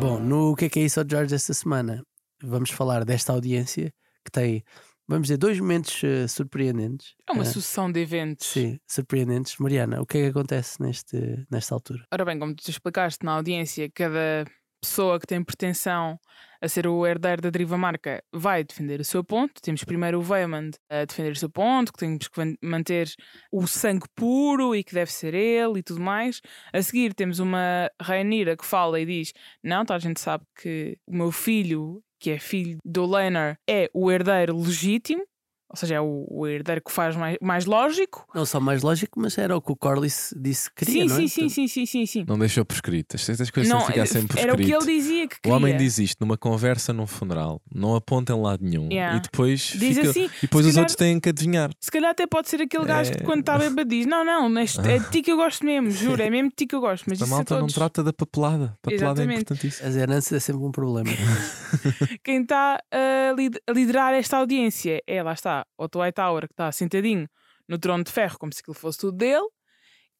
Bom, 0.00 0.18
no 0.18 0.52
O 0.52 0.56
que 0.56 0.64
é 0.64 0.68
que 0.70 0.80
é 0.80 0.84
isso 0.84 0.98
ao 0.98 1.06
George 1.06 1.34
esta 1.34 1.52
semana, 1.52 2.02
vamos 2.42 2.70
falar 2.70 3.04
desta 3.04 3.34
audiência 3.34 3.92
que 4.24 4.30
tem, 4.30 4.64
vamos 5.12 5.26
dizer, 5.28 5.36
dois 5.36 5.58
momentos 5.60 6.02
eh, 6.04 6.26
surpreendentes. 6.28 7.14
É 7.28 7.32
uma 7.32 7.42
Eh, 7.42 7.46
sucessão 7.46 7.90
de 7.90 8.00
eventos. 8.00 8.46
Sim, 8.46 8.78
surpreendentes. 8.86 9.56
Mariana, 9.58 10.00
o 10.00 10.06
que 10.06 10.18
é 10.18 10.22
que 10.22 10.28
acontece 10.28 10.80
neste, 10.82 11.46
nesta 11.50 11.74
altura? 11.74 12.04
Ora 12.12 12.24
bem, 12.24 12.38
como 12.38 12.54
tu 12.54 12.68
explicaste 12.68 13.24
na 13.24 13.32
audiência, 13.32 13.90
cada 13.94 14.44
pessoa 14.80 15.20
que 15.20 15.26
tem 15.28 15.42
pretensão 15.44 16.18
a 16.60 16.66
ser 16.68 16.88
o 16.88 17.06
herdeiro 17.06 17.40
da 17.42 17.50
Driva 17.50 17.78
Marca 17.78 18.20
vai 18.32 18.64
defender 18.64 19.00
o 19.00 19.04
seu 19.04 19.22
ponto. 19.22 19.60
Temos 19.62 19.84
primeiro 19.84 20.18
o 20.18 20.22
Veymand 20.22 20.72
a 20.90 21.04
defender 21.04 21.32
o 21.32 21.36
seu 21.36 21.48
ponto, 21.50 21.92
que 21.92 21.98
temos 22.00 22.26
que 22.28 22.56
manter 22.62 23.08
o 23.52 23.64
sangue 23.66 24.06
puro 24.14 24.74
e 24.74 24.82
que 24.82 24.92
deve 24.94 25.12
ser 25.12 25.34
ele 25.34 25.78
e 25.78 25.82
tudo 25.84 26.00
mais. 26.00 26.40
A 26.72 26.82
seguir 26.82 27.14
temos 27.14 27.38
uma 27.38 27.88
Rhaenyra 28.00 28.56
que 28.56 28.64
fala 28.66 28.98
e 29.00 29.06
diz: 29.06 29.32
Não, 29.62 29.84
toda 29.84 29.96
a 29.96 30.00
gente 30.00 30.20
sabe 30.20 30.44
que 30.60 30.96
o 31.06 31.14
meu 31.16 31.30
filho, 31.30 32.02
que 32.22 32.30
é 32.30 32.38
filho 32.38 32.78
do 32.84 33.04
Laenor, 33.04 33.56
é 33.68 33.90
o 33.92 34.08
herdeiro 34.08 34.56
legítimo. 34.56 35.24
Ou 35.72 35.76
seja, 35.76 35.94
é 35.94 36.00
o, 36.02 36.26
o 36.30 36.46
herdeiro 36.46 36.82
que 36.84 36.92
faz 36.92 37.16
mais, 37.16 37.38
mais 37.40 37.64
lógico. 37.64 38.26
Não 38.34 38.44
só 38.44 38.60
mais 38.60 38.82
lógico, 38.82 39.18
mas 39.18 39.38
era 39.38 39.56
o 39.56 39.62
que 39.62 39.72
o 39.72 39.76
Corlys 39.76 40.34
disse 40.38 40.70
que 40.70 40.84
queria, 40.84 41.02
sim, 41.04 41.08
não 41.08 41.16
é? 41.16 41.18
sim, 41.20 41.28
sim, 41.28 41.48
sim, 41.48 41.66
sim, 41.66 41.86
sim, 41.86 42.06
sim. 42.06 42.24
Não 42.28 42.38
deixou 42.38 42.62
por 42.64 42.74
escrito. 42.74 43.14
Estas 43.16 43.30
estas 43.30 43.50
coisas 43.50 43.72
Não, 43.72 43.78
têm 43.78 43.86
que 43.86 43.92
ficar 43.94 44.06
sempre 44.06 44.36
por 44.36 44.38
era 44.38 44.52
o 44.52 44.56
que 44.56 44.70
ele 44.70 44.84
dizia 44.86 45.26
que 45.26 45.36
O 45.36 45.40
queria. 45.40 45.56
homem 45.56 45.76
diz 45.78 45.98
isto 45.98 46.18
numa 46.20 46.36
conversa 46.36 46.92
num 46.92 47.06
funeral, 47.06 47.60
não 47.74 47.94
aponta 47.94 48.34
em 48.34 48.40
lado 48.42 48.62
nenhum. 48.62 48.88
Yeah. 48.92 49.16
E 49.16 49.20
depois, 49.20 49.60
Diz 49.74 49.96
fica- 49.96 50.10
assim, 50.10 50.24
e 50.26 50.40
depois 50.42 50.66
os 50.66 50.72
calhar- 50.72 50.82
outros 50.82 50.96
têm 50.96 51.18
que 51.18 51.30
adivinhar. 51.30 51.70
Se 51.80 51.90
calhar 51.90 52.10
até 52.10 52.26
pode 52.26 52.50
ser 52.50 52.60
aquele 52.60 52.84
gajo 52.84 53.12
que 53.12 53.22
É. 53.22 53.24
quando 53.24 53.40
está 53.40 53.56
bêbado 53.56 53.88
diz: 53.88 54.04
Não, 54.04 54.24
não, 54.24 54.60
este, 54.60 54.78
é 54.86 54.98
de 54.98 55.08
ti 55.10 55.22
que 55.22 55.32
eu 55.32 55.36
gosto 55.38 55.64
mesmo, 55.64 55.88
juro, 55.90 56.22
é 56.22 56.28
mesmo 56.28 56.50
de 56.50 56.54
ti 56.54 56.66
que 56.66 56.74
eu 56.74 56.80
gosto. 56.82 57.04
Mas 57.08 57.22
A 57.22 57.26
malta 57.26 57.54
não 57.54 57.60
todos. 57.62 57.74
trata 57.74 58.02
da 58.04 58.12
papelada. 58.12 58.76
Papelada 58.82 59.04
é 59.22 59.24
Exatamente. 59.24 59.40
importantíssimo. 59.40 59.88
As 59.88 59.96
heranças 59.96 60.32
é 60.34 60.40
sempre 60.40 60.62
um 60.62 60.70
problema. 60.70 61.08
Quem 62.22 62.42
está 62.42 62.78
a 62.92 63.72
liderar 63.72 64.12
esta 64.14 64.36
audiência 64.36 65.02
é, 65.06 65.22
lá 65.22 65.32
está, 65.32 65.61
Otto 65.78 65.98
Hightower, 66.00 66.46
que 66.46 66.52
está 66.52 66.70
sentadinho 66.72 67.28
no 67.68 67.78
trono 67.78 68.04
de 68.04 68.10
ferro, 68.12 68.38
como 68.38 68.52
se 68.52 68.60
aquilo 68.60 68.74
fosse 68.74 68.98
tudo 68.98 69.16
dele, 69.16 69.46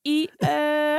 e 0.04 0.28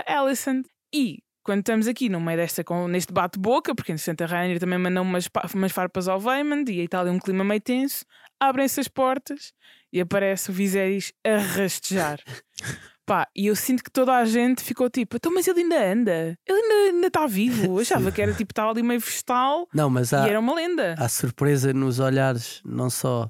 a 0.07 0.19
Alicent. 0.19 0.65
E 0.93 1.19
quando 1.43 1.59
estamos 1.59 1.87
aqui 1.87 2.07
no 2.09 2.21
meio 2.21 2.37
desta, 2.37 2.63
com- 2.63 2.87
neste 2.87 3.11
bate-boca, 3.11 3.73
porque 3.75 3.91
entretanto 3.91 4.21
a 4.23 4.25
Rainha 4.27 4.59
também 4.59 4.79
mandou 4.79 5.03
umas, 5.03 5.27
umas 5.53 5.71
farpas 5.71 6.07
ao 6.07 6.19
Vaymond 6.19 6.71
e 6.71 6.79
aí 6.79 6.85
está 6.85 7.01
ali 7.01 7.09
um 7.09 7.19
clima 7.19 7.43
meio 7.43 7.59
tenso, 7.61 8.05
abrem-se 8.39 8.79
as 8.79 8.87
portas 8.87 9.51
e 9.91 9.99
aparece 9.99 10.49
o 10.51 10.53
Viserys 10.53 11.11
a 11.25 11.37
rastejar. 11.37 12.19
Pá, 13.05 13.27
e 13.35 13.47
eu 13.47 13.55
sinto 13.57 13.83
que 13.83 13.91
toda 13.91 14.15
a 14.15 14.23
gente 14.23 14.63
ficou 14.63 14.89
tipo, 14.89 15.17
então, 15.17 15.33
mas 15.33 15.45
ele 15.45 15.59
ainda 15.63 15.91
anda, 15.91 16.39
ele 16.47 16.57
ainda 16.61 16.73
ainda 16.95 17.07
está 17.07 17.27
vivo. 17.27 17.65
Eu 17.65 17.79
achava 17.79 18.09
que 18.13 18.21
era 18.21 18.33
tipo, 18.33 18.53
estava 18.53 18.71
ali 18.71 18.81
meio 18.81 19.01
vegetal 19.01 19.67
Não, 19.73 19.89
mas 19.89 20.13
há, 20.13 20.25
e 20.25 20.29
era 20.29 20.39
uma 20.39 20.55
lenda. 20.55 20.95
há 20.97 21.09
surpresa 21.09 21.73
nos 21.73 21.99
olhares, 21.99 22.61
não 22.63 22.89
só 22.89 23.29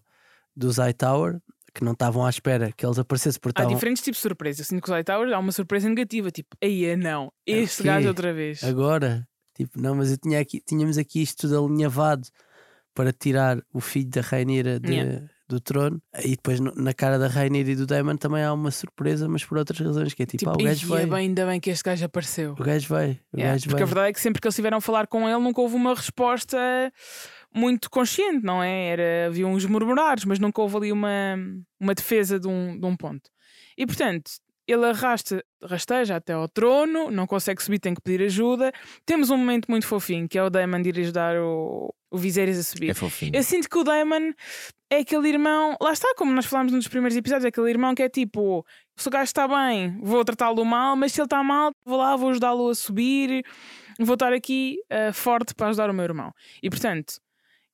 dos 0.56 0.78
Hightower, 0.78 1.40
que 1.74 1.84
não 1.84 1.94
estavam 1.94 2.26
à 2.26 2.30
espera 2.30 2.72
que 2.72 2.86
eles 2.86 3.00
aparecessem 3.00 3.40
porque 3.42 3.62
Há 3.62 3.66
diferentes 3.66 4.04
tipos 4.04 4.18
de 4.20 4.22
surpresa. 4.24 4.62
Eu 4.62 4.66
sinto 4.66 4.82
que 4.84 4.90
os 4.90 4.96
Hightowers 4.96 5.32
há 5.34 5.40
uma 5.40 5.52
surpresa 5.52 5.90
negativa, 5.90 6.30
tipo, 6.32 6.56
aí 6.64 6.86
é 6.86 6.96
não, 6.96 7.32
este 7.46 7.82
quê? 7.82 7.88
gajo 7.88 8.08
outra 8.10 8.32
vez. 8.34 8.64
Agora, 8.64 9.28
tipo, 9.56 9.82
não, 9.82 9.96
mas 9.96 10.12
eu 10.12 10.18
tinha 10.18 10.40
aqui, 10.40 10.62
tínhamos 10.66 10.98
aqui 10.98 11.22
isto 11.24 11.48
tudo 11.48 11.66
alinhavado 11.66 12.28
para 12.94 13.12
tirar 13.12 13.60
o 13.74 13.80
filho 13.82 14.10
da 14.10 14.22
Rainira 14.22 14.80
de- 14.80 14.94
Yeah. 14.94 15.26
do 15.50 15.60
trono. 15.60 16.00
E 16.24 16.30
depois 16.36 16.60
na 16.60 16.94
cara 16.94 17.18
da 17.20 17.28
Rainira 17.28 17.72
e 17.72 17.76
do 17.76 17.86
Daemon 17.88 18.18
também 18.18 18.44
há 18.44 18.54
uma 18.54 18.70
surpresa, 18.72 19.28
mas 19.28 19.44
por 19.44 19.58
outras 19.58 19.80
razões, 19.80 20.14
que 20.14 20.24
é 20.24 20.26
tipo, 20.28 20.38
Tipo, 20.40 20.52
ah, 20.52 20.54
o 20.54 20.64
gajo 20.64 20.86
"Ia 20.86 20.90
vai. 20.90 21.06
bem, 21.06 21.18
ainda 21.28 21.46
bem 21.48 21.60
que 21.60 21.70
este 21.72 21.84
gajo 21.84 22.06
apareceu. 22.06 22.52
O 22.54 22.64
gajo 22.64 22.88
vai, 22.88 23.20
o 23.34 23.38
Yeah, 23.38 23.54
gajo 23.54 23.64
Porque 23.66 23.74
vai. 23.74 23.82
a 23.84 23.86
verdade 23.86 24.10
é 24.10 24.14
que 24.14 24.22
sempre 24.22 24.40
que 24.42 24.48
eles 24.48 24.56
tiveram 24.56 24.78
a 24.78 24.82
falar 24.82 25.08
com 25.08 25.28
ele, 25.28 25.40
nunca 25.40 25.60
houve 25.60 25.76
uma 25.76 25.94
resposta 25.96 26.58
muito 27.54 27.90
consciente, 27.90 28.44
não 28.44 28.62
é? 28.62 28.88
Era, 28.88 29.28
havia 29.28 29.48
uns 29.48 29.66
murmurares, 29.66 30.26
mas 30.26 30.40
nunca 30.40 30.62
houve 30.62 30.78
ali 30.78 30.92
uma, 30.92 31.36
uma 31.80 31.94
defesa 31.94 32.40
de 32.40 32.48
um, 32.48 32.80
de 32.80 32.86
um 32.86 32.96
ponto. 32.96 33.30
E 33.78 33.86
portanto, 33.86 34.32
ele 34.68 34.86
arrasta, 34.86 35.44
rasteja 35.62 36.16
até 36.16 36.34
ao 36.34 36.48
trono, 36.48 37.12
não 37.12 37.28
consegue 37.28 37.62
subir, 37.62 37.80
tem 37.80 37.94
que 37.94 38.02
pedir 38.02 38.24
ajuda. 38.24 38.72
Temos 39.06 39.30
um 39.30 39.38
momento 39.38 39.68
muito 39.70 39.86
fofinho, 39.86 40.28
que 40.28 40.38
é 40.38 40.44
o 40.44 40.50
Daemon 40.50 40.82
de 40.82 40.90
ir 40.90 41.00
ajudar 41.00 41.36
o, 41.38 41.94
o 42.10 42.18
Viserys 42.18 42.60
a 42.60 42.64
subir. 42.64 42.92
É 42.92 42.94
fofinho. 42.94 43.32
Eu 43.34 43.44
sinto 43.44 43.68
que 43.68 43.78
o 43.78 43.84
Damon 43.84 44.34
é 44.90 45.00
aquele 45.00 45.30
irmão, 45.30 45.76
lá 45.82 45.92
está, 45.92 46.14
como 46.16 46.32
nós 46.32 46.46
falámos 46.46 46.72
num 46.72 46.78
dos 46.78 46.88
primeiros 46.88 47.18
episódios, 47.18 47.46
é 47.46 47.48
aquele 47.48 47.70
irmão 47.70 47.96
que 47.96 48.04
é 48.04 48.10
tipo: 48.10 48.64
se 48.96 49.08
o 49.08 49.12
gajo 49.12 49.24
está 49.24 49.48
bem, 49.48 50.00
vou 50.02 50.24
tratá-lo 50.24 50.64
mal, 50.64 50.96
mas 50.96 51.12
se 51.12 51.20
ele 51.20 51.26
está 51.26 51.44
mal, 51.44 51.72
vou 51.84 51.98
lá, 51.98 52.16
vou 52.16 52.30
ajudá-lo 52.30 52.70
a 52.70 52.76
subir, 52.76 53.44
vou 54.00 54.14
estar 54.14 54.32
aqui 54.32 54.78
eh, 54.90 55.12
forte 55.12 55.56
para 55.56 55.70
ajudar 55.70 55.90
o 55.90 55.94
meu 55.94 56.04
irmão. 56.04 56.32
E 56.62 56.70
portanto, 56.70 57.16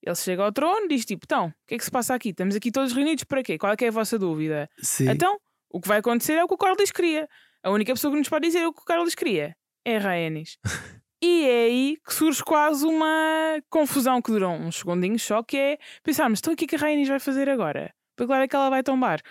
ele 0.02 0.16
chega 0.16 0.44
ao 0.44 0.52
trono 0.52 0.88
diz 0.88 1.06
tipo: 1.06 1.22
então, 1.26 1.48
o 1.48 1.54
que 1.68 1.76
é 1.76 1.78
que 1.78 1.84
se 1.84 1.92
passa 1.92 2.14
aqui? 2.14 2.30
Estamos 2.30 2.56
aqui 2.56 2.72
todos 2.72 2.94
reunidos 2.94 3.24
para 3.24 3.44
quê? 3.44 3.58
Qual 3.58 3.72
é, 3.72 3.76
que 3.76 3.86
é 3.86 3.90
a 3.90 3.92
vossa 3.92 4.18
dúvida? 4.18 4.70
Sim. 4.82 5.10
Então, 5.10 5.38
o 5.70 5.80
que 5.80 5.88
vai 5.88 6.00
acontecer 6.00 6.34
é 6.34 6.44
o 6.44 6.48
que 6.48 6.54
o 6.54 6.58
Carlos 6.58 6.92
queria. 6.92 7.28
A 7.64 7.70
única 7.70 7.94
pessoa 7.94 8.12
que 8.12 8.20
nos 8.20 8.30
pode 8.30 8.48
dizer 8.48 8.66
o 8.66 8.74
que 8.74 8.82
o 8.82 8.86
Carlos 8.86 9.14
queria 9.16 9.56
é 9.86 9.98
a 9.98 10.00
Rhaenys. 10.00 10.58
e 11.22 11.48
é 11.48 11.64
aí 11.66 11.98
que 12.06 12.14
surge 12.14 12.44
quase 12.44 12.86
uma 12.86 13.62
confusão 13.70 14.22
que 14.22 14.32
durou 14.32 14.52
uns 14.52 14.78
segundinhos 14.78 15.22
só, 15.22 15.44
que 15.44 15.58
é 15.58 15.78
pensarmos, 16.04 16.40
então 16.40 16.54
o 16.54 16.56
que 16.56 16.66
é 16.66 16.68
que 16.68 16.76
a 16.76 16.80
Rhaenys 16.80 17.10
vai 17.10 17.20
fazer 17.20 17.50
agora? 17.50 17.94
Para 18.16 18.26
claro 18.26 18.44
é 18.44 18.48
que 18.48 18.56
ela 18.56 18.70
vai 18.70 18.84
tombar. 18.84 19.22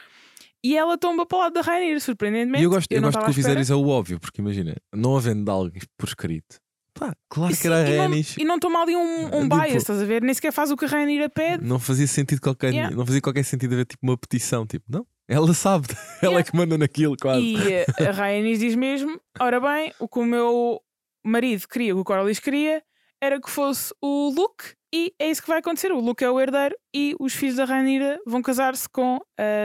E 0.62 0.76
ela 0.76 0.98
tomba 0.98 1.24
para 1.24 1.36
o 1.36 1.40
lado 1.40 1.52
da 1.52 1.60
Rhaenys, 1.60 2.02
surpreendentemente. 2.02 2.62
E 2.62 2.64
eu 2.64 2.70
gosto, 2.70 2.90
eu 2.90 3.00
não 3.00 3.10
gosto 3.10 3.24
que 3.24 3.30
o. 3.30 3.34
Viserys 3.34 3.70
é 3.70 3.74
o 3.74 3.86
óbvio, 3.86 4.18
porque 4.18 4.40
imagina, 4.40 4.74
não 4.92 5.16
havendo 5.16 5.48
algo 5.50 5.72
por 5.96 6.08
escrito, 6.08 6.60
pá, 6.98 7.14
claro 7.28 7.52
E 7.52 7.56
que 7.56 7.66
era 7.66 7.82
a 8.06 8.08
sim, 8.22 8.34
e 8.40 8.44
não- 8.44 8.58
toma 8.58 8.82
ali 8.82 8.96
um, 8.96 9.26
um 9.26 9.42
Tipo- 9.42 9.56
bias, 9.60 9.76
estás 9.76 10.00
a 10.02 10.04
ver? 10.04 10.22
Nem 10.22 10.34
sequer 10.34 10.52
faz 10.52 10.70
o 10.70 10.76
que 10.76 10.84
a 10.84 10.88
Rhaenyra 10.88 11.28
pede. 11.28 11.64
Não 11.64 11.78
fazia 11.78 12.06
sentido 12.06 12.40
qualquer, 12.40 12.72
Yeah. 12.72 12.94
não 12.96 13.06
fazia 13.06 13.20
qualquer 13.20 13.44
sentido 13.44 13.72
haver 13.74 13.86
tipo 13.86 14.04
uma 14.06 14.16
petição, 14.18 14.66
tipo, 14.66 14.84
não, 14.88 15.06
ela 15.28 15.52
sabe, 15.54 15.86
ela 16.22 16.32
Yeah. 16.32 16.40
é 16.40 16.42
que 16.42 16.56
manda 16.56 16.76
naquilo 16.78 17.16
quase. 17.20 17.40
E 17.40 17.72
eh, 17.72 17.86
a 18.08 18.12
Rhaenys 18.12 18.58
diz 18.58 18.74
mesmo: 18.74 19.20
ora 19.40 19.60
bem, 19.60 19.92
o 19.98 20.08
que 20.08 20.18
o 20.18 20.24
meu 20.24 20.80
marido 21.24 21.66
queria, 21.68 21.92
o 21.94 21.96
que 21.98 22.00
o 22.02 22.04
Corlys 22.04 22.38
queria, 22.40 22.82
era 23.20 23.40
que 23.40 23.50
fosse 23.50 23.92
o 24.02 24.32
Luke, 24.34 24.74
e 24.94 25.12
é 25.18 25.28
isso 25.30 25.42
que 25.42 25.48
vai 25.48 25.58
acontecer. 25.58 25.92
O 25.92 26.00
Luke 26.00 26.24
é 26.24 26.30
o 26.30 26.40
herdeiro, 26.40 26.74
e 26.94 27.14
os 27.20 27.34
filhos 27.34 27.56
da 27.56 27.64
Rhaenyra 27.64 28.18
vão 28.26 28.40
casar-se 28.40 28.88
com 28.88 29.18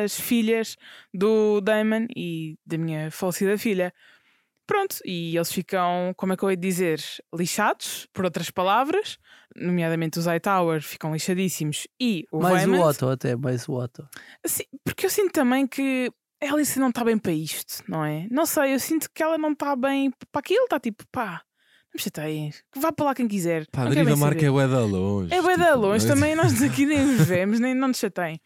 as 0.03 0.19
filhas 0.19 0.75
do 1.13 1.61
Daemon 1.61 2.07
e 2.15 2.57
da 2.65 2.77
minha 2.77 3.09
falecida 3.11 3.57
filha. 3.57 3.93
Pronto, 4.65 4.95
e 5.05 5.35
eles 5.35 5.51
ficam, 5.51 6.13
como 6.15 6.33
é 6.33 6.37
que 6.37 6.43
eu 6.43 6.49
ia 6.51 6.57
dizer, 6.57 7.01
lixados, 7.35 8.07
por 8.13 8.23
outras 8.23 8.49
palavras, 8.49 9.17
nomeadamente 9.55 10.17
os 10.19 10.25
Hightower 10.25 10.81
ficam 10.81 11.11
lixadíssimos 11.13 11.87
e 11.99 12.25
o 12.31 12.39
mais 12.41 12.65
o 12.67 12.73
Otto, 12.79 13.09
até, 13.09 13.35
mais 13.35 13.67
o 13.67 13.73
Otto. 13.73 14.07
Assim, 14.43 14.63
porque 14.85 15.05
eu 15.05 15.09
sinto 15.09 15.31
também 15.33 15.67
que 15.67 16.09
a 16.41 16.53
Alice 16.53 16.79
não 16.79 16.89
está 16.89 17.03
bem 17.03 17.17
para 17.17 17.31
isto, 17.33 17.83
não 17.87 18.03
é? 18.05 18.27
Não 18.31 18.45
sei, 18.45 18.73
eu 18.73 18.79
sinto 18.79 19.09
que 19.13 19.21
ela 19.21 19.37
não 19.37 19.51
está 19.51 19.75
bem 19.75 20.11
para 20.31 20.39
aquilo, 20.39 20.63
está 20.63 20.79
tipo, 20.79 21.03
pá, 21.11 21.41
não 21.85 21.91
me 21.95 22.01
chateiem, 22.01 22.51
que 22.71 22.79
vá 22.79 22.91
para 22.91 23.05
lá 23.07 23.15
quem 23.15 23.27
quiser. 23.27 23.67
Pá, 23.69 23.81
a 23.81 23.85
não 23.85 23.91
quero 23.91 24.05
deriva 24.05 24.15
bem 24.15 24.19
marca 24.21 24.39
saber. 24.39 24.47
é 24.47 24.51
bué 24.51 24.67
da 24.67 24.85
longe. 24.85 25.33
É 25.33 25.41
bem 25.41 25.57
da 25.57 25.65
tipo, 25.67 25.77
longe, 25.79 26.07
mas- 26.07 26.15
também 26.19 26.35
nós 26.37 26.53
daqui 26.59 26.85
nem 26.85 27.01
os 27.01 27.27
vemos, 27.27 27.59
nem 27.59 27.73
não 27.75 27.89
nos 27.89 27.97
chateiem. 27.97 28.39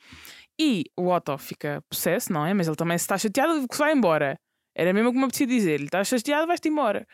E 0.60 0.86
o 0.98 1.10
Otto 1.10 1.38
fica 1.38 1.84
possesso, 1.88 2.34
não 2.34 2.44
é? 2.44 2.54
Mas 2.54 2.66
ele 2.68 2.76
também 2.76 2.98
se 2.98 3.04
está 3.04 3.16
chateado 3.18 3.68
que 3.68 3.76
se 3.76 3.80
vai 3.80 3.94
embora. 3.94 4.40
Era 4.78 4.94
mesmo 4.94 5.10
como 5.10 5.22
eu 5.22 5.26
apetecia 5.26 5.48
dizer, 5.48 5.72
ele 5.72 5.86
está 5.86 6.04
chateado, 6.04 6.46
vais-te 6.48 6.70
embora. 6.70 7.08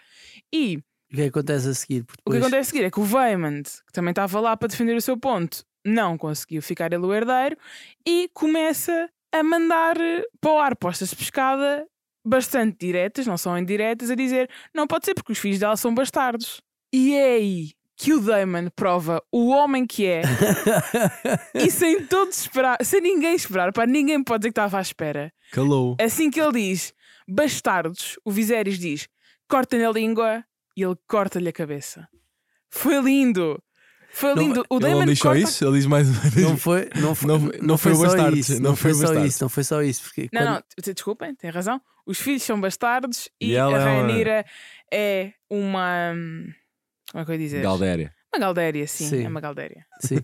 E 0.54 0.78
O 1.12 1.16
que 1.16 1.22
é 1.22 1.26
acontece 1.28 1.70
a 1.70 1.74
seguir? 1.74 2.04
Porque 2.04 2.22
o 2.26 2.32
que 2.32 2.38
depois- 2.38 2.42
acontece 2.44 2.70
a 2.70 2.72
seguir 2.72 2.86
é 2.86 2.92
que 2.92 3.00
o 3.00 3.04
Vaymond, 3.04 3.64
que 3.64 3.94
também 3.94 4.10
estava 4.12 4.40
lá 4.40 4.58
para 4.58 4.68
defender 4.68 4.96
o 4.98 5.02
seu 5.02 5.16
ponto, 5.18 5.64
não 5.86 6.18
conseguiu 6.18 6.62
ficar 6.62 6.92
ele 6.92 7.06
o 7.06 7.14
herdeiro 7.14 7.56
e 8.06 8.30
começa 8.34 9.10
a 9.32 9.42
mandar 9.44 9.96
eh, 10.00 10.24
para 10.42 10.52
o 10.52 10.60
ar 10.60 10.76
postas 10.76 11.10
de 11.10 11.16
pescada 11.16 11.86
bastante 12.26 12.78
diretas, 12.80 13.26
não 13.28 13.38
são 13.38 13.58
indiretas, 13.58 14.10
a 14.10 14.16
dizer 14.16 14.50
não 14.74 14.88
pode 14.88 15.06
ser 15.06 15.14
porque 15.14 15.32
os 15.32 15.38
filhos 15.40 15.60
dela 15.60 15.76
são 15.78 15.94
bastardos. 15.94 16.62
E 16.94 17.14
é 17.16 17.34
aí 17.36 17.72
que 17.98 18.14
o 18.14 18.20
Damon 18.20 18.70
prova 18.76 19.22
o 19.32 19.50
homem 19.50 19.86
que 19.86 20.06
é 20.06 20.22
e 21.54 21.70
sem 21.70 22.06
todos 22.06 22.40
esperar, 22.42 22.78
sem 22.84 23.02
ninguém 23.02 23.36
esperar, 23.36 23.72
para 23.74 23.86
ninguém 23.86 24.24
pode 24.24 24.42
dizer 24.42 24.50
que 24.50 24.60
estava 24.60 24.78
à 24.78 24.82
espera. 24.82 25.32
Calou. 25.52 25.96
Assim 26.00 26.30
que 26.32 26.40
ele 26.40 26.54
diz 26.54 26.94
bastardos, 27.28 28.18
o 28.24 28.32
Viserys 28.32 28.78
diz 28.80 29.08
corta-lhe 29.48 29.84
a 29.86 29.92
língua 29.92 30.44
e 30.76 30.84
ele 30.84 30.96
corta-lhe 31.08 31.50
a 31.50 31.54
cabeça. 31.54 32.08
Foi 32.70 33.00
lindo. 33.02 33.62
Foi 34.12 34.36
Não, 34.36 34.44
lindo. 34.44 34.66
o 34.70 34.78
Ele 34.78 34.90
não 34.94 35.06
diz 35.06 35.18
só 35.20 35.30
corta... 35.30 35.40
isso, 35.42 35.66
ele 35.66 35.78
diz 35.78 35.86
mais 35.88 36.08
uma 36.08 36.20
vez. 36.30 36.36
Não 36.48 36.56
foi, 36.58 36.90
não 36.96 37.14
foi, 37.16 37.28
Não- 37.28 37.40
não, 37.40 37.52
não 37.62 37.78
foi, 37.78 37.96
foi 37.96 38.06
bastardos, 38.08 38.40
isso. 38.40 38.54
não 38.62 38.70
Não 38.72 38.76
foi 38.76 38.94
foi 38.94 39.08
só 39.08 39.26
isso. 39.26 39.44
Não 39.44 39.50
foi 39.50 39.64
só 39.64 39.82
isso. 39.82 40.04
Porque 40.04 40.30
Não, 40.32 40.42
quando- 40.42 40.64
não, 40.86 40.94
desculpem, 40.94 41.36
tem 41.36 41.50
razão. 41.50 41.82
Os 42.06 42.20
filhos 42.20 42.44
são 42.44 42.60
bastardos 42.62 43.30
e, 43.42 43.52
E 43.52 43.58
a 43.58 43.62
é 43.62 43.66
uma- 43.68 43.78
Rhaenyra 43.80 44.46
é 44.92 45.34
uma. 45.50 46.14
Como 47.12 47.22
é 47.22 47.26
que 47.26 47.32
eu 47.32 47.36
ia 47.36 47.40
dizer? 47.40 47.62
Galdéria. 47.64 48.14
Uma 48.36 48.40
galdéria, 48.40 48.88
sim, 48.88 49.08
Sim. 49.08 49.24
É 49.26 49.28
uma 49.28 49.40
galdéria. 49.40 49.86
Sim. 50.00 50.18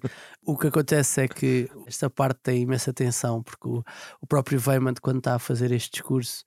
O 0.44 0.58
que 0.58 0.66
acontece 0.68 1.22
é 1.22 1.28
que 1.28 1.70
esta 1.86 2.10
parte 2.10 2.40
tem 2.42 2.64
imensa 2.64 2.92
tensão, 2.92 3.44
porque 3.44 3.68
o, 3.68 3.84
o 4.20 4.26
próprio 4.28 4.60
Vaymond, 4.60 5.00
quando 5.00 5.20
está 5.20 5.36
a 5.36 5.40
fazer 5.40 5.72
este 5.72 5.92
discurso, 5.92 6.44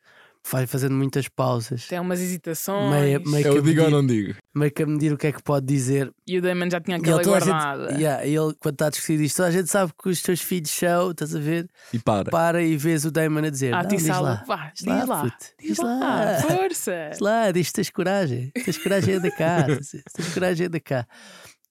vai 0.51 0.67
fazendo 0.67 0.95
muitas 0.95 1.29
pausas. 1.29 1.87
Tem 1.87 1.99
umas 2.01 2.21
hesitações. 2.21 2.91
Meia- 2.91 3.21
meia- 3.21 3.47
Eu 3.47 3.55
que 3.57 3.63
digo 3.63 3.81
ou 3.83 3.87
medir- 3.87 3.91
não 3.91 4.07
digo? 4.07 4.35
Meio 4.55 4.73
que 4.73 4.83
a 4.83 4.87
medir 4.87 5.13
o 5.13 5.17
que 5.17 5.27
é 5.29 5.33
que 5.33 5.43
pode 5.43 5.67
dizer. 5.67 6.13
E 6.27 6.39
o 6.39 6.43
Damon 6.43 6.69
já 6.71 6.81
tinha 6.81 6.97
E 6.97 7.01
aquela 7.01 7.17
ele, 7.19 7.25
toda 7.25 7.37
a 7.37 7.41
gente- 7.41 7.49
guardada. 7.51 7.93
Yeah, 7.93 8.27
ele, 8.27 8.55
quando 8.61 8.75
está 8.75 8.87
a 8.87 8.91
discutir 8.91 9.21
isto, 9.21 9.37
toda 9.37 9.49
a 9.49 9.53
gente 9.53 9.71
sabe 9.71 9.93
que 10.01 10.09
os 10.09 10.21
teus 10.23 10.41
filhos 10.41 10.71
são, 10.71 11.11
estás 11.13 11.35
a 11.35 11.39
ver? 11.39 11.69
E 11.93 11.99
para. 11.99 12.31
Para 12.31 12.63
e 12.63 12.77
vês 12.77 13.05
o 13.05 13.11
Damon 13.11 13.41
a 13.47 13.51
dizer: 13.51 13.73
Ah, 13.75 13.83
diz 13.83 14.07
lá, 14.07 14.45
vá, 14.47 14.73
diz 14.75 14.85
diz 14.85 14.87
lá, 14.87 15.05
lá, 15.23 15.37
diz 15.61 15.79
lá, 15.79 16.41
força. 16.41 17.09
Diz 17.13 17.19
lá, 17.21 17.51
diz 17.53 17.67
que 17.69 17.73
tens 17.75 17.91
coragem. 17.91 18.51
Tens 18.65 18.79
coragem 18.79 19.15
anda 19.15 19.31
cá. 19.31 19.67
tens- 20.17 20.35
coragem 20.35 20.67
anda 20.67 20.81
cá. 20.81 21.07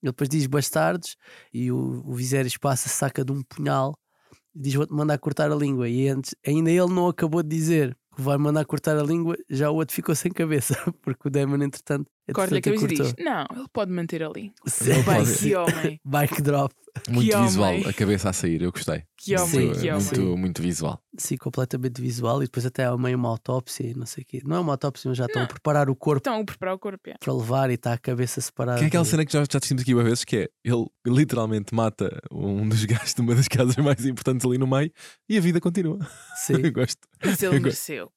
Ele 0.04 0.12
depois 0.12 0.30
diz 0.30 0.48
bastardos 0.48 1.16
e 1.54 1.72
o, 1.72 2.02
o 2.06 2.14
Viserys 2.16 2.58
passa, 2.58 2.90
saca 2.90 3.24
de 3.24 3.32
um 3.32 3.44
punhal 3.44 3.96
e 4.56 4.60
diz: 4.62 4.74
Vou-te 4.74 4.92
mandar 4.94 5.18
cortar 5.20 5.52
a 5.52 5.56
língua. 5.56 5.88
E 5.88 6.08
antes, 6.08 6.34
ainda 6.48 6.72
ele 6.72 6.88
não 6.92 7.08
acabou 7.08 7.44
de 7.44 7.50
dizer 7.50 7.96
vai 8.22 8.38
mandar 8.38 8.66
cortar 8.66 8.98
a 8.98 9.04
língua, 9.04 9.36
já 9.50 9.70
o 9.72 9.76
outro 9.76 9.96
ficou 9.96 10.16
sem 10.16 10.32
cabeça, 10.32 10.76
porque 11.02 11.28
o 11.28 11.32
Damon, 11.32 11.64
entretanto, 11.64 12.10
Corta-lhe 12.34 12.60
a 12.60 12.62
cabeça 12.62 12.86
e 12.86 12.88
diz: 12.88 13.15
Não, 13.20 13.46
ele 13.56 13.67
pode 13.72 13.91
manter 13.91 14.24
ali. 14.24 14.52
Sim, 14.67 14.91
que 15.39 15.56
homem, 15.56 16.00
Mic 16.06 16.41
drop. 16.41 16.74
Muito 17.10 17.34
homem. 17.34 17.48
visual, 17.48 17.74
a 17.88 17.94
cabeça 17.94 18.30
a 18.30 18.34
sair, 18.34 18.62
eu 18.62 18.70
gostei. 18.70 19.04
que 19.15 19.34
homem, 19.38 19.48
Sim, 19.74 19.80
que 19.80 19.89
homem. 19.89 20.04
muito, 20.04 20.38
muito 20.38 20.62
visual. 20.62 21.02
Sim, 21.17 21.38
completamente 21.38 22.02
visual. 22.02 22.44
E 22.44 22.48
depois 22.48 22.65
até 22.65 22.84
há 22.84 22.98
meio 22.98 23.17
uma 23.17 23.30
autópsia 23.30 23.88
e 23.88 23.94
não 23.94 24.06
sei 24.06 24.24
o 24.24 24.26
quê. 24.28 24.41
Não 24.44 24.58
é 24.58 24.60
uma 24.60 24.74
autópsia, 24.74 25.08
mas 25.08 25.17
já 25.17 25.26
estão 25.26 25.41
a 25.41 25.48
preparar 25.48 25.89
o 25.89 25.96
corpo 25.96 26.20
Então, 26.30 26.41
o 26.41 26.46
preparar 26.46 26.76
o 26.76 26.80
corpo. 26.80 27.10
é. 27.10 27.13
para 27.17 27.34
levar 27.34 27.70
e 27.70 27.76
está 27.76 27.94
a 27.94 27.98
cabeça 27.98 28.41
separada. 28.41 28.78
Que 28.80 28.84
é 28.84 28.88
aquela 28.88 29.06
cena 29.06 29.26
que 29.26 29.32
já, 29.32 29.39
já 29.39 29.46
discutimos 29.46 29.84
aqui 29.84 29.94
uma 29.94 30.04
vez, 30.04 30.26
que 30.26 30.36
é 30.36 30.50
ele 30.65 30.86
literalmente 31.08 31.74
mata 31.74 32.22
um 32.30 32.67
dos 32.67 32.84
gajos 32.86 33.13
de 33.13 33.22
uma 33.22 33.36
das 33.36 33.48
casas 33.48 33.78
mais 33.78 34.06
importantes 34.06 34.46
ali 34.46 34.58
no 34.58 34.67
meio 34.67 34.91
e 35.30 35.38
a 35.38 35.41
vida 35.41 35.62
continua. 35.62 35.98
Sim. 36.36 36.56
Eu 36.62 36.74
gosto. 36.74 37.00
Mas 37.24 37.41
ele 37.41 37.56
Eu 37.56 37.60
go- 37.60 37.63
mereceu. 37.63 38.12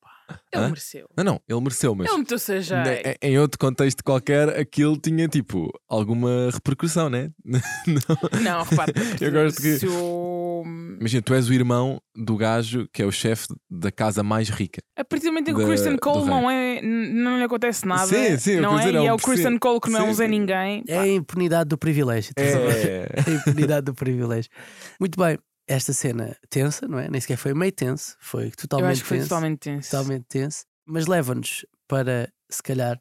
Ele 0.52 0.62
Hã? 0.64 0.68
mereceu. 0.68 1.06
Não, 1.16 1.24
não, 1.24 1.40
ele 1.48 1.60
mereceu, 1.60 1.94
mas 1.94 2.08
Ele 2.08 2.18
meteu-se 2.18 2.50
a 2.52 2.54
ne- 2.54 2.62
jeito. 2.62 3.18
em 3.22 3.38
outro 3.38 3.58
contexto 3.58 4.02
qualquer, 4.02 4.48
aquilo 4.58 4.96
tinha 4.96 5.28
tipo 5.28 5.68
alguma 5.88 6.48
repercussão, 6.52 7.10
né? 7.10 7.30
Não. 7.44 8.40
Não, 8.40 8.62
repara. 8.64 8.92
Eu 9.20 9.32
gosto 9.32 9.60
que- 9.60 9.78
Se 9.80 9.86
o... 9.86 10.62
Imagina, 10.98 11.22
tu 11.22 11.34
és 11.34 11.48
o 11.48 11.52
irmão 11.52 12.00
do 12.16 12.36
gajo 12.36 12.88
que 12.92 13.02
é 13.02 13.04
o 13.06 13.12
chefe 13.12 13.48
da 13.70 13.90
casa 13.92 14.22
mais 14.22 14.48
rica. 14.48 14.80
A 14.96 15.04
partir 15.04 15.26
do 15.26 15.32
momento 15.32 15.50
em 15.50 15.54
que 15.54 15.60
o 15.60 15.62
Da- 15.62 15.68
Christian 15.68 15.96
Cole 15.98 16.24
não 16.24 16.50
é. 16.50 16.80
n- 16.80 17.12
Não 17.12 17.36
lhe 17.36 17.44
acontece 17.44 17.86
nada. 17.86 18.06
Sim, 18.06 18.38
sim, 18.38 18.52
eu 18.52 18.62
não 18.62 18.70
quero 18.78 18.80
é? 18.80 18.86
dizer, 18.86 18.98
é 18.98 19.02
e 19.02 19.06
é 19.06 19.12
um 19.12 19.16
o 19.16 19.18
Christian 19.18 19.58
Cole 19.58 19.80
que 19.80 19.90
não 19.90 20.00
é 20.00 20.06
sim, 20.06 20.14
Zé 20.14 20.24
sim. 20.24 20.30
Ninguém. 20.30 20.84
É 20.88 20.98
a 21.00 21.06
impunidade 21.08 21.68
do 21.68 21.76
privilégio. 21.76 22.30
estás 22.30 22.54
a 22.54 22.58
ver? 22.58 22.86
É. 22.86 23.08
É 23.14 23.20
a 23.30 23.34
impunidade 23.34 23.84
do 23.84 23.94
privilégio. 23.94 24.50
Muito 24.98 25.18
bem, 25.20 25.36
esta 25.66 25.92
cena 25.92 26.36
tensa, 26.50 26.86
não 26.86 26.98
é? 26.98 27.08
Nem 27.08 27.20
sequer 27.20 27.36
foi 27.36 27.54
meio 27.54 27.72
tenso, 27.72 28.16
foi 28.20 28.46
Eu 28.48 28.50
totalmente 28.52 28.92
acho 28.92 29.02
que 29.02 29.08
foi 29.08 29.16
tenso. 29.18 29.28
totalmente 29.28 29.58
tenso. 29.60 29.90
totalmente 29.90 30.24
tenso, 30.28 30.64
mas 30.86 31.06
leva-nos 31.06 31.64
para, 31.88 32.30
se 32.50 32.62
calhar, 32.62 33.00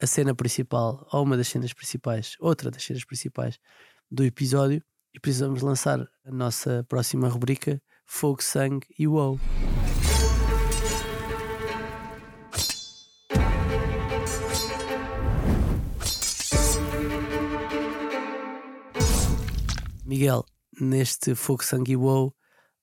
a 0.00 0.06
cena 0.06 0.34
principal, 0.34 1.06
ou 1.12 1.22
uma 1.22 1.36
das 1.36 1.48
cenas 1.48 1.72
principais, 1.72 2.34
outra 2.40 2.70
das 2.70 2.82
cenas 2.84 3.04
principais 3.04 3.58
do 4.10 4.24
episódio, 4.24 4.82
e 5.14 5.20
precisamos 5.20 5.62
lançar 5.62 6.00
a 6.24 6.30
nossa 6.30 6.84
próxima 6.88 7.28
rubrica: 7.28 7.80
Fogo, 8.06 8.42
Sangue 8.42 8.86
e 8.98 9.06
Wow. 9.06 9.38
Miguel, 20.04 20.44
neste 20.84 21.34
Fogo, 21.34 21.64
Sangue 21.64 21.96
Wow, 21.96 22.34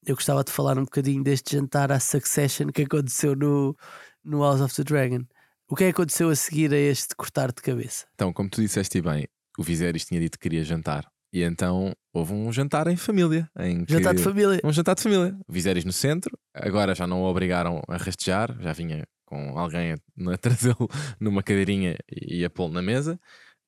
eu 0.06 0.16
gostava 0.16 0.44
de 0.44 0.52
falar 0.52 0.78
um 0.78 0.84
bocadinho 0.84 1.24
deste 1.24 1.56
jantar 1.56 1.92
à 1.92 2.00
Succession 2.00 2.68
que 2.68 2.84
aconteceu 2.84 3.36
no, 3.36 3.76
no 4.24 4.42
House 4.42 4.62
of 4.62 4.74
the 4.76 4.84
Dragon. 4.84 5.24
O 5.68 5.76
que 5.76 5.84
é 5.84 5.88
que 5.88 5.92
aconteceu 5.92 6.30
a 6.30 6.36
seguir 6.36 6.74
a 6.74 6.78
este 6.78 7.16
cortar 7.16 7.52
de 7.52 7.62
cabeça? 7.62 8.08
Então, 8.16 8.34
como 8.34 8.50
tu 8.50 8.62
disseste 8.62 9.02
bem, 9.02 9.28
o 9.58 9.64
Viserys 9.64 10.06
tinha 10.06 10.20
dito 10.20 10.40
que 10.40 10.50
queria 10.50 10.64
jantar. 10.64 11.06
E 11.32 11.44
então 11.44 11.94
houve 12.12 12.34
um 12.34 12.52
jantar 12.52 12.88
em 12.88 12.96
família. 12.96 13.48
Em 13.60 13.86
que... 13.86 13.94
Jantar 13.94 14.16
de 14.16 14.24
família. 14.24 14.60
Um 14.64 14.74
jantar 14.74 14.96
de 14.96 15.04
família. 15.04 15.38
O 15.48 15.54
Viserys 15.54 15.86
no 15.86 15.94
centro. 15.94 16.36
Agora 16.56 16.96
já 16.96 17.06
não 17.06 17.22
o 17.22 17.26
obrigaram 17.26 17.84
a 17.88 17.98
rastejar. 17.98 18.58
Já 18.60 18.74
vinha 18.74 19.06
com 19.26 19.60
alguém 19.60 19.94
a, 19.94 20.34
a 20.34 20.38
trazê-lo 20.38 20.90
numa 21.20 21.44
cadeirinha 21.44 21.98
e 22.10 22.44
a 22.44 22.50
pô-lo 22.50 22.74
na 22.74 22.82
mesa. 22.82 23.20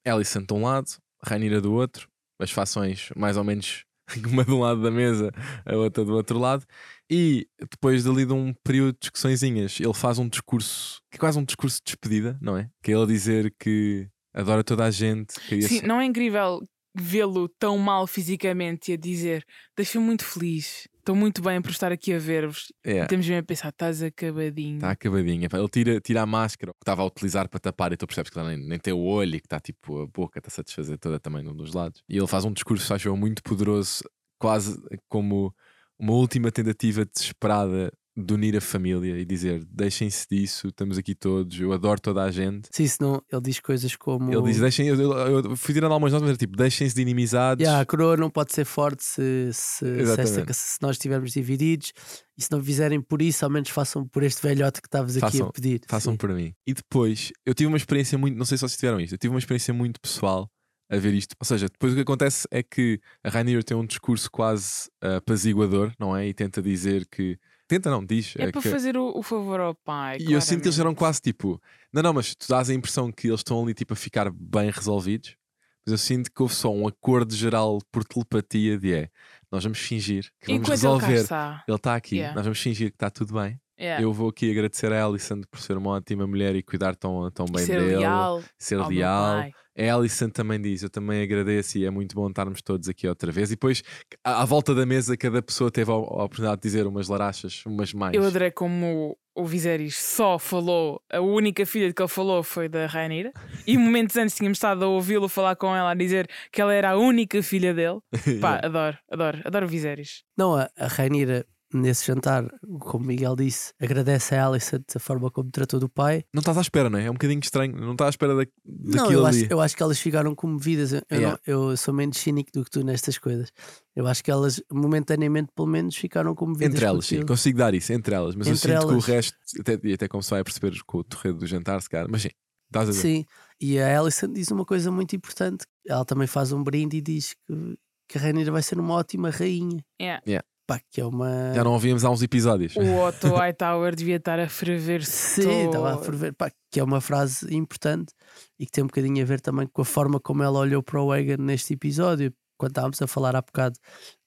Alicent 0.03 0.47
de 0.47 0.53
um 0.55 0.63
lado, 0.63 0.89
Rainira 1.23 1.61
do 1.61 1.71
outro. 1.73 2.09
As 2.39 2.49
fações 2.49 3.11
mais 3.15 3.37
ou 3.37 3.43
menos 3.43 3.85
uma 4.27 4.43
de 4.45 4.51
um 4.51 4.59
lado 4.59 4.81
da 4.81 4.91
mesa, 4.91 5.31
a 5.65 5.75
outra 5.75 6.03
do 6.03 6.13
outro 6.13 6.37
lado. 6.39 6.65
E 7.09 7.47
depois 7.59 8.03
dali 8.03 8.25
de 8.25 8.33
um 8.33 8.53
período 8.63 8.93
de 8.93 8.99
discussõezinhas, 9.01 9.79
ele 9.79 9.93
faz 9.93 10.17
um 10.17 10.27
discurso, 10.27 11.01
que 11.11 11.17
é 11.17 11.19
quase 11.19 11.37
um 11.37 11.43
discurso 11.43 11.77
de 11.77 11.83
despedida, 11.85 12.37
não 12.41 12.55
é? 12.57 12.69
Que 12.81 12.91
é 12.91 12.95
ele 12.95 13.05
dizer 13.07 13.53
que 13.59 14.07
adora 14.33 14.63
toda 14.63 14.85
a 14.85 14.91
gente. 14.91 15.33
Sim, 15.47 15.61
ser- 15.61 15.83
não 15.87 15.99
é 15.99 16.05
incrível 16.05 16.61
vê-lo 16.95 17.47
tão 17.59 17.77
mal 17.77 18.05
fisicamente 18.05 18.91
e 18.91 18.93
a 18.95 18.97
dizer 18.97 19.45
deixa-me 19.77 20.05
muito 20.05 20.25
feliz, 20.25 20.87
estou 21.01 21.15
muito 21.15 21.41
bem 21.41 21.61
por 21.61 21.71
estar 21.71 21.91
aqui 21.91 22.13
a 22.13 22.19
ver-vos. 22.19 22.71
É. 22.83 23.01
E 23.01 23.07
temos 23.07 23.27
mesmo 23.27 23.41
a 23.41 23.43
pensar, 23.43 23.69
estás 23.69 24.01
acabadinho. 24.01 24.75
Está 24.75 24.91
acabadinha. 24.91 25.49
pá. 25.49 25.57
Ele 25.57 25.69
tira, 25.69 25.99
tira 25.99 26.21
a 26.21 26.25
máscara 26.25 26.71
que 26.71 26.83
estava 26.83 27.01
a 27.01 27.05
utilizar 27.05 27.49
para 27.49 27.59
tapar 27.59 27.91
e 27.91 27.97
tu 27.97 28.07
percebes 28.07 28.31
que 28.31 28.39
ele 28.39 28.55
nem, 28.55 28.67
nem 28.67 28.79
tem 28.79 28.93
o 28.93 28.99
olho 28.99 29.35
e 29.35 29.39
que 29.39 29.47
está 29.47 29.59
tipo 29.59 30.01
a 30.01 30.07
boca 30.07 30.39
está 30.39 30.47
a 30.47 30.51
satisfazer 30.51 30.97
toda 30.97 31.19
também 31.19 31.43
num 31.43 31.55
dos 31.55 31.73
lados. 31.73 32.01
E 32.07 32.17
ele 32.17 32.27
faz 32.27 32.45
um 32.45 32.53
discurso, 32.53 32.93
acho 32.93 33.15
muito 33.15 33.43
poderoso, 33.43 34.03
quase 34.39 34.81
como 35.09 35.53
uma 35.99 36.13
última 36.13 36.51
tentativa 36.51 37.05
desesperada 37.05 37.91
de 38.21 38.33
unir 38.33 38.55
a 38.55 38.61
família 38.61 39.17
e 39.17 39.25
dizer 39.25 39.63
deixem-se 39.71 40.25
disso, 40.29 40.67
estamos 40.69 40.97
aqui 40.97 41.13
todos, 41.15 41.59
eu 41.59 41.73
adoro 41.73 41.99
toda 41.99 42.23
a 42.23 42.31
gente. 42.31 42.69
Sim, 42.71 42.87
senão 42.87 43.21
ele 43.31 43.41
diz 43.41 43.59
coisas 43.59 43.95
como. 43.95 44.31
Ele 44.31 44.41
diz, 44.43 44.59
deixem, 44.59 44.87
eu, 44.87 44.95
eu- 44.99 45.39
eu 45.41 45.55
fui 45.57 45.73
tirando 45.73 45.91
algumas 45.91 46.11
notas, 46.13 46.23
mas 46.23 46.29
era 46.31 46.37
tipo, 46.37 46.55
deixem-se 46.55 46.95
de 46.95 47.01
inimizades. 47.01 47.63
Yeah, 47.63 47.81
a 47.81 47.85
coroa 47.85 48.15
não 48.17 48.29
pode 48.29 48.53
ser 48.53 48.65
forte 48.65 49.03
se, 49.03 49.49
se, 49.51 50.05
se, 50.05 50.21
esta- 50.21 50.53
se 50.53 50.77
nós 50.81 50.91
estivermos 50.95 51.31
divididos 51.31 51.91
e 52.37 52.41
se 52.43 52.51
não 52.51 52.63
fizerem 52.63 53.01
por 53.01 53.21
isso, 53.21 53.43
ao 53.45 53.51
menos 53.51 53.69
façam 53.69 54.07
por 54.07 54.23
este 54.23 54.41
velhote 54.41 54.81
que 54.81 54.87
estavas 54.87 55.17
aqui 55.17 55.41
a 55.41 55.45
pedir. 55.51 55.81
Façam 55.87 56.13
Sim. 56.13 56.17
por 56.17 56.29
mim. 56.33 56.53
E 56.65 56.73
depois, 56.73 57.31
eu 57.45 57.53
tive 57.53 57.67
uma 57.67 57.77
experiência 57.77 58.17
muito, 58.17 58.37
não 58.37 58.45
sei 58.45 58.57
se 58.57 58.61
vocês 58.61 58.77
tiveram 58.77 58.99
isto, 58.99 59.13
eu 59.13 59.17
tive 59.17 59.33
uma 59.33 59.39
experiência 59.39 59.73
muito 59.73 59.99
pessoal 59.99 60.49
a 60.89 60.97
ver 60.97 61.13
isto. 61.13 61.33
Ou 61.39 61.45
seja, 61.45 61.67
depois 61.67 61.93
o 61.93 61.95
que 61.95 62.01
acontece 62.01 62.45
é 62.51 62.61
que 62.61 62.99
a 63.23 63.29
Rainier 63.29 63.63
tem 63.63 63.77
um 63.77 63.85
discurso 63.85 64.29
quase 64.29 64.89
ah, 65.01 65.17
apaziguador, 65.17 65.93
não 65.97 66.13
é? 66.15 66.27
E 66.27 66.33
tenta 66.33 66.61
dizer 66.61 67.07
que. 67.09 67.37
Tenta, 67.71 67.89
não, 67.89 68.05
diz. 68.05 68.33
É 68.37 68.43
eh, 68.43 68.51
para 68.51 68.61
que- 68.61 68.69
fazer 68.69 68.97
o, 68.97 69.17
o 69.17 69.23
favor 69.23 69.57
ao 69.61 69.73
pai. 69.73 70.17
E 70.19 70.33
eu 70.33 70.41
sinto 70.41 70.61
que 70.61 70.67
eles 70.67 70.77
eram 70.77 70.93
claramente. 70.93 70.97
quase 70.99 71.21
tipo. 71.21 71.61
Não, 71.93 72.01
não, 72.01 72.11
mas 72.11 72.35
tu 72.35 72.45
dás 72.49 72.69
a 72.69 72.73
impressão 72.73 73.09
que 73.09 73.27
eles 73.29 73.39
estão 73.39 73.63
ali 73.63 73.73
tipo 73.73 73.93
a 73.93 73.95
ficar 73.95 74.29
bem 74.29 74.69
resolvidos. 74.69 75.37
Mas 75.85 75.93
eu 75.93 75.97
sinto 75.97 76.29
que 76.29 76.41
houve 76.41 76.53
só 76.53 76.69
um 76.69 76.85
acordo 76.85 77.33
geral 77.33 77.79
por 77.89 78.03
telepatia 78.03 78.77
de 78.77 78.93
é. 78.93 79.09
Nós 79.49 79.63
vamos 79.63 79.79
fingir 79.79 80.23
que 80.41 80.47
vamos 80.47 80.67
Enquanto 80.67 80.69
resolver. 81.01 81.25
Ele 81.65 81.75
está 81.77 81.95
aqui, 81.95 82.15
Yeah. 82.17 82.35
nós 82.35 82.43
vamos 82.45 82.59
fingir 82.59 82.89
que 82.89 82.95
está 82.97 83.09
tudo 83.09 83.33
bem. 83.35 83.57
Yeah. 83.81 84.03
Eu 84.03 84.13
vou 84.13 84.29
aqui 84.29 84.51
agradecer 84.51 84.93
a 84.93 85.03
Alison 85.03 85.41
por 85.49 85.59
ser 85.59 85.75
uma 85.75 85.91
ótima 85.91 86.27
mulher 86.27 86.55
e 86.55 86.61
cuidar 86.61 86.95
tão, 86.95 87.31
tão 87.31 87.47
bem 87.47 87.65
ser 87.65 87.79
dele. 87.79 87.97
leal 87.97 88.43
ser 88.57 88.77
meu 88.77 88.87
leal. 88.87 89.45
A 89.75 89.93
Alison 89.93 90.29
também 90.29 90.61
diz: 90.61 90.83
Eu 90.83 90.89
também 90.89 91.23
agradeço 91.23 91.77
e 91.77 91.85
é 91.85 91.89
muito 91.89 92.13
bom 92.13 92.27
estarmos 92.27 92.61
todos 92.61 92.87
aqui 92.87 93.07
outra 93.07 93.31
vez. 93.31 93.49
E 93.49 93.55
depois, 93.55 93.81
à, 94.23 94.43
à 94.43 94.45
volta 94.45 94.75
da 94.75 94.85
mesa, 94.85 95.17
cada 95.17 95.41
pessoa 95.41 95.71
teve 95.71 95.89
a, 95.89 95.95
a 95.95 95.97
oportunidade 95.97 96.61
de 96.61 96.67
dizer 96.67 96.85
umas 96.85 97.07
larachas, 97.07 97.63
umas 97.65 97.91
mais. 97.91 98.13
Eu 98.13 98.23
adorei 98.23 98.51
como 98.51 99.17
o 99.33 99.45
Viserys 99.45 99.97
só 99.97 100.37
falou, 100.37 101.01
a 101.09 101.21
única 101.21 101.65
filha 101.65 101.91
que 101.93 102.01
ele 102.01 102.09
falou 102.09 102.43
foi 102.43 102.67
da 102.67 102.85
Rainira, 102.85 103.31
e 103.65 103.77
momentos 103.77 104.15
antes 104.17 104.35
tínhamos 104.35 104.57
estado 104.57 104.83
a 104.83 104.87
ouvi-lo 104.87 105.29
falar 105.29 105.55
com 105.55 105.73
ela 105.73 105.91
a 105.91 105.95
dizer 105.95 106.29
que 106.51 106.61
ela 106.61 106.73
era 106.73 106.91
a 106.91 106.97
única 106.97 107.41
filha 107.41 107.73
dele. 107.73 107.99
Pá, 108.41 108.59
adoro, 108.61 108.97
adoro, 109.09 109.41
adoro 109.45 109.65
o 109.65 109.69
Viserys. 109.69 110.23
Não, 110.37 110.55
a, 110.55 110.69
a 110.77 110.87
Rainira, 110.87 111.45
nesse 111.73 112.05
jantar, 112.05 112.45
como 112.79 113.05
Miguel 113.05 113.35
disse, 113.35 113.73
agradece 113.79 114.35
a 114.35 114.45
Alicent 114.47 114.83
da 114.93 114.99
forma 114.99 115.29
como 115.31 115.49
tratou 115.51 115.79
do 115.79 115.87
pai. 115.89 116.23
Não 116.33 116.39
estás 116.39 116.57
à 116.57 116.61
espera, 116.61 116.89
não 116.89 116.99
é? 116.99 117.05
É 117.05 117.09
um 117.09 117.13
bocadinho 117.13 117.39
estranho. 117.39 117.75
Não 117.75 117.93
estás 117.93 118.07
à 118.07 118.09
espera 118.11 118.35
da, 118.35 118.45
Não, 118.65 118.91
daquilo 119.03 119.21
eu 119.21 119.25
ali. 119.25 119.43
acho, 119.43 119.53
eu 119.53 119.61
acho 119.61 119.75
que 119.77 119.83
elas 119.83 119.99
ficaram 119.99 120.35
comovidas. 120.35 120.93
Eu, 120.93 121.01
eu 121.09 121.17
Yeah. 121.19 121.39
não- 121.47 121.69
eu 121.71 121.77
sou 121.77 121.93
menos 121.93 122.17
cínico 122.17 122.51
do 122.53 122.63
que 122.63 122.71
tu 122.71 122.83
nestas 122.83 123.17
coisas. 123.17 123.51
Eu 123.95 124.07
acho 124.07 124.23
que 124.23 124.31
elas, 124.31 124.61
momentaneamente, 124.71 125.51
pelo 125.55 125.67
menos, 125.67 125.95
ficaram 125.95 126.33
comovidas. 126.35 126.73
Entre 126.73 126.85
elas, 126.85 127.05
sim, 127.05 127.25
consigo 127.25 127.57
dar 127.57 127.73
isso, 127.73 127.91
entre 127.93 128.13
elas. 128.15 128.35
Mas 128.35 128.47
eu 128.47 128.53
Entre 128.53 128.71
sinto 128.71 128.79
que 128.81 128.85
o 128.87 128.91
elas. 128.93 129.05
resto, 129.05 129.37
até, 129.59 129.79
e 129.83 129.93
até 129.93 130.07
como 130.07 130.21
se 130.23 130.29
vai 130.29 130.43
perceber 130.43 130.77
com 130.85 130.99
o 130.99 131.03
torredo 131.03 131.39
do 131.39 131.47
jantar, 131.47 131.81
se 131.81 131.89
calhar. 131.89 132.07
Mas 132.09 132.21
sim, 132.23 132.29
estás 132.67 132.89
a 132.89 132.91
ver. 132.91 132.97
Sim, 132.99 133.25
e 133.59 133.79
a 133.79 133.99
Alison 133.99 134.31
diz 134.31 134.49
uma 134.49 134.65
coisa 134.65 134.91
muito 134.91 135.15
importante. 135.15 135.65
Ela 135.87 136.05
também 136.05 136.27
faz 136.27 136.51
um 136.51 136.63
brinde 136.63 136.97
e 136.97 137.01
diz 137.01 137.33
que, 137.47 137.77
que 138.07 138.17
a 138.17 138.21
Rainira 138.21 138.51
vai 138.51 138.61
ser 138.61 138.79
uma 138.79 138.93
ótima 138.95 139.29
rainha. 139.29 139.83
Yeah. 140.01 140.21
Pá, 140.67 140.79
que 140.89 141.01
é 141.01 141.05
uma. 141.05 141.53
Já 141.53 141.63
não 141.63 141.73
ouvíamos 141.73 142.05
há 142.05 142.09
uns 142.09 142.21
episódios. 142.21 142.75
O 142.75 142.81
Otto 143.05 143.33
Hightower 143.35 143.95
devia 143.95 144.15
estar 144.17 144.39
a 144.39 144.47
ferver-se. 144.47 145.41
Sim, 145.43 145.65
estava 145.65 145.95
a 145.95 145.97
ferver. 145.97 146.33
Pá, 146.33 146.49
que 146.71 146.79
é 146.79 146.83
uma 146.83 147.01
frase 147.01 147.53
importante 147.53 148.13
e 148.59 148.65
que 148.65 148.71
tem 148.71 148.83
um 148.83 148.87
bocadinho 148.87 149.21
a 149.21 149.25
ver 149.25 149.41
também 149.41 149.67
com 149.67 149.81
a 149.81 149.85
forma 149.85 150.19
como 150.19 150.43
ela 150.43 150.59
olhou 150.59 150.81
para 150.81 151.01
o 151.01 151.13
Egan 151.13 151.37
neste 151.37 151.73
episódio. 151.73 152.33
Quando 152.57 152.71
estávamos 152.71 153.01
a 153.01 153.07
falar 153.07 153.35
há 153.35 153.41
bocado 153.41 153.77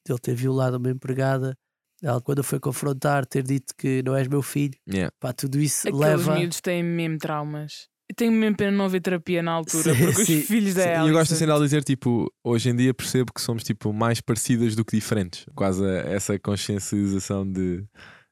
dele 0.07 0.19
ter 0.19 0.35
violado 0.35 0.77
uma 0.77 0.91
empregada, 0.91 1.57
Ela, 2.03 2.21
quando 2.21 2.43
foi 2.45 2.59
confrontar, 2.61 3.25
ter 3.25 3.43
dito 3.45 3.73
que 3.79 4.03
não 4.03 4.15
és 4.15 4.27
meu 4.29 4.43
filho, 4.43 4.75
Yeah. 4.87 5.11
pá, 5.19 5.33
tudo 5.33 5.59
isso 5.59 5.89
Aqueles 5.89 6.01
leva. 6.05 6.35
miúdos 6.37 6.61
têm 6.61 6.83
mesmo 6.83 7.17
traumas. 7.19 7.89
Eu 8.09 8.15
tenho 8.15 8.33
mesmo 8.33 8.57
pena 8.57 8.71
não 8.77 8.85
haver 8.85 9.01
terapia 9.01 9.43
na 9.43 9.53
altura, 9.53 9.95
Sim, 9.95 10.05
porque 10.05 10.25
sim. 10.27 10.39
os 10.41 10.47
filhos 10.47 10.75
da 10.75 10.83
E 10.83 10.95
Alex. 10.95 11.09
eu 11.09 11.15
gosto 11.15 11.33
assim 11.35 11.47
de 11.47 11.59
dizer, 11.61 11.83
tipo, 11.85 12.31
hoje 12.45 12.69
em 12.69 12.77
dia 12.77 12.93
percebo 12.93 13.33
que 13.33 13.41
somos 13.41 13.65
tipo 13.65 13.93
mais 13.95 14.21
parecidas 14.21 14.77
do 14.77 14.85
que 14.85 14.95
diferentes. 14.97 15.47
Quase 15.55 15.83
a- 15.85 16.01
essa 16.11 16.39
consciencialização 16.39 17.51
de. 17.51 17.83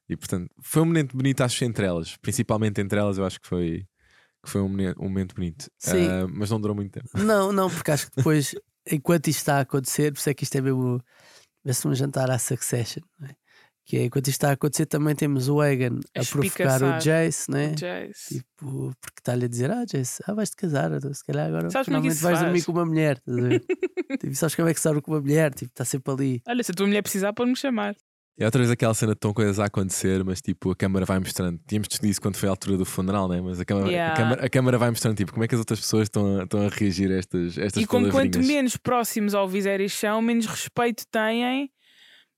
E 0.07 0.15
portanto, 0.15 0.49
foi 0.61 0.81
um 0.81 0.85
momento 0.85 1.17
bonito, 1.17 1.41
acho, 1.41 1.65
entre 1.65 1.85
elas. 1.85 2.15
Principalmente 2.17 2.79
entre 2.81 2.99
elas, 2.99 3.17
eu 3.17 3.25
acho 3.25 3.41
que 3.41 3.47
foi, 3.47 3.83
que 4.43 4.49
foi 4.51 4.61
um, 4.61 4.65
um 4.99 5.03
momento 5.09 5.33
bonito. 5.33 5.67
Sim. 5.79 6.07
Ah, 6.07 6.27
mas 6.29 6.51
não 6.51 6.61
durou 6.61 6.75
muito 6.75 6.91
tempo. 6.91 7.09
Não, 7.15 7.51
não, 7.51 7.67
porque 7.69 7.89
acho 7.89 8.11
que 8.11 8.17
depois, 8.17 8.53
enquanto 8.91 9.27
isto 9.27 9.39
está 9.39 9.57
a 9.57 9.61
acontecer, 9.61 10.11
por 10.13 10.19
isso 10.19 10.29
é 10.29 10.33
que 10.35 10.43
isto 10.43 10.55
é 10.55 10.61
mesmo. 10.61 11.01
Vê-se 11.65 11.87
um 11.87 11.95
jantar 11.95 12.29
à 12.29 12.37
Succession, 12.37 13.01
não 13.19 13.27
é? 13.27 13.35
Que 13.85 13.97
é 13.97 14.05
enquanto 14.05 14.27
isto 14.27 14.37
está 14.37 14.49
a 14.49 14.53
acontecer, 14.53 14.85
também 14.85 15.13
temos 15.15 15.49
o 15.49 15.61
Egan 15.63 15.99
A 16.15 16.21
a 16.21 16.25
provocar 16.25 16.81
o. 16.83 16.99
Jace, 16.99 17.51
né? 17.51 17.73
Jace. 17.75 18.35
Tipo, 18.39 18.93
porque 19.01 19.19
está-lhe 19.19 19.45
a 19.45 19.47
dizer, 19.47 19.71
ah, 19.71 19.83
Jace, 19.85 20.23
ah, 20.25 20.33
vais-te 20.33 20.55
casar, 20.55 20.91
então, 20.91 21.13
se 21.13 21.25
calhar 21.25 21.47
agora 21.47 21.69
Sabes 21.69 21.81
é 21.87 21.91
finalmente 21.91 22.13
isso 22.13 22.23
vais 22.23 22.37
se 22.37 22.43
dormir 22.43 22.59
faz? 22.59 22.65
com 22.65 22.71
uma 22.71 22.85
mulher. 22.85 23.17
estás 23.17 23.37
a 23.45 23.47
ver? 23.49 23.59
tipo, 24.19 24.35
sabes 24.35 24.55
como 24.55 24.67
é 24.69 24.73
que 24.73 24.79
se 24.79 24.87
dorme 24.87 25.01
com 25.01 25.11
uma 25.11 25.21
mulher? 25.21 25.53
Tipo, 25.53 25.71
está 25.71 25.83
sempre 25.85 26.13
ali. 26.13 26.41
Olha, 26.47 26.63
se 26.63 26.71
a 26.71 26.73
tua 26.75 26.87
mulher 26.87 27.01
precisar, 27.01 27.33
pode-me 27.33 27.57
chamar. 27.57 27.95
E 28.35 28.43
outra 28.43 28.57
vez 28.59 28.71
aquela 28.71 28.95
cena 28.95 29.13
de 29.13 29.19
tão 29.19 29.31
coisas 29.31 29.59
a 29.59 29.65
acontecer, 29.65 30.23
mas 30.23 30.41
tipo, 30.41 30.71
a 30.71 30.75
câmara 30.75 31.05
vai 31.05 31.19
mostrando. 31.19 31.59
Tínhamos 31.67 31.87
discutido 31.87 32.09
isso 32.11 32.19
quando 32.21 32.35
foi 32.35 32.49
a 32.49 32.51
altura 32.51 32.77
do 32.77 32.85
funeral, 32.85 33.27
né? 33.27 33.39
Mas 33.39 33.59
a 33.59 33.65
câmara, 33.65 33.91
Yeah. 33.91 34.11
a 34.13 34.17
câmara, 34.17 34.45
a 34.45 34.49
câmara 34.49 34.77
vai 34.79 34.89
mostrando, 34.89 35.15
tipo, 35.17 35.31
como 35.33 35.43
é 35.43 35.47
que 35.47 35.53
as 35.53 35.59
outras 35.59 35.79
pessoas 35.79 36.03
estão 36.07 36.39
a, 36.39 36.43
estão 36.43 36.65
a 36.65 36.69
reagir 36.69 37.11
a 37.11 37.15
estas, 37.17 37.55
estas 37.59 37.83
e 37.83 37.85
como 37.85 38.09
quanto 38.09 38.39
menos 38.39 38.75
próximos 38.75 39.35
ao 39.35 39.47
Viserys 39.47 39.93
são, 39.93 40.19
menos 40.19 40.47
respeito 40.47 41.03
têm, 41.11 41.69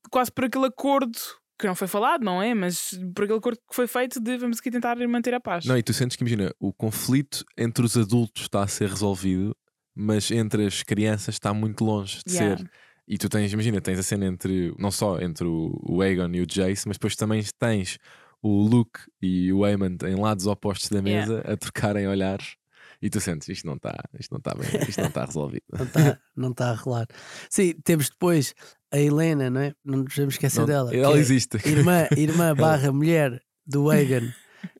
quase 0.10 0.32
por 0.32 0.46
aquele 0.46 0.65
acordo 0.68 1.18
que 1.58 1.68
não 1.68 1.76
foi 1.76 1.88
falado, 1.88 2.24
não 2.24 2.41
é? 2.41 2.54
Mas 2.54 2.91
por 3.15 3.24
aquele 3.24 3.39
acordo 3.39 3.58
que 3.58 3.76
foi 3.76 3.88
feito 3.88 4.20
de 4.20 4.38
vamos 4.38 4.60
aqui 4.60 4.70
tentar 4.70 4.96
manter 5.08 5.34
a 5.34 5.39
paz. 5.39 5.65
Não, 5.65 5.78
e 5.78 5.84
tu 5.84 5.94
sentes 5.94 6.18
que, 6.18 6.24
imagina, 6.24 6.54
o 6.60 6.74
conflito 6.74 7.46
entre 7.58 7.86
os 7.86 7.96
adultos 7.98 8.44
está 8.44 8.63
a 8.63 8.68
ser 8.68 8.89
resolvido, 8.89 9.56
mas 9.94 10.30
entre 10.32 10.65
as 10.65 10.84
crianças 10.84 11.36
está 11.36 11.54
muito 11.54 11.84
longe 11.86 12.20
de 12.26 12.34
Yeah. 12.34 12.58
ser. 12.58 12.70
E 13.08 13.18
tu 13.18 13.30
tens, 13.30 13.54
imagina, 13.54 13.80
tens 13.80 14.00
a 14.00 14.04
cena 14.04 14.26
entre, 14.26 14.74
não 14.80 14.89
só 14.91 15.20
entre 15.22 15.46
o, 15.46 15.80
o 15.88 16.02
Aegon 16.02 16.30
e 16.34 16.41
o 16.41 16.46
Jace, 16.48 16.88
mas 16.88 16.98
depois 16.98 17.15
também 17.15 17.44
tens 17.60 18.00
o 18.41 18.62
Luke 18.68 19.00
e 19.22 19.54
o 19.54 19.63
Aemond 19.63 20.04
em 20.06 20.15
lados 20.15 20.48
opostos 20.48 20.89
da 20.89 20.98
Yeah. 21.00 21.28
mesa 21.32 21.41
a 21.52 21.56
trocarem 21.56 22.08
olhares. 22.08 22.56
E 23.02 23.10
tu 23.10 23.20
sentes, 23.22 23.48
isto 23.50 23.68
não 23.68 23.76
está, 23.76 23.94
isto 24.20 24.32
não 24.32 24.39
está 24.39 24.56
bem, 24.56 24.68
isto 24.89 25.00
não 25.00 25.10
está 25.10 25.26
resolvido. 25.26 25.63
Não 25.72 25.86
está 25.86 26.20
não 26.36 26.54
tá 26.54 26.72
a 26.72 26.74
rolar. 26.74 27.06
Sim, 27.50 27.74
temos 27.84 28.10
depois 28.10 28.56
a 28.91 29.00
Helena, 29.00 29.50
não 29.50 29.62
é? 29.62 29.74
Não 29.84 30.00
nos 30.04 30.15
vamos 30.15 30.36
esquecer 30.36 30.60
Não- 30.60 30.67
dela. 30.67 30.95
ela 30.95 31.15
é 31.17 31.19
existe. 31.19 31.58
Irmã, 31.67 32.08
irmã 32.17 32.56
barra 32.56 32.91
mulher 32.91 33.41
do 33.65 33.91
Egan. 33.91 34.32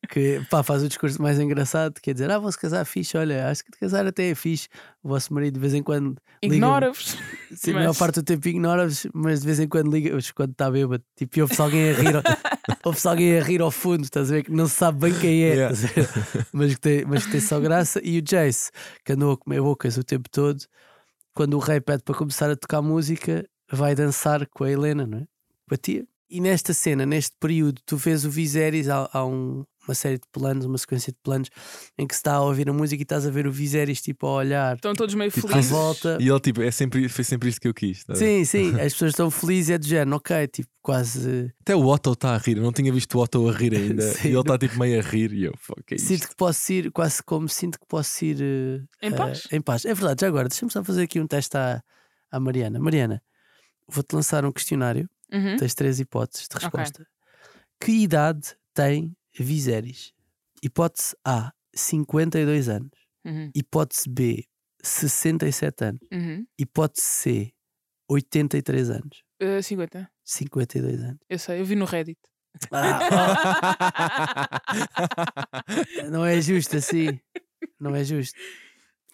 Que 0.10 0.42
pá, 0.50 0.64
faz 0.64 0.82
o 0.82 0.88
discurso 0.88 1.22
mais 1.22 1.40
engraçado, 1.40 2.00
quer 2.02 2.14
dizer, 2.14 2.30
ah, 2.32 2.40
vou-se 2.40 2.58
casar 2.58 2.84
fixe, 2.86 3.16
olha, 3.18 3.48
acho 3.50 3.64
que 3.64 3.72
de 3.72 3.78
casar 3.78 4.06
até 4.08 4.30
é 4.32 4.36
fixe. 4.36 4.68
O 5.04 5.10
vosso 5.10 5.32
marido 5.34 5.56
de 5.56 5.60
vez 5.60 5.74
em 5.76 5.84
quando 5.84 6.16
Ignora-vos. 6.42 7.16
Sim, 7.56 7.72
a 7.72 7.74
maior 7.76 7.88
Mas- 7.90 7.98
parte 7.98 8.16
do 8.16 8.24
tempo 8.24 8.48
ignora-vos, 8.48 9.06
mas 9.14 9.42
de 9.42 9.46
vez 9.46 9.60
em 9.60 9.68
quando 9.68 9.92
liga 9.92 10.18
quando 10.36 10.52
está 10.52 10.70
bêbado. 10.72 11.04
Tipo, 11.16 11.38
e 11.38 11.42
ouve-se 11.44 11.62
alguém 11.62 11.90
a 11.90 11.94
rir, 11.94 12.16
ao- 12.16 12.24
ouve-se 12.86 13.08
alguém 13.08 13.38
a 13.40 13.44
rir 13.44 13.62
ao 13.62 13.70
fundo, 13.72 14.04
estás 14.04 14.32
a 14.32 14.36
ver? 14.36 14.44
Que 14.44 14.52
não 14.52 14.68
se 14.68 14.74
sabe 14.76 15.00
bem 15.00 15.20
quem 15.20 15.44
é, 15.44 15.54
Yeah. 15.56 15.76
mas, 16.52 16.74
que 16.76 16.82
tem, 16.82 17.06
mas 17.06 17.26
que 17.26 17.32
tem 17.34 17.42
só 17.42 17.60
graça. 17.60 18.00
E 18.04 18.18
o 18.20 18.22
Jace, 18.24 18.72
que 19.04 19.14
andou 19.14 19.34
a 19.34 19.38
comer 19.38 19.62
bocas 19.62 19.98
o 19.98 20.04
tempo 20.04 20.30
todo, 20.32 20.60
quando 21.34 21.54
o 21.56 21.60
rei 21.60 21.80
pede 21.80 22.02
para 22.04 22.16
começar 22.16 22.50
a 22.50 22.56
tocar 22.56 22.82
música, 22.82 23.46
vai 23.72 23.96
dançar 23.96 24.46
com 24.48 24.64
a 24.64 24.72
Helena, 24.72 25.06
não 25.08 25.20
é? 25.20 25.28
Com 25.68 25.76
a 25.76 25.78
tia. 25.78 26.06
E 26.30 26.42
nesta 26.42 26.74
cena, 26.74 27.06
neste 27.06 27.36
período, 27.40 27.80
tu 27.86 27.98
vês 27.98 28.26
o 28.26 28.30
Viserys, 28.32 28.90
há, 28.90 29.08
há 29.14 29.24
um- 29.26 29.64
uma 29.88 29.94
série 29.94 30.16
de 30.16 30.24
planos, 30.32 30.66
uma 30.66 30.80
sequência 30.80 31.14
de 31.14 31.20
planos, 31.22 31.48
em 31.96 32.08
que 32.08 32.16
se 32.16 32.20
está 32.20 32.34
a 32.34 32.42
ouvir 32.42 32.68
a 32.68 32.74
música 32.74 33.00
e 33.00 33.04
estás 33.04 33.28
a 33.28 33.30
ver 33.30 33.46
o 33.46 33.52
Viserys 33.52 34.02
tipo 34.02 34.26
a 34.26 34.34
olhar 34.38 34.76
Estão 34.76 34.94
todos 34.96 35.14
meio 35.14 35.30
Tipo, 35.32 35.46
à 35.46 35.50
felizes. 35.52 35.70
volta. 35.72 36.18
E 36.20 36.28
ele, 36.28 36.40
tipo, 36.40 36.64
é 36.64 36.72
sempre, 36.72 37.08
foi 37.08 37.24
sempre 37.24 37.50
isto 37.50 37.62
que 37.62 37.68
eu 37.68 37.74
quis. 37.76 38.04
tá? 38.04 38.16
Sim, 38.16 38.44
sim, 38.44 38.70
as 38.82 38.94
pessoas 38.94 39.12
estão 39.12 39.30
felizes, 39.30 39.70
é 39.70 39.78
do 39.78 39.86
género, 39.86 40.18
ok, 40.18 40.48
tipo, 40.48 40.70
quase. 40.82 41.54
Até 41.62 41.76
o 41.76 41.86
Otto 41.86 42.14
está 42.14 42.34
a 42.34 42.38
rir, 42.40 42.58
eu 42.58 42.64
não 42.64 42.74
tinha 42.74 42.92
visto 42.92 43.16
o 43.16 43.22
Otto 43.22 43.48
a 43.48 43.52
rir 43.54 43.76
ainda. 43.76 44.02
Sim, 44.14 44.30
e 44.30 44.32
ele 44.32 44.40
está 44.40 44.58
tipo 44.58 44.80
meio 44.80 45.00
a 45.00 45.04
rir 45.04 45.32
e 45.32 45.44
eu, 45.44 45.54
fuck, 45.60 45.84
é 45.92 45.96
isto? 45.96 46.08
Sinto 46.08 46.28
que 46.30 46.36
posso 46.36 46.74
ir, 46.74 46.92
quase 46.92 47.22
como 47.22 47.48
sinto 47.48 47.80
que 47.80 47.86
posso 47.88 48.26
ir 48.26 48.38
eh, 48.42 48.82
Em 49.08 49.12
eh, 49.12 49.16
paz? 49.16 49.48
em 49.52 49.62
paz. 49.62 49.86
É 49.86 49.94
verdade, 49.94 50.22
já 50.22 50.28
agora, 50.28 50.50
deixa-me 50.50 50.72
só 50.72 50.84
fazer 50.84 51.04
aqui 51.04 51.20
um 51.22 51.28
teste 51.28 51.56
à, 51.56 51.84
à 52.32 52.40
Mariana. 52.40 52.80
Mariana, 52.80 53.22
vou-te 53.88 54.14
lançar 54.14 54.46
um 54.46 54.52
questionário, 54.52 55.10
Uhum. 55.32 55.58
tens 55.58 55.74
três 55.74 56.00
hipóteses 56.00 56.48
de 56.48 56.56
resposta. 56.58 57.06
Que 57.80 57.92
idade 58.04 58.56
tem 58.74 59.16
Viserys? 59.38 60.14
Hipótese 60.64 61.16
A, 61.26 61.52
52 61.76 62.70
anos. 62.70 62.92
Uhum. 63.26 63.50
Hipótese 63.56 64.08
B, 64.10 64.46
67 64.84 65.84
anos. 65.84 66.02
Uhum. 66.12 66.46
Hipótese 66.58 67.06
C, 67.08 67.52
83 68.10 68.90
anos. 68.92 69.24
Uh, 69.42 69.62
50. 69.62 70.10
52 70.24 71.02
anos. 71.04 71.20
Eu 71.30 71.38
sei, 71.40 71.60
eu 71.60 71.66
vi 71.66 71.76
no 71.76 71.86
Reddit. 71.86 72.20
Não 76.10 76.26
é 76.26 76.40
justo 76.42 76.78
assim. 76.78 77.20
Não 77.80 77.96
é 77.96 78.04
justo. 78.04 78.38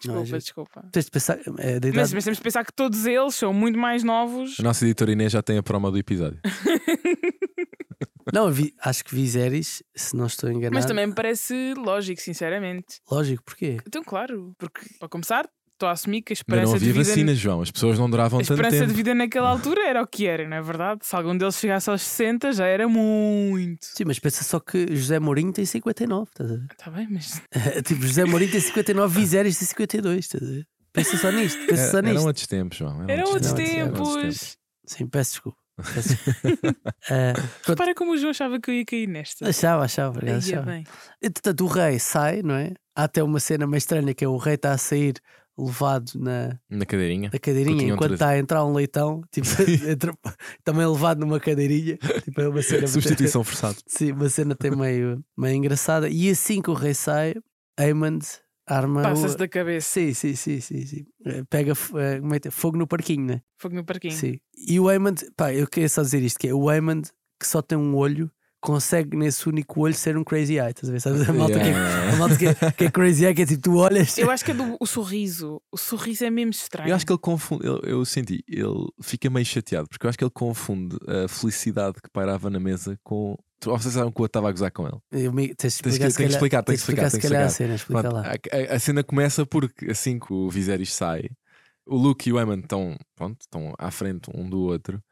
Não 0.06 0.16
é 0.18 0.22
Desculpa, 0.22 0.24
justo. 0.26 0.46
desculpa. 0.46 0.88
Tens 0.92 1.04
de 1.04 1.10
pensar. 1.10 1.38
É, 1.58 1.78
da 1.80 1.88
Mas, 1.88 1.94
idade- 1.94 2.14
mas 2.14 2.24
temos 2.24 2.36
de 2.38 2.42
pensar 2.42 2.64
que 2.64 2.72
todos 2.72 3.06
eles 3.06 3.34
são 3.34 3.52
muito 3.52 3.78
mais 3.78 4.02
novos. 4.02 4.58
A 4.58 4.62
nossa 4.62 4.84
editora 4.84 5.12
Inês 5.12 5.32
já 5.32 5.42
tem 5.42 5.58
a 5.58 5.62
promo 5.62 5.90
do 5.90 5.98
episódio. 5.98 6.40
Não, 8.32 8.50
vi- 8.50 8.72
acho 8.80 9.04
que 9.04 9.14
Viserys, 9.14 9.82
se 9.94 10.16
não 10.16 10.26
estou 10.26 10.48
enganado. 10.48 10.74
Mas 10.74 10.86
também 10.86 11.06
me 11.06 11.14
parece 11.14 11.74
lógico, 11.76 12.20
sinceramente. 12.20 13.00
Lógico, 13.10 13.42
porquê? 13.44 13.78
Então, 13.86 14.02
claro, 14.02 14.54
porque 14.58 14.80
para 14.98 15.08
começar, 15.08 15.48
estou 15.74 15.88
a 15.88 15.92
assumir 15.92 16.22
que 16.22 16.32
a 16.32 16.36
Ainda 16.36 16.44
não 16.56 16.62
esperança 16.64 16.78
de 16.78 16.90
havia 16.90 16.92
vida. 17.02 17.08
vacinas, 17.14 17.38
João. 17.38 17.60
As 17.62 17.70
pessoas 17.70 17.98
não 17.98 18.08
duravam 18.08 18.38
A 18.38 18.42
tanto 18.42 18.52
esperança 18.52 18.76
tempo. 18.78 18.88
de 18.88 18.94
vida 18.94 19.14
naquela 19.14 19.48
altura 19.50 19.82
era 19.88 20.02
o 20.02 20.06
que 20.06 20.26
era, 20.26 20.48
não 20.48 20.56
é 20.56 20.62
verdade? 20.62 21.00
Se 21.04 21.14
algum 21.16 21.36
deles 21.36 21.56
chegasse 21.56 21.90
aos 21.90 22.02
60, 22.02 22.52
já 22.52 22.66
era 22.66 22.86
muito. 22.88 23.84
Sim, 23.86 24.04
mas 24.06 24.18
pensa 24.18 24.44
só 24.44 24.60
que 24.60 24.94
José 24.94 25.18
Mourinho 25.18 25.52
tem 25.52 25.64
59, 25.64 26.30
estás 26.30 26.50
a 26.50 26.54
ver? 26.56 26.66
Está 26.70 26.90
bem, 26.90 27.08
mas. 27.10 27.42
tipo, 27.84 28.02
José 28.02 28.24
Mourinho 28.24 28.52
tem 28.52 28.60
59, 28.60 29.20
Viserys 29.20 29.58
tem 29.58 29.66
52, 29.68 30.18
estás 30.18 30.42
a 30.42 30.46
ver? 30.46 30.66
Pensa 30.92 31.16
só 31.16 31.30
nisto, 31.30 31.58
pensa 31.66 31.90
só 31.90 31.98
Era, 31.98 32.02
nisto. 32.02 32.16
eram 32.18 32.26
outros 32.26 32.46
tempos, 32.46 32.78
João. 32.78 33.08
Eram 33.08 33.24
outros 33.30 33.52
não, 33.52 33.60
eram 33.60 33.86
outros 33.88 34.14
tempos. 34.38 34.56
Sim, 34.86 35.06
peço 35.06 35.30
desculpa. 35.32 35.58
Pronto, 37.08 37.48
Repara 37.66 37.94
como 37.94 38.12
o 38.12 38.16
João 38.18 38.30
achava 38.30 38.60
que 38.60 38.70
eu 38.70 38.74
ia 38.74 38.84
cair 38.84 39.06
nesta. 39.08 39.48
achava, 39.48 39.84
achava, 39.84 40.20
achava. 40.36 40.62
bem. 40.66 40.84
Entretanto, 41.22 41.64
o 41.64 41.66
rei 41.66 41.98
sai, 41.98 42.42
não 42.42 42.54
é? 42.54 42.72
Há 42.94 43.04
até 43.04 43.22
uma 43.22 43.40
cena 43.40 43.66
meio 43.66 43.78
estranha 43.78 44.14
que 44.14 44.24
é 44.24 44.28
o 44.28 44.36
rei 44.36 44.54
está 44.54 44.72
a 44.72 44.78
sair 44.78 45.14
levado 45.58 46.12
na, 46.16 46.58
Na 46.70 46.84
cadeirinha. 46.86 47.30
na 47.32 47.38
cadeirinha 47.38 47.92
enquanto 47.92 48.14
está 48.14 48.28
a 48.30 48.38
entrar 48.38 48.64
um 48.64 48.72
leitão, 48.72 49.22
tipo, 49.30 49.46
entra- 49.90 50.16
também 50.64 50.86
levado 50.86 51.18
numa 51.20 51.38
cadeirinha. 51.38 51.98
Tipo, 52.24 52.40
é 52.40 52.48
uma 52.48 52.62
cena 52.62 52.86
Substituição 52.86 53.44
forçada. 53.44 53.76
Sim, 53.86 54.12
uma 54.12 54.28
cena 54.28 54.54
até 54.54 54.70
meio, 54.70 55.22
meio 55.36 55.54
engraçada. 55.56 56.08
E 56.08 56.30
assim 56.30 56.60
que 56.62 56.70
o 56.70 56.74
rei 56.74 56.94
sai, 56.94 57.34
Aemond 57.78 58.24
arma. 58.66 59.02
Passa-se 59.02 59.34
o... 59.34 59.38
da 59.38 59.48
cabeça. 59.48 59.88
Sim, 59.88 60.14
sim, 60.14 60.34
sim, 60.34 60.60
sim, 60.60 60.86
sim. 60.86 61.04
Eh, 61.26 61.42
Pega 61.50 61.72
é? 61.72 62.50
fogo 62.50 62.76
no 62.78 62.86
parquinho, 62.86 63.24
né? 63.26 63.40
Fogo 63.58 63.74
no 63.74 63.84
parquinho. 63.84 64.12
Sim. 64.14 64.38
E 64.56 64.78
o 64.80 64.88
Aemond, 64.88 65.20
pá, 65.36 65.52
eu 65.52 65.66
queria 65.66 65.88
só 65.88 66.02
dizer 66.02 66.22
isto: 66.22 66.38
que 66.38 66.48
é 66.48 66.54
o 66.54 66.68
Aemond 66.68 67.08
que 67.40 67.46
só 67.46 67.60
tem 67.60 67.76
um 67.76 67.96
olho, 67.96 68.30
consegue 68.62 69.16
nesse 69.16 69.46
único 69.48 69.80
olho 69.80 69.92
ser 69.94 70.16
um 70.16 70.24
crazy 70.24 70.54
eye. 70.58 70.70
Estás 70.70 70.88
a 70.88 70.92
ver? 70.92 71.00
Sabes? 71.00 71.28
A 71.28 71.32
malta, 71.32 71.54
que, 71.58 71.66
é- 71.66 71.68
Yeah. 71.68 72.12
a 72.12 72.16
malta 72.16 72.36
que, 72.36 72.46
é, 72.46 72.54
que 72.72 72.84
é 72.84 72.90
crazy 72.90 73.24
eye, 73.26 73.34
que 73.34 73.42
é 73.42 73.46
tipo, 73.46 73.60
tu 73.62 73.76
olhas. 73.76 74.16
Eu 74.16 74.30
acho 74.30 74.44
que 74.44 74.52
é 74.52 74.54
do 74.54 74.76
o 74.80 74.86
sorriso. 74.86 75.60
O 75.70 75.76
sorriso 75.76 76.24
é 76.24 76.30
mesmo 76.30 76.52
estranho. 76.52 76.88
Eu 76.88 76.94
acho 76.96 77.04
que 77.04 77.12
ele 77.12 77.18
confunde, 77.18 77.66
eu, 77.66 77.80
eu 77.82 78.04
senti, 78.04 78.42
ele 78.48 78.86
fica 79.02 79.28
meio 79.28 79.44
chateado, 79.44 79.88
porque 79.88 80.06
eu 80.06 80.08
acho 80.08 80.16
que 80.16 80.24
ele 80.24 80.30
confunde 80.32 80.96
a 81.06 81.28
felicidade 81.28 81.96
que 82.02 82.08
pairava 82.10 82.48
na 82.48 82.58
mesa 82.60 82.96
com. 83.02 83.36
Tu- 83.60 83.70
Vocês 83.70 83.94
sabem 83.94 84.10
que 84.12 84.18
o 84.20 84.22
outro 84.22 84.26
estava 84.38 84.48
a 84.48 84.52
gozar 84.52 84.72
com 84.72 84.86
ele. 84.86 84.98
Eu 85.12 85.32
me- 85.32 85.54
tens 85.54 85.76
de 85.76 85.82
Tens 85.82 85.98
que- 85.98 86.04
explicar, 86.06 86.16
tem 86.16 86.26
que 86.26 86.32
explicar, 86.32 86.62
tem 86.62 86.72
tens 86.74 86.84
que 86.84 86.90
explicar, 86.92 87.10
que 87.10 87.16
a 87.16 87.18
explicar. 87.18 87.48
cena, 87.50 87.74
explica 87.74 88.00
Pronto, 88.00 88.14
lá. 88.14 88.22
a, 88.72 88.74
a- 88.74 88.78
cena 88.78 89.04
começa 89.04 89.44
porque 89.44 89.90
assim 89.90 90.18
que 90.18 90.32
o 90.32 90.48
Viserys 90.48 90.92
sai, 90.94 91.28
o 91.86 91.96
Luke 91.96 92.28
e 92.28 92.32
o 92.32 92.54
estão, 92.54 92.96
pronto, 93.16 93.40
estão 93.40 93.72
à 93.78 93.90
frente 93.90 94.30
um 94.34 94.48
do 94.48 94.60
outro 94.62 95.02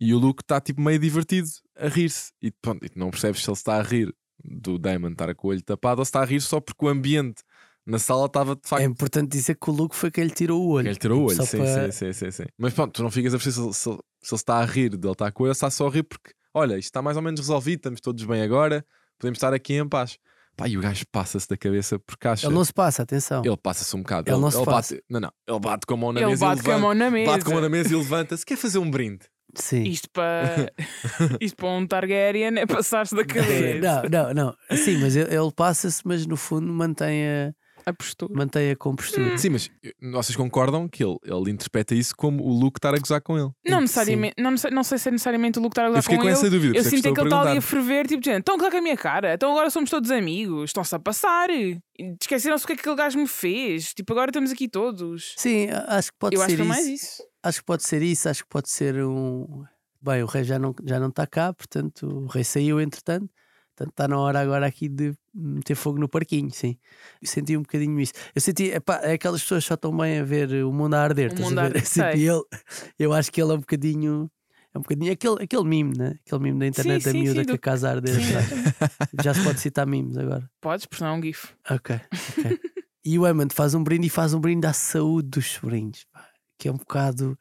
e 0.00 0.14
o 0.14 0.18
Luke 0.18 0.42
está 0.42 0.60
tipo 0.60 0.80
meio 0.80 0.98
divertido 0.98 1.48
a 1.76 1.88
rir-se 1.88 2.32
e, 2.42 2.50
pronto, 2.50 2.84
e 2.84 2.88
tu 2.88 2.98
não 2.98 3.10
percebes 3.10 3.42
se 3.42 3.48
ele 3.50 3.56
está 3.56 3.76
a 3.76 3.82
rir 3.82 4.14
do 4.44 4.78
Daemon 4.78 5.10
estar 5.10 5.34
com 5.34 5.48
o 5.48 5.50
olho 5.50 5.62
tapado 5.62 6.00
ou 6.00 6.04
se 6.04 6.08
está 6.10 6.20
a 6.22 6.24
rir 6.24 6.40
só 6.40 6.60
porque 6.60 6.84
o 6.84 6.88
ambiente 6.88 7.42
na 7.84 7.98
sala 7.98 8.26
estava 8.26 8.54
de 8.54 8.60
facto 8.68 8.82
É 8.82 8.84
importante 8.84 9.30
dizer 9.30 9.56
que 9.56 9.70
o 9.70 9.72
Luke 9.72 9.96
foi 9.96 10.10
quem 10.10 10.24
lhe 10.24 10.30
tirou 10.30 10.62
o 10.62 10.68
olho. 10.72 10.88
ele 10.88 10.96
tirou 10.96 11.22
o 11.22 11.24
olho, 11.28 11.44
sim, 11.46 11.56
para- 11.58 11.90
sim, 11.90 12.12
sim, 12.12 12.12
sim, 12.12 12.30
sim. 12.30 12.44
Mas 12.58 12.74
pronto, 12.74 12.92
tu 12.92 13.02
não 13.02 13.10
ficas 13.10 13.32
a 13.34 13.38
perceber 13.38 13.54
se, 13.54 13.60
ele- 13.62 13.72
se, 13.74 13.88
ele- 13.88 13.98
se 14.22 14.34
ele 14.34 14.38
está 14.40 14.58
a 14.58 14.64
rir 14.64 14.90
dele 14.96 15.12
estar 15.12 15.32
com 15.32 15.44
ele, 15.46 15.54
se 15.54 15.58
está 15.58 15.70
só 15.70 15.86
a 15.88 15.90
rir 15.90 16.02
porque, 16.02 16.32
olha, 16.54 16.74
isto 16.78 16.84
está 16.88 17.00
mais 17.02 17.16
ou 17.16 17.22
menos 17.22 17.40
resolvido, 17.40 17.78
estamos 17.78 18.00
todos 18.00 18.22
bem 18.24 18.42
agora, 18.42 18.84
podemos 19.18 19.38
estar 19.38 19.52
aqui 19.54 19.74
em 19.74 19.88
paz. 19.88 20.18
Pá, 20.56 20.68
e 20.68 20.76
o 20.76 20.80
gajo 20.80 21.04
passa-se 21.12 21.48
da 21.48 21.56
cabeça 21.56 21.98
porque 22.00 22.26
acha. 22.28 22.46
Ele 22.46 22.54
não 22.54 22.64
se 22.64 22.72
passa, 22.72 23.02
atenção. 23.02 23.42
Ele 23.44 23.56
passa-se 23.56 23.94
um 23.96 24.00
bocado. 24.00 24.28
Ele 24.28 24.40
não 24.40 24.50
se 24.50 24.64
bate, 24.64 25.02
não, 25.08 25.20
não, 25.20 25.32
ele 25.46 25.60
bate 25.60 25.86
com 25.86 25.94
a 25.94 25.96
mão 25.96 26.12
na 26.12 26.20
Ele 26.20 26.30
mesa 26.30 26.46
bate 26.46 26.60
e 26.60 26.64
com 26.64 26.70
a 26.72 26.78
mão 26.78 26.94
na 26.94 27.10
mesa. 27.10 27.30
Bate 27.30 27.44
com 27.44 27.50
a 27.50 27.54
mão 27.54 27.62
na 27.62 27.68
mesa 27.68 27.92
e 27.92 27.96
levanta-se. 27.96 28.44
Quer 28.44 28.56
fazer 28.56 28.78
um 28.78 28.90
brinde? 28.90 29.24
Sim. 29.54 29.82
Isto 29.84 30.08
para, 30.10 30.70
isto 31.40 31.56
para 31.56 31.68
um 31.68 31.86
Targaryen 31.86 32.58
é 32.58 32.66
passar-se 32.66 33.14
da 33.14 33.24
cabeça. 33.24 34.02
Não, 34.10 34.32
não, 34.32 34.34
não. 34.70 34.76
Sim, 34.76 34.98
mas 34.98 35.16
ele, 35.16 35.34
ele 35.34 35.52
passa-se, 35.54 36.02
mas 36.04 36.26
no 36.26 36.36
fundo 36.36 36.70
mantém 36.72 37.26
a, 37.26 37.52
A 37.86 37.92
postura. 37.94 38.32
mantém 38.34 38.70
a 38.70 38.76
compostura. 38.76 39.36
Sim, 39.38 39.48
mas 39.50 39.70
eh, 39.82 39.92
vocês 40.12 40.36
concordam 40.36 40.86
que 40.88 41.02
ele, 41.02 41.16
ele 41.24 41.50
interpreta 41.50 41.94
isso 41.94 42.14
como 42.14 42.44
o 42.44 42.50
Luke 42.50 42.78
estar 42.78 42.94
a 42.94 42.98
gozar 42.98 43.20
com 43.22 43.38
ele? 43.38 43.48
Não 43.66 43.80
necessariamente, 43.80 44.34
não, 44.38 44.50
necess- 44.50 44.70
não 44.72 44.84
sei 44.84 44.98
se 44.98 45.08
é 45.08 45.12
necessariamente 45.12 45.58
o 45.58 45.62
Luke 45.62 45.72
estar 45.72 45.84
a 45.84 45.86
Eu 45.86 45.90
gozar 45.92 46.02
fiquei 46.02 46.16
com, 46.18 46.22
com 46.24 46.28
ele. 46.28 46.36
essa 46.38 46.50
dúvida. 46.50 46.72
por 46.72 46.76
Eu 46.76 46.80
isso 46.80 46.88
é 46.88 46.90
sinto 46.90 46.98
estou 47.08 47.14
que 47.14 47.20
ele 47.20 47.26
está 47.28 47.40
ali 47.40 47.48
a 47.48 47.52
perguntar. 47.62 47.66
ferver, 47.68 48.06
tipo, 48.06 48.20
dizendo, 48.20 48.38
estão 48.40 48.54
a 48.54 48.58
gozar 48.58 48.70
com 48.70 48.76
a 48.78 48.82
minha 48.82 48.96
cara, 48.96 49.34
então 49.34 49.50
agora 49.50 49.70
somos 49.70 49.88
todos 49.90 50.10
amigos, 50.10 50.70
estão-se 50.70 50.94
a 50.94 50.98
passar. 50.98 51.48
Esqueceram-se 52.20 52.64
o 52.64 52.66
que 52.66 52.72
é 52.74 52.76
que 52.76 52.80
aquele 52.82 52.96
gajo 52.96 53.18
me 53.18 53.26
fez. 53.26 53.92
Tipo, 53.94 54.12
agora 54.12 54.30
estamos 54.30 54.52
aqui 54.52 54.68
todos. 54.68 55.34
Sim, 55.36 55.68
acho 55.88 56.12
que 56.12 56.18
pode 56.18 56.36
Eu 56.36 56.40
ser 56.40 56.46
acho 56.46 56.56
que 56.56 56.62
é 56.62 56.64
isso. 56.64 56.68
mais 56.68 56.86
isso. 56.86 57.22
Acho 57.42 57.60
que 57.60 57.66
pode 57.66 57.84
ser 57.84 58.02
isso, 58.02 58.28
acho 58.28 58.42
que 58.42 58.48
pode 58.48 58.68
ser 58.68 59.02
um. 59.04 59.64
Bem, 60.00 60.22
o 60.22 60.26
rei 60.26 60.44
já 60.44 60.58
não, 60.58 60.74
já 60.84 60.98
não 61.00 61.08
está 61.08 61.26
cá, 61.26 61.52
portanto, 61.52 62.06
o 62.06 62.26
rei 62.26 62.44
saiu 62.44 62.80
entretanto. 62.80 63.28
Portanto, 63.76 63.92
está 63.92 64.08
na 64.08 64.18
hora 64.18 64.40
agora 64.40 64.66
aqui 64.66 64.88
de 64.88 65.14
meter 65.32 65.76
fogo 65.76 66.00
no 66.00 66.08
parquinho, 66.08 66.50
sim. 66.50 66.76
Eu 67.22 67.28
senti 67.28 67.56
um 67.56 67.62
bocadinho 67.62 68.00
isso. 68.00 68.12
Eu 68.34 68.40
senti, 68.40 68.64
epá, 68.72 68.96
é 69.04 69.12
aquelas 69.12 69.40
pessoas 69.40 69.64
só 69.64 69.74
estão 69.74 69.96
bem 69.96 70.18
a 70.18 70.24
ver 70.24 70.52
o 70.64 70.72
mundo 70.72 70.94
a 70.94 71.00
arder. 71.02 71.32
O 71.32 71.40
mundo 71.40 71.58
a 71.60 71.64
arder, 71.64 71.82
Eu 71.82 71.86
senti 71.86 72.18
sei. 72.18 72.28
ele, 72.28 72.42
eu 72.98 73.12
acho 73.12 73.30
que 73.30 73.40
ele 73.40 73.52
é 73.52 73.54
um 73.54 73.58
bocadinho. 73.60 74.28
É 74.74 74.78
um 74.78 74.82
bocadinho 74.82 75.12
aquele, 75.12 75.44
aquele 75.44 75.64
meme, 75.64 75.96
né? 75.96 76.18
Aquele 76.26 76.42
meme 76.42 76.58
da 76.58 76.66
internet 76.66 77.04
da 77.04 77.12
sim, 77.12 77.20
miúda 77.20 77.40
sim, 77.40 77.46
que 77.46 77.52
a 77.52 77.54
do- 77.54 77.60
casa 77.60 77.90
a. 77.92 77.94
Sim, 78.06 78.36
atrás. 78.36 78.48
Já 79.22 79.34
se 79.34 79.44
pode 79.44 79.60
citar 79.60 79.86
memes 79.86 80.16
agora. 80.16 80.50
Podes, 80.60 80.84
porque 80.86 81.04
não 81.04 81.10
é 81.12 81.14
um 81.18 81.22
GIF. 81.22 81.48
Ok, 81.70 82.00
ok. 82.36 82.58
e 83.04 83.16
o 83.18 83.26
Eamon 83.26 83.46
faz 83.52 83.74
um 83.74 83.82
brinde 83.84 84.08
e 84.08 84.10
faz 84.10 84.34
um 84.34 84.40
brinde 84.40 84.66
à 84.66 84.72
saúde 84.72 85.28
dos 85.28 85.46
sobrinhos, 85.52 86.04
pá, 86.12 86.27
que 86.58 86.68
é 86.68 86.72
um 86.72 86.76
bocado 86.76 87.38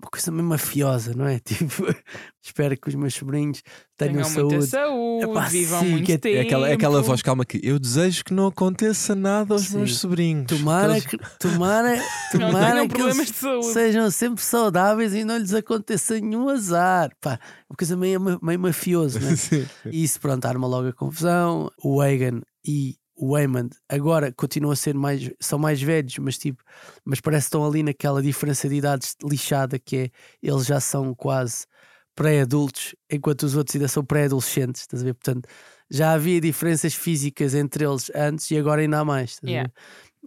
uma 0.00 0.08
coisa 0.10 0.30
meio 0.30 0.44
mafiosa, 0.44 1.12
não 1.14 1.26
é? 1.26 1.38
Tipo, 1.44 1.94
espero 2.42 2.74
que 2.78 2.88
os 2.88 2.94
meus 2.94 3.12
sobrinhos 3.14 3.62
tenham, 3.98 4.14
Tenham 4.14 4.24
saúde. 4.24 4.66
saúde, 4.66 5.24
Epá, 5.26 5.48
vivam 5.48 5.80
sim, 5.80 5.90
muito 5.90 6.10
é- 6.12 6.16
tempo. 6.16 6.36
É 6.36 6.40
aquela, 6.40 6.68
é 6.70 6.72
aquela 6.72 7.02
voz 7.02 7.20
calma 7.20 7.44
que 7.44 7.60
eu 7.62 7.78
desejo 7.78 8.24
que 8.24 8.32
não 8.32 8.46
aconteça 8.46 9.14
nada 9.14 9.52
aos 9.54 9.64
Sim. 9.64 9.78
meus 9.78 9.98
sobrinhos. 9.98 10.46
Tomara 10.46 10.92
Eles- 10.94 11.06
que, 11.06 11.18
tomara, 11.38 11.96
Não 12.32 12.40
tomara 12.40 12.88
que 12.88 13.00
eles 13.00 13.32
sejam 13.72 14.10
sempre 14.10 14.42
saudáveis 14.42 15.12
e 15.14 15.24
não 15.24 15.36
lhes 15.36 15.52
aconteça 15.52 16.18
nenhum 16.18 16.48
azar. 16.48 17.10
Pá, 17.20 17.38
uma 17.68 17.76
coisa 17.76 17.96
meio, 17.96 18.20
meio 18.42 18.58
mafioso, 18.60 19.18
né? 19.20 19.34
Sim, 19.36 19.66
sim. 19.82 19.90
E 19.90 20.02
isso, 20.04 20.18
pronto, 20.20 20.44
arma 20.46 20.66
logo 20.66 20.88
a 20.88 20.92
confusão. 20.92 21.70
O 21.82 22.02
Egan 22.02 22.40
e 22.64 22.96
o 23.20 23.32
Waymond 23.34 23.76
agora 23.88 24.32
continuam 24.32 24.72
a 24.72 24.76
ser 24.76 24.94
mais, 24.94 25.30
são 25.40 25.58
mais 25.58 25.80
velhos, 25.82 26.18
mas 26.18 26.38
tipo, 26.38 26.62
mas 27.04 27.20
parece 27.20 27.44
que 27.44 27.48
estão 27.48 27.66
ali 27.66 27.82
naquela 27.82 28.22
diferença 28.22 28.68
de 28.68 28.76
idades 28.76 29.16
lixada 29.22 29.78
que 29.78 29.96
é 29.96 30.10
eles 30.42 30.66
já 30.66 30.80
são 30.80 31.14
quase 31.14 31.66
pré-adultos, 32.14 32.94
enquanto 33.10 33.42
os 33.44 33.56
outros 33.56 33.76
ainda 33.76 33.88
são 33.88 34.04
pré-adolescentes, 34.04 34.82
estás 34.82 35.02
a 35.02 35.06
ver? 35.06 35.14
Portanto, 35.14 35.48
já 35.90 36.12
havia 36.12 36.40
diferenças 36.40 36.94
físicas 36.94 37.54
entre 37.54 37.84
eles 37.84 38.10
antes 38.14 38.50
e 38.50 38.58
agora 38.58 38.80
ainda 38.82 39.00
há 39.00 39.04
mais. 39.04 39.30
estás 39.32 39.52
a 39.52 39.52
Yeah. 39.52 39.64
ver? 39.64 39.72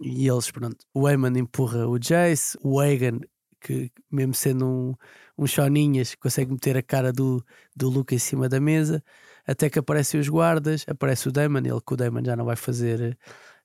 E 0.02 0.28
eles, 0.28 0.50
pronto, 0.50 0.76
o 0.92 1.02
Waymond 1.02 1.38
empurra 1.38 1.86
o 1.88 1.98
Jace, 1.98 2.58
o 2.62 2.82
Egan, 2.82 3.20
que 3.60 3.90
mesmo 4.10 4.34
sendo 4.34 4.66
um, 4.66 4.94
um 5.38 5.46
choninhas, 5.46 6.14
consegue 6.16 6.52
meter 6.52 6.76
a 6.76 6.82
cara 6.82 7.12
do, 7.12 7.44
do 7.76 7.88
Luke 7.88 8.14
em 8.14 8.18
cima 8.18 8.48
da 8.48 8.60
mesa 8.60 9.02
até 9.46 9.68
que 9.70 9.78
aparecem 9.78 10.18
os 10.20 10.28
guardas, 10.28 10.84
aparece 10.88 11.28
o 11.28 11.32
Damon, 11.32 11.58
ele 11.60 11.80
que 11.86 11.92
o 11.94 11.96
Damon 11.96 12.22
já 12.24 12.34
não 12.36 12.44
vai 12.44 12.56
fazer, 12.56 13.16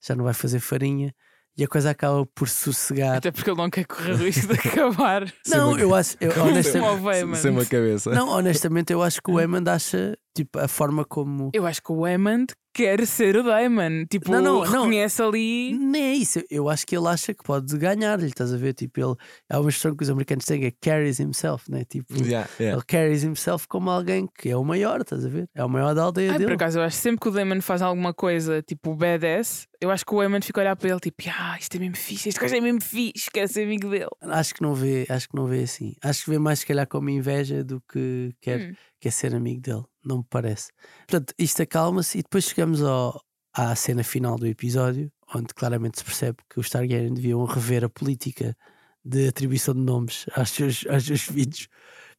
já 0.01 0.15
não 0.15 0.23
vai 0.25 0.33
fazer 0.33 0.59
farinha 0.59 1.13
e 1.57 1.63
a 1.63 1.67
coisa 1.67 1.89
acaba 1.89 2.25
por 2.27 2.47
sossegar. 2.47 3.17
Até 3.17 3.31
porque 3.31 3.49
ele 3.49 3.57
não 3.57 3.69
quer 3.69 3.85
correr 3.85 4.11
o 4.13 4.17
risco 4.17 4.47
de 4.53 4.59
acabar. 4.67 5.31
Não, 5.47 5.77
eu 5.77 5.93
acho, 5.93 6.15
eu, 6.21 6.31
Como 6.35 6.49
honesta- 6.51 6.81
o 6.81 7.01
Waymond. 7.01 7.37
Sem 7.37 7.51
uma 7.51 7.65
cabeça. 7.65 8.11
não, 8.11 8.29
honestamente, 8.29 8.93
eu 8.93 9.01
acho 9.03 9.21
que 9.21 9.29
o 9.31 9.39
Eamon 9.39 9.63
acha 9.67 10.17
tipo, 10.35 10.57
a 10.59 10.67
forma 10.67 11.03
como. 11.03 11.49
Eu 11.53 11.65
acho 11.65 11.81
que 11.83 11.91
o 11.91 12.01
Waymond 12.01 12.53
quer 12.79 13.05
ser 13.05 13.35
o 13.35 13.43
Damon. 13.43 14.05
Tipo, 14.09 14.31
Não, 14.31 14.41
não, 14.41 14.53
não. 14.55 14.61
reconhece 14.61 15.21
ali. 15.21 15.77
Nem 15.77 16.01
é 16.03 16.13
isso, 16.13 16.41
eu 16.49 16.69
acho 16.69 16.85
que 16.87 16.95
ele 16.97 17.07
acha 17.07 17.33
que 17.33 17.43
pode 17.43 17.77
ganhar-lhe, 17.77 18.27
estás 18.27 18.53
a 18.53 18.57
ver? 18.57 18.73
Tipo, 18.73 18.99
ele 19.01 19.15
há 19.49 19.59
uma 19.59 19.69
expressão 19.69 19.95
que 19.95 20.03
os 20.03 20.09
americanos 20.09 20.45
têm 20.45 20.65
é 20.65 20.71
carries 20.81 21.19
himself, 21.19 21.69
né? 21.69 21.83
Tipo, 21.83 22.13
Yeah, 22.15 22.49
yeah. 22.59 22.77
ele 22.77 22.85
carries 22.87 23.23
himself 23.23 23.67
como 23.67 23.89
alguém 23.89 24.27
que 24.39 24.49
é 24.49 24.55
o 24.55 24.63
maior, 24.63 25.01
estás 25.01 25.25
a 25.25 25.29
ver? 25.29 25.49
É 25.53 25.63
o 25.63 25.69
maior 25.69 25.93
da 25.93 26.03
aldeia 26.03 26.31
Ai, 26.31 26.37
por 26.37 26.39
dele. 26.45 26.53
acaso, 26.53 26.79
eu 26.79 26.83
acho 26.83 26.95
que 26.95 27.01
sempre 27.03 27.19
que 27.19 27.27
o 27.27 27.31
Damon 27.31 27.61
faz 27.61 27.81
alguma 27.81 28.13
coisa 28.13 28.61
tipo 28.61 28.95
badass, 28.95 29.67
eu 29.81 29.91
acho 29.91 30.05
que 30.05 30.13
o 30.13 30.17
Waymond 30.17 30.45
fica 30.45 30.59
a 30.59 30.63
olhar 30.63 30.75
para 30.75 30.89
ele 30.89 30.99
tipo, 30.99 31.17
ah, 31.29 31.57
isto 31.59 31.75
é 31.75 31.79
mesmo 31.79 31.95
fixe, 31.97 32.29
este 32.29 32.39
gajo 32.39 32.55
é 32.55 32.61
mesmo 32.61 32.81
fixe, 32.81 33.29
quero 33.33 33.47
ser 33.47 33.63
amigo 33.63 33.89
dele. 33.89 34.09
Acho 34.21 34.53
que 34.53 34.61
não 34.61 34.73
vê, 34.73 35.05
acho 35.09 35.27
que 35.29 35.35
não 35.35 35.45
vê 35.45 35.63
assim. 35.63 35.93
Acho 36.01 36.23
que 36.25 36.29
vê 36.31 36.39
mais 36.39 36.59
se 36.59 36.65
calhar 36.65 36.87
como 36.87 37.09
inveja 37.09 37.63
do 37.63 37.81
que 37.91 38.33
quer, 38.41 38.59
Hum. 38.71 38.73
quer 38.99 39.11
ser 39.11 39.33
amigo 39.35 39.61
dele. 39.61 39.83
Não 40.09 40.17
me 40.17 40.25
parece. 40.27 40.71
Portanto, 41.07 41.35
isto 41.37 41.61
acalma-se 41.61 42.17
e 42.17 42.23
depois 42.23 42.45
chegamos 42.45 42.81
ao, 42.81 43.23
à 43.53 43.75
cena 43.75 44.03
final 44.03 44.37
do 44.37 44.47
episódio, 44.47 45.11
onde 45.35 45.53
claramente 45.53 45.99
se 45.99 46.03
percebe 46.03 46.39
que 46.49 46.59
os 46.59 46.67
Targaryen 46.67 47.13
deviam 47.13 47.45
rever 47.45 47.85
a 47.85 47.89
política 47.89 48.57
de 49.05 49.27
atribuição 49.27 49.75
de 49.75 49.81
nomes 49.81 50.25
aos 50.35 50.49
seus, 50.49 50.83
aos 50.89 51.05
seus 51.05 51.21
filhos. 51.21 51.67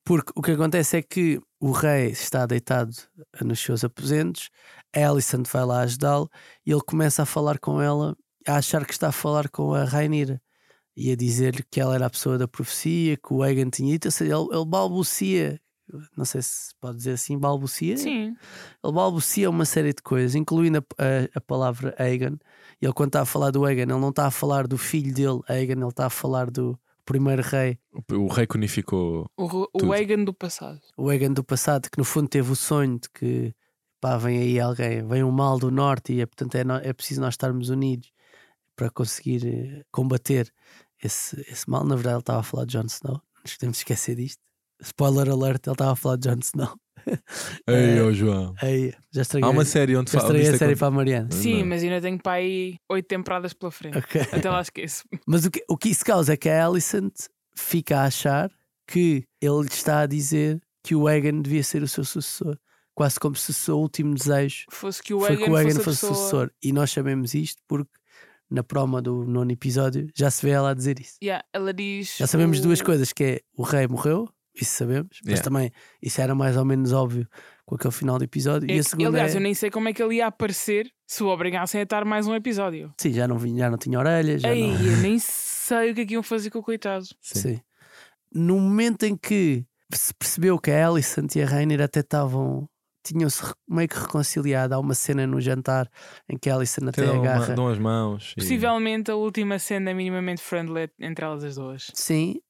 Porque 0.05 0.31
o 0.37 0.41
que 0.41 0.53
acontece 0.53 0.99
é 0.99 1.03
que 1.03 1.41
o 1.59 1.73
rei 1.73 2.11
está 2.11 2.47
deitado 2.47 2.95
nos 3.43 3.59
seus 3.59 3.83
aposentos, 3.83 4.51
a 4.95 5.09
Alicent 5.09 5.49
vai 5.49 5.65
lá 5.65 5.81
ajudá-lo 5.81 6.31
e 6.65 6.71
ele 6.71 6.83
começa 6.87 7.25
a 7.25 7.27
falar 7.27 7.59
com 7.59 7.83
ela, 7.83 8.17
a 8.47 8.57
achar 8.57 8.87
que 8.87 8.93
está 8.93 9.09
a 9.09 9.13
falar 9.13 9.49
com 9.49 9.75
a 9.75 9.83
Rainira 9.83 10.41
e 10.97 11.11
a 11.11 11.17
dizer-lhe 11.17 11.65
que 11.69 11.81
ela 11.81 11.97
era 11.97 12.07
a 12.07 12.11
pessoa 12.11 12.39
da 12.39 12.47
profecia, 12.47 13.17
que 13.17 13.35
o 13.35 13.45
Egan 13.45 13.69
tinha 13.69 13.99
ou 14.05 14.11
seja, 14.13 14.33
ele, 14.37 14.49
ele 14.53 14.65
balbucia, 14.65 15.61
não 16.17 16.25
sei 16.25 16.43
se 16.43 16.75
pode 16.81 16.99
dizer 16.99 17.13
assim, 17.13 17.39
balbucia? 17.39 17.97
Sim. 17.97 18.37
Ele 18.83 18.93
balbucia 18.93 19.49
uma 19.49 19.65
série 19.65 19.93
de 19.93 20.03
coisas, 20.03 20.35
incluindo 20.35 20.79
a, 20.79 20.81
a, 20.81 21.29
a 21.35 21.41
palavra 21.41 21.95
Egan. 21.99 22.39
E 22.81 22.87
ele, 22.87 22.93
quando 22.93 23.09
está 23.09 23.23
a 23.23 23.27
falar 23.27 23.51
do 23.51 23.67
Egan, 23.69 23.83
ele 23.83 24.01
não 24.01 24.11
está 24.11 24.27
a 24.27 24.31
falar 24.31 24.67
do 24.67 24.79
filho 24.79 25.13
dele, 25.13 25.41
Egan, 25.49 25.81
ele 25.81 25.89
está 25.89 26.07
a 26.07 26.11
falar 26.11 26.51
do 26.51 26.79
primeiro 27.05 27.43
rei, 27.43 27.77
O, 27.93 28.15
o 28.15 28.29
rei 28.29 28.47
que 28.47 28.57
unificou. 28.57 29.29
O, 29.37 29.69
o. 29.73 29.87
Wagon 29.87 30.25
do 30.25 30.33
passado. 30.33 30.81
o 30.97 31.11
Egan 31.11 31.33
do 31.33 31.43
passado, 31.43 31.91
que 31.91 31.99
no 31.99 32.05
fundo 32.05 32.29
teve 32.29 32.53
o 32.53 32.57
sonho 32.57 33.01
de 33.01 33.11
que 33.11 33.55
pá, 34.01 34.17
vem 34.17 34.39
aí 34.39 34.61
alguém, 34.61 35.07
vem 35.07 35.25
um 35.25 35.31
mal 35.31 35.59
do 35.59 35.71
norte 35.71 36.13
e 36.13 36.21
é, 36.21 36.27
portanto 36.27 36.55
é, 36.55 36.63
é 36.89 36.93
preciso 36.93 37.21
nós 37.21 37.35
estarmos 37.35 37.69
unidos 37.69 38.13
para 38.77 38.91
conseguir 38.91 39.47
eh, 39.47 39.85
combater 39.91 40.53
esse, 41.03 41.39
esse 41.51 41.69
mal. 41.69 41.85
Na 41.85 41.97
verdade, 41.97 42.15
ele 42.15 42.21
estava 42.23 42.41
a 42.41 42.43
falar 42.43 42.65
de 42.65 42.73
Jon 42.73 42.87
Snow, 42.87 43.15
não 43.15 43.43
nos 43.43 43.55
podemos 43.55 43.79
esquecer 43.79 44.15
disto. 44.15 44.41
Spoiler 44.83 45.29
alert, 45.31 45.61
ele 45.67 45.75
estava 45.75 45.93
a 45.93 45.97
falar 45.97 46.17
de 46.17 46.29
Jon 46.29 46.39
Snow. 46.43 46.75
Ei, 47.67 47.99
É. 47.99 48.03
ó 48.05 48.13
João. 48.13 48.55
Aí, 48.63 48.93
já 49.13 49.23
estraguei, 49.23 49.49
Há 49.49 49.51
uma 49.53 49.65
série 49.65 49.97
onde 49.97 50.11
já 50.13 50.21
fala. 50.21 50.33
estraguei 50.33 50.55
a 50.55 50.59
série 50.59 50.77
para 50.77 50.87
a 50.89 50.91
Mariana. 50.91 51.29
Não. 51.31 51.37
Sim, 51.39 51.65
mas 51.65 51.83
ainda 51.83 52.01
tenho 52.01 52.19
para 52.23 52.33
aí 52.33 52.77
oito 52.91 53.07
temporadas 53.07 53.53
pela 53.53 53.71
frente. 53.71 53.97
Ok. 53.99 54.21
Até 54.33 54.51
lá 54.51 54.61
esqueço. 54.61 55.05
Mas 55.27 55.45
o 55.45 55.51
que, 55.51 55.65
o 55.69 55.77
que 55.77 55.89
isso 55.89 56.05
causa 56.05 56.33
é 56.33 56.37
que 56.37 56.49
a 56.49 56.65
Alicent 56.67 57.13
fica 57.57 57.99
a 58.01 58.05
achar 58.05 58.51
que 58.87 59.25
ele 59.41 59.61
lhe 59.63 59.69
está 59.69 60.01
a 60.01 60.07
dizer 60.07 60.61
que 60.85 60.95
o 60.95 61.09
Egan 61.09 61.41
devia 61.43 61.63
ser 61.63 61.83
o 61.83 61.89
seu 61.89 62.05
sucessor. 62.05 62.57
Quase 62.95 63.19
como 63.19 63.35
se 63.37 63.51
o 63.51 63.55
seu 63.55 63.79
último 63.79 64.15
desejo 64.15 64.65
Fosse 64.71 65.03
que 65.03 65.15
o 65.15 65.21
que 65.25 65.33
Egan 65.33 65.47
fosse, 65.71 65.81
fosse 65.85 66.05
o 66.05 66.09
sucessor. 66.15 66.51
E 66.63 66.73
nós 66.73 66.91
sabemos 66.91 67.33
isto 67.35 67.63
porque 67.69 67.91
na 68.51 68.63
promo 68.65 69.01
do 69.01 69.25
nono 69.25 69.51
episódio 69.53 70.09
já 70.15 70.31
se 70.31 70.45
vê 70.45 70.53
ela 70.53 70.71
a 70.71 70.75
dizer 70.75 71.01
isso. 71.01 71.15
Yeah, 71.23 71.43
ela 71.53 71.73
diz. 71.73 72.17
Já 72.19 72.27
sabemos 72.27 72.59
o- 72.59 72.63
duas 72.63 72.83
coisas: 72.83 73.13
que 73.13 73.25
é 73.25 73.41
o 73.57 73.63
rei 73.63 73.87
morreu, 73.87 74.29
isso 74.55 74.75
sabemos, 74.77 75.19
mas 75.25 75.35
Yeah. 75.39 75.43
também 75.45 75.73
isso 76.03 76.21
era 76.21 76.35
mais 76.35 76.57
ou 76.57 76.65
menos 76.65 76.93
óbvio 76.93 77.27
com 77.65 77.75
aquele 77.77 77.93
final 77.93 78.19
do 78.19 78.25
episódio. 78.25 78.71
É 78.71 78.75
e 78.75 78.79
a 78.79 78.83
segunda 78.83 79.09
aliás, 79.11 79.35
é... 79.35 79.39
eu 79.39 79.41
nem 79.41 79.55
sei 79.55 79.71
como 79.71 79.89
é 79.89 79.93
que 79.93 80.03
ele 80.03 80.17
ia 80.17 80.27
aparecer 80.27 80.91
se 81.07 81.23
o 81.23 81.29
obrigassem 81.29 81.81
a 81.81 81.85
estar 81.85 82.05
mais 82.05 82.27
um 82.27 82.35
episódio. 82.35 82.93
Sim, 83.01 83.13
já 83.13 83.29
não, 83.29 83.39
vinha, 83.39 83.61
já 83.61 83.71
não 83.71 83.79
tinha 83.79 83.99
orelhas. 83.99 84.43
Já 84.43 84.53
Ei, 84.55 84.67
não... 84.73 84.85
eu 84.85 84.97
nem 84.99 85.19
sei 85.21 85.93
o 85.93 85.95
que 85.95 86.01
é 86.01 86.07
que 86.07 86.15
iam 86.15 86.23
fazer 86.23 86.51
com 86.51 86.59
o 86.59 86.63
coitado. 86.63 87.05
Sim. 87.21 87.39
Sim. 87.41 87.61
No 88.35 88.59
momento 88.59 89.05
em 89.05 89.17
que 89.17 89.65
se 89.93 90.13
percebeu 90.15 90.59
que 90.59 90.71
a 90.71 90.87
Alicent 90.89 91.35
e 91.37 91.43
a 91.43 91.47
Rainer 91.47 91.81
até 91.83 92.01
estavam. 92.01 92.69
tinham-se 93.05 93.43
meio 93.69 93.89
que 93.89 93.99
reconciliado. 93.99 94.75
Há 94.75 94.79
uma 94.79 94.95
cena 94.95 95.27
no 95.27 95.41
jantar 95.41 95.89
em 96.29 96.37
que 96.37 96.51
a 96.51 96.55
Alicent 96.55 96.89
até 96.89 97.05
Dão, 97.07 97.15
uma- 97.15 97.23
agarra. 97.23 97.55
dão 97.55 97.67
as 97.69 97.79
mãos. 97.79 98.33
e- 98.37 98.41
Possivelmente 98.41 99.11
a 99.11 99.15
última 99.17 99.59
cena 99.59 99.93
minimamente 99.95 100.41
friendly 100.43 100.89
entre 101.01 101.25
elas 101.25 101.43
as 101.45 101.55
duas. 101.57 101.91
Sim. 101.95 102.41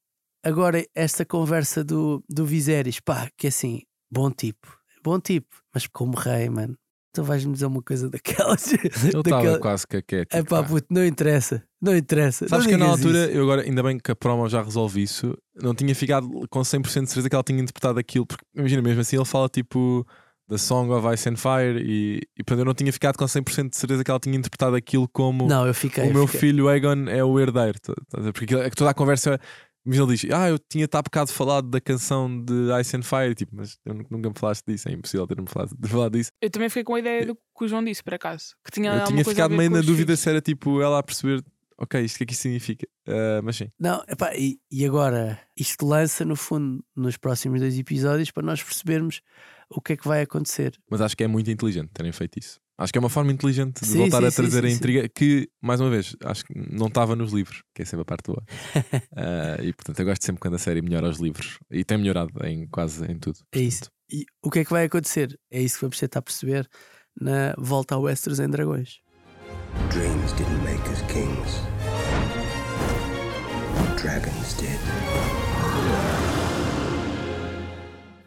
Agora, 0.43 0.85
esta 0.95 1.25
conversa 1.25 1.85
do, 1.85 2.23
do 2.29 2.45
Viserys, 2.47 3.01
pá, 3.01 3.29
que 3.37 3.47
assim, 3.49 3.83
bom 4.11 4.31
tipo, 4.31 4.69
bom 5.05 5.21
tipo, 5.21 5.49
mas 5.75 5.87
como 5.87 6.17
rei, 6.17 6.49
mano, 6.49 6.77
tu 7.13 7.23
vais-me 7.23 7.53
dizer 7.53 7.67
uma 7.67 7.83
coisa 7.83 8.09
daquelas. 8.09 8.73
Ele 9.05 9.19
estava 9.19 9.59
quase 9.59 9.87
que 9.87 9.97
é. 10.17 10.25
É 10.33 10.43
pá, 10.43 10.63
puto, 10.63 10.87
não 10.91 11.05
interessa, 11.05 11.63
não 11.81 11.95
interessa. 11.97 12.49
Sabes 12.49 12.65
não 12.65 12.71
que 12.71 12.75
eu, 12.75 12.79
na 12.79 12.87
altura, 12.93 13.25
isso. 13.25 13.33
eu 13.37 13.43
agora, 13.43 13.63
ainda 13.63 13.83
bem 13.83 13.99
que 13.99 14.11
a 14.11 14.17
promo 14.17 14.49
já 14.49 14.63
resolve 14.63 15.03
isso, 15.03 15.37
não 15.61 15.75
tinha 15.75 15.95
ficado 15.95 16.29
com 16.49 16.61
100% 16.61 16.83
de 17.05 17.11
certeza 17.11 17.29
que 17.29 17.35
ela 17.35 17.45
tinha 17.45 17.61
interpretado 17.61 17.99
aquilo, 17.99 18.25
porque 18.27 18.45
imagina, 18.57 18.81
mesmo 18.81 19.01
assim 19.03 19.17
ele 19.17 19.25
fala 19.27 19.49
tipo 19.49 20.07
The 20.49 20.57
Song 20.59 20.91
of 20.91 21.07
Ice 21.15 21.29
and 21.29 21.37
Fire 21.37 21.81
e, 21.85 22.23
e 22.37 22.43
portanto 22.43 22.61
eu 22.61 22.65
não 22.65 22.75
tinha 22.75 22.93
ficado 22.93 23.17
com 23.17 23.25
100% 23.25 23.71
de 23.71 23.77
certeza 23.77 24.03
que 24.03 24.11
ela 24.11 24.19
tinha 24.19 24.37
interpretado 24.37 24.75
aquilo 24.75 25.07
como 25.09 25.47
Não, 25.47 25.65
eu 25.67 25.75
fiquei. 25.75 26.05
o 26.05 26.07
eu 26.09 26.13
meu 26.15 26.27
fiquei- 26.27 26.41
filho 26.41 26.69
Aegon 26.69 27.09
é 27.09 27.23
o 27.23 27.39
herdeiro. 27.39 27.79
tá- 27.81 27.95
tá? 28.09 28.33
Porque 28.33 28.55
é 28.57 28.71
toda 28.71 28.91
a 28.91 28.95
conversa 28.95 29.39
Mas 29.85 29.97
ele 29.99 30.15
diz: 30.17 30.27
Ah, 30.33 30.49
eu 30.49 30.59
tinha-te 30.59 30.97
há 30.97 31.03
bocado 31.03 31.33
falado 31.33 31.69
da 31.69 31.81
canção 31.81 32.43
de 32.45 32.53
Ice 32.81 32.97
and 32.97 33.03
Fire, 33.03 33.35
tipo, 33.35 33.57
mas 33.57 33.79
eu 33.85 33.95
nu- 33.95 34.07
nunca 34.11 34.29
me 34.29 34.35
falaste 34.39 34.65
disso, 34.67 34.89
é 34.89 34.93
impossível 34.93 35.27
ter-me 35.27 35.49
falado, 35.49 35.75
ter 35.77 35.89
falado 35.89 36.13
disso. 36.13 36.31
Eu 36.41 36.51
também 36.51 36.69
fiquei 36.69 36.85
com 36.85 36.95
a 36.95 36.99
ideia 36.99 37.27
do 37.27 37.35
que 37.35 37.65
o 37.65 37.69
João 37.69 37.83
disse, 37.83 38.03
por 38.03 38.15
acaso. 38.15 38.55
Que 38.65 38.71
tinha 38.73 38.93
eu 38.95 39.05
tinha 39.05 39.25
ficado 39.25 39.55
meio 39.57 39.71
na 39.71 39.81
dúvida 39.81 40.07
filhos. 40.09 40.21
se 40.21 40.29
era 40.29 40.41
tipo 40.41 40.81
ela 40.83 40.99
a 40.99 41.03
perceber, 41.03 41.43
ok, 41.79 42.01
isto 42.05 42.17
o 42.17 42.19
que 42.19 42.25
é 42.25 42.27
que 42.27 42.33
isto 42.35 42.43
significa. 42.43 42.87
Ah, 43.09 43.41
mas 43.43 43.57
sim, 43.57 43.69
Não, 43.79 44.03
epá, 44.07 44.35
e, 44.37 44.59
e 44.71 44.85
agora 44.85 45.41
isto 45.57 45.87
lança 45.87 46.25
no 46.25 46.37
fundo 46.37 46.85
nos 46.95 47.17
próximos 47.17 47.61
dois 47.61 47.79
episódios 47.79 48.31
para 48.31 48.43
nós 48.45 48.63
percebermos 48.63 49.21
o 49.71 49.81
que 49.81 49.95
é 49.95 49.97
que 49.97 50.07
vai 50.07 50.23
acontecer. 50.23 50.77
mas 50.91 51.01
acho 51.01 51.17
que 51.17 51.25
é 51.25 51.27
muito 51.29 51.51
inteligente 51.51 51.89
terem 51.95 52.13
feito 52.13 52.39
isso. 52.39 52.61
Acho 52.81 52.95
que 52.95 52.99
é 52.99 53.01
uma 53.01 53.11
forma 53.11 53.31
inteligente 53.31 53.83
de 53.83 53.89
Sim, 53.89 53.99
voltar 53.99 54.23
sim, 54.23 54.27
a 54.27 54.31
trazer 54.31 54.63
sim, 54.63 54.67
a 54.67 54.71
sim. 54.71 54.77
intriga 54.77 55.07
que, 55.07 55.51
mais 55.61 55.83
uma 55.83 55.91
vez, 55.91 56.17
acho 56.25 56.43
que 56.47 56.55
não 56.57 56.87
estava 56.87 57.15
nos 57.15 57.31
livros, 57.31 57.63
que 57.75 57.83
é 57.83 57.85
sempre 57.85 58.01
a 58.01 58.05
parte 58.07 58.29
boa. 58.29 58.43
Ah, 59.15 59.59
e 59.63 59.71
portanto, 59.75 60.01
eu 60.01 60.07
gosto 60.07 60.25
sempre 60.25 60.41
quando 60.41 60.55
a 60.55 60.59
série 60.59 60.81
melhora 60.81 61.07
os 61.07 61.19
livros 61.19 61.59
e 61.71 61.85
tem 61.85 61.99
melhorado 61.99 62.33
em 62.43 62.67
quase 62.69 63.05
em 63.05 63.19
tudo. 63.19 63.39
É 63.53 63.61
isso. 63.61 63.91
E 64.11 64.25
o 64.43 64.51
que 64.51 64.61
é 64.61 64.65
que 64.65 64.71
vai 64.71 64.87
acontecer? 64.87 65.39
É 65.51 65.61
isso 65.61 65.75
que 65.75 65.83
vamos 65.83 65.99
tentar 65.99 66.23
perceber 66.23 66.67
na 67.21 67.55
volta 67.59 67.95
ao 67.97 68.01
Westeros 68.01 68.41
em 68.41 68.49
Dragões. 68.49 69.01
Dreams 69.91 70.33
didn't 70.33 70.65
make 70.65 70.89
us 70.89 71.03
kings. 71.03 71.61
Dragons 74.01 74.55
did. 74.55 74.81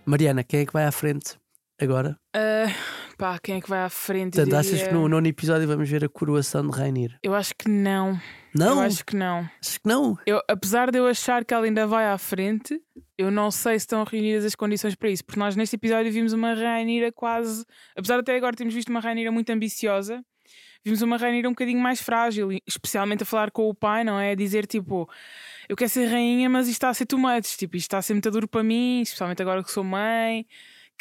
Mariana, 0.06 0.44
quem 0.44 0.60
é 0.60 0.66
que 0.68 0.74
vai 0.74 0.86
à 0.86 0.92
frente 0.92 1.38
agora? 1.82 2.20
Ah, 2.36 2.68
pá, 3.18 3.38
quem 3.40 3.56
é 3.58 3.62
que 3.62 3.70
vai 3.70 3.80
à 3.84 3.90
frente? 3.90 4.34
Portanto, 4.36 4.54
Eu 4.54 4.60
achas 4.60 4.72
diria- 4.72 4.88
que 4.88 4.94
no 4.94 5.08
nono 5.08 5.28
episódio 5.28 5.68
vamos 5.68 5.90
ver 5.90 6.04
a 6.04 6.10
coroação 6.10 6.68
de 6.68 6.78
Rainir? 6.78 7.18
Eu 7.24 7.34
acho 7.34 7.54
que 7.56 7.70
não. 7.70 8.20
Não? 8.56 8.78
Eu 8.78 8.80
acho 8.82 9.06
que 9.06 9.16
não. 9.16 9.50
Acho 9.62 9.80
que 9.82 9.88
não. 9.88 10.18
Eu, 10.26 10.40
apesar 10.48 10.92
de 10.92 10.98
eu 11.00 11.08
achar 11.08 11.44
que 11.44 11.54
ela 11.54 11.66
ainda 11.66 11.88
vai 11.88 12.06
à 12.06 12.18
frente, 12.18 12.80
eu 13.18 13.32
não 13.32 13.50
sei 13.50 13.74
se 13.74 13.84
estão 13.84 14.04
reunidas 14.04 14.46
as 14.46 14.56
condições 14.56 14.96
para 14.96 15.10
isso, 15.10 15.24
porque 15.26 15.40
nós 15.40 15.56
neste 15.56 15.76
episódio 15.76 16.12
vimos 16.12 16.34
uma 16.34 16.54
Rainira 16.54 17.12
quase. 17.12 17.66
Apesar 17.96 18.16
de 18.16 18.22
até 18.22 18.36
agora 18.36 18.56
termos 18.56 18.74
visto 18.76 18.90
uma 18.90 19.00
Rainira 19.00 19.32
muito 19.32 19.50
ambiciosa, 19.52 20.24
vimos 20.86 21.02
uma 21.02 21.18
Rainira 21.18 21.48
um 21.48 21.54
bocadinho 21.54 21.80
mais 21.80 22.00
frágil, 22.02 22.50
especialmente 22.68 23.24
a 23.24 23.26
falar 23.26 23.50
com 23.50 23.68
o 23.70 23.74
pai, 23.74 24.04
não 24.04 24.20
é? 24.20 24.32
A 24.32 24.36
dizer 24.36 24.68
tipo, 24.68 25.10
eu 25.68 25.76
quero 25.76 25.90
ser 25.90 26.06
rainha, 26.08 26.48
mas 26.50 26.68
isto 26.68 26.74
está 26.78 26.90
a 26.90 26.94
ser 26.94 27.06
too 27.06 27.18
much, 27.18 27.56
tipo, 27.58 27.76
isto 27.78 27.86
está 27.88 27.98
a 28.00 28.02
ser 28.02 28.14
muito 28.14 28.30
duro 28.30 28.48
para 28.48 28.62
mim, 28.64 29.02
especialmente 29.02 29.42
agora 29.42 29.64
que 29.64 29.72
sou 29.72 29.84
mãe. 29.84 30.46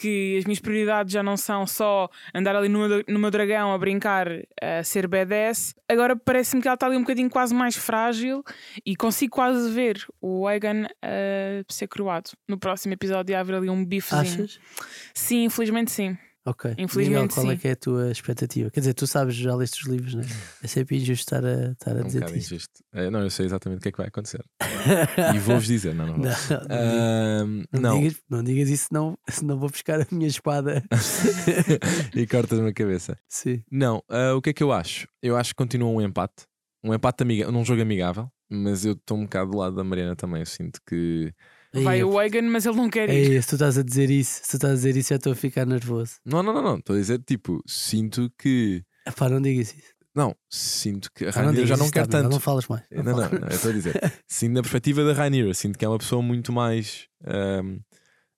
Que 0.03 0.37
as 0.37 0.45
minhas 0.45 0.59
prioridades 0.59 1.13
já 1.13 1.23
não 1.23 1.37
são 1.37 1.65
só 1.65 2.09
andar 2.35 2.57
ali 2.57 2.69
no 2.69 2.89
meu, 2.89 3.05
no 3.07 3.19
meu 3.21 3.31
dragão 3.31 3.73
a 3.73 3.79
brincar, 3.79 4.27
a 4.61 4.83
ser 4.83 5.07
badass. 5.07 5.77
Agora 5.89 6.17
parece-me 6.17 6.61
que 6.61 6.67
ela 6.67 6.75
está 6.75 6.87
ali 6.87 6.97
um 6.97 7.03
bocadinho 7.03 7.31
quase 7.31 7.55
mais 7.55 7.77
frágil 7.77 8.43
e 8.85 8.97
consigo 8.97 9.33
quase 9.37 9.71
ver 9.71 10.05
o 10.21 10.51
Egan 10.51 10.89
a 11.01 11.73
ser 11.73 11.87
coroado. 11.87 12.31
No 12.49 12.59
próximo 12.59 12.95
episódio 12.95 13.39
haver 13.39 13.55
ali 13.55 13.71
um 13.71 13.85
bifezinho. 13.85 14.45
Achas? 14.45 14.61
Sim, 15.15 15.45
infelizmente 15.45 15.93
sim. 15.93 16.19
Ok. 16.45 16.75
Infelizmente, 16.77 17.21
Miguel, 17.21 17.29
qual 17.35 17.47
é 17.47 17.55
sim. 17.55 17.57
que 17.61 17.69
é 17.69 17.71
a 17.73 17.77
tua 17.77 18.11
expectativa? 18.11 18.71
Quer 18.71 18.81
dizer, 18.81 18.95
tu 18.95 19.07
sabes, 19.07 19.35
já 19.37 19.55
leste 19.55 19.81
os 19.83 19.89
livros, 19.89 20.15
não 20.15 20.23
é? 20.23 20.27
É 20.63 20.67
sempre 20.67 20.97
injusto 20.97 21.13
estar 21.35 21.45
a, 21.45 21.71
estar 21.71 21.95
a 21.97 22.01
É 22.01 22.03
um 22.03 22.07
dizer 22.07 22.21
bocado 22.21 22.39
isso. 22.39 22.55
injusto. 22.55 22.85
É, 22.93 23.11
não, 23.11 23.21
eu 23.23 23.31
sei 23.31 23.47
exatamente 23.47 23.79
o 23.79 23.83
que 23.83 23.89
é 23.89 23.93
que 23.93 23.99
vai 23.99 24.09
acontecer. 24.09 24.45
e 25.35 25.39
vou-vos 25.39 25.67
dizer, 25.67 25.95
não, 25.95 26.07
não 26.07 26.15
vou. 26.15 26.25
Não, 26.25 26.31
não, 26.33 26.67
Ahm, 26.71 27.65
não, 27.73 27.81
não. 27.81 28.01
Digas, 28.01 28.21
não 28.29 28.43
digas 28.43 28.69
isso, 28.71 28.87
senão, 28.89 29.17
senão 29.29 29.57
vou 29.59 29.71
buscar 29.71 30.01
a 30.01 30.07
minha 30.11 30.27
espada. 30.27 30.83
e 32.15 32.27
cortas-me 32.27 32.69
a 32.71 32.73
cabeça. 32.73 33.17
Sim. 33.29 33.63
Não, 33.71 34.03
ah, 34.09 34.35
o 34.35 34.43
que 34.43 34.51
é 34.51 34.53
que 34.53 34.63
eu 34.63 34.73
acho? 34.73 35.07
Eu 35.23 35.37
acho 35.37 35.51
que 35.51 35.57
continua 35.57 35.89
um 35.91 36.01
empate. 36.01 36.45
Um 36.83 36.93
empate 36.93 37.23
amiga 37.23 37.51
num 37.53 37.65
jogo 37.65 37.81
amigável, 37.83 38.29
mas 38.51 38.85
eu 38.85 38.95
estou 38.95 39.17
um 39.17 39.23
bocado 39.23 39.53
do 39.53 39.59
lado 39.59 39.77
da 39.77 39.85
Mariana 39.85 40.17
também. 40.17 40.41
Eu 40.41 40.47
sinto 40.47 40.81
que. 40.85 41.33
Vai 41.75 41.99
Ei, 41.99 42.05
o 42.05 42.21
Egan, 42.21 42.43
mas 42.43 42.67
ele 42.67 42.77
não 42.77 42.91
quer 42.91 43.09
ir. 43.09 43.33
Ei, 43.33 43.43
se 43.43 43.49
tu 43.49 43.55
estás 43.55 43.79
a 43.79 43.83
dizer 43.83 44.11
isso, 44.11 44.41
se 44.43 44.51
tu 44.51 44.57
estás 44.57 44.73
a 44.73 44.77
dizer 44.77 44.97
isso, 44.97 45.09
já 45.09 45.17
estou 45.17 45.33
a 45.33 45.37
ficar 45.37 45.65
nervoso. 45.67 46.17
Não, 46.25 46.43
não, 46.43 46.53
não, 46.53 46.63
não. 46.63 46.77
Estou 46.77 46.97
a 46.97 46.99
dizer, 46.99 47.19
tipo, 47.23 47.63
sinto 47.67 48.31
que. 48.39 48.83
Epá, 49.07 49.29
não 49.29 49.41
digas 49.41 49.75
isso. 49.75 49.93
Não, 50.15 50.37
sinto 50.51 51.11
que 51.15 51.25
a 51.25 51.31
Ah, 51.35 51.51
não 51.51 51.55
já 51.65 51.77
não 51.77 51.85
isso, 51.87 51.93
quer 51.93 52.07
tanto. 52.07 52.29
Não 52.29 52.39
falas 52.39 52.69
mais. 52.69 52.83
Não, 52.91 53.03
não, 53.03 53.17
não, 53.17 53.49
eu 53.49 53.49
estou 53.49 53.71
a 53.71 53.75
dizer. 53.75 54.13
Sinto 54.29 54.53
na 54.53 54.61
perspectiva 54.61 55.03
da 55.05 55.15
Rainha, 55.15 55.53
sinto 55.55 55.79
que 55.79 55.85
é 55.85 55.89
uma 55.89 55.97
pessoa 55.99 56.21
muito 56.23 56.53
mais. 56.53 57.07
ahm, 57.25 57.79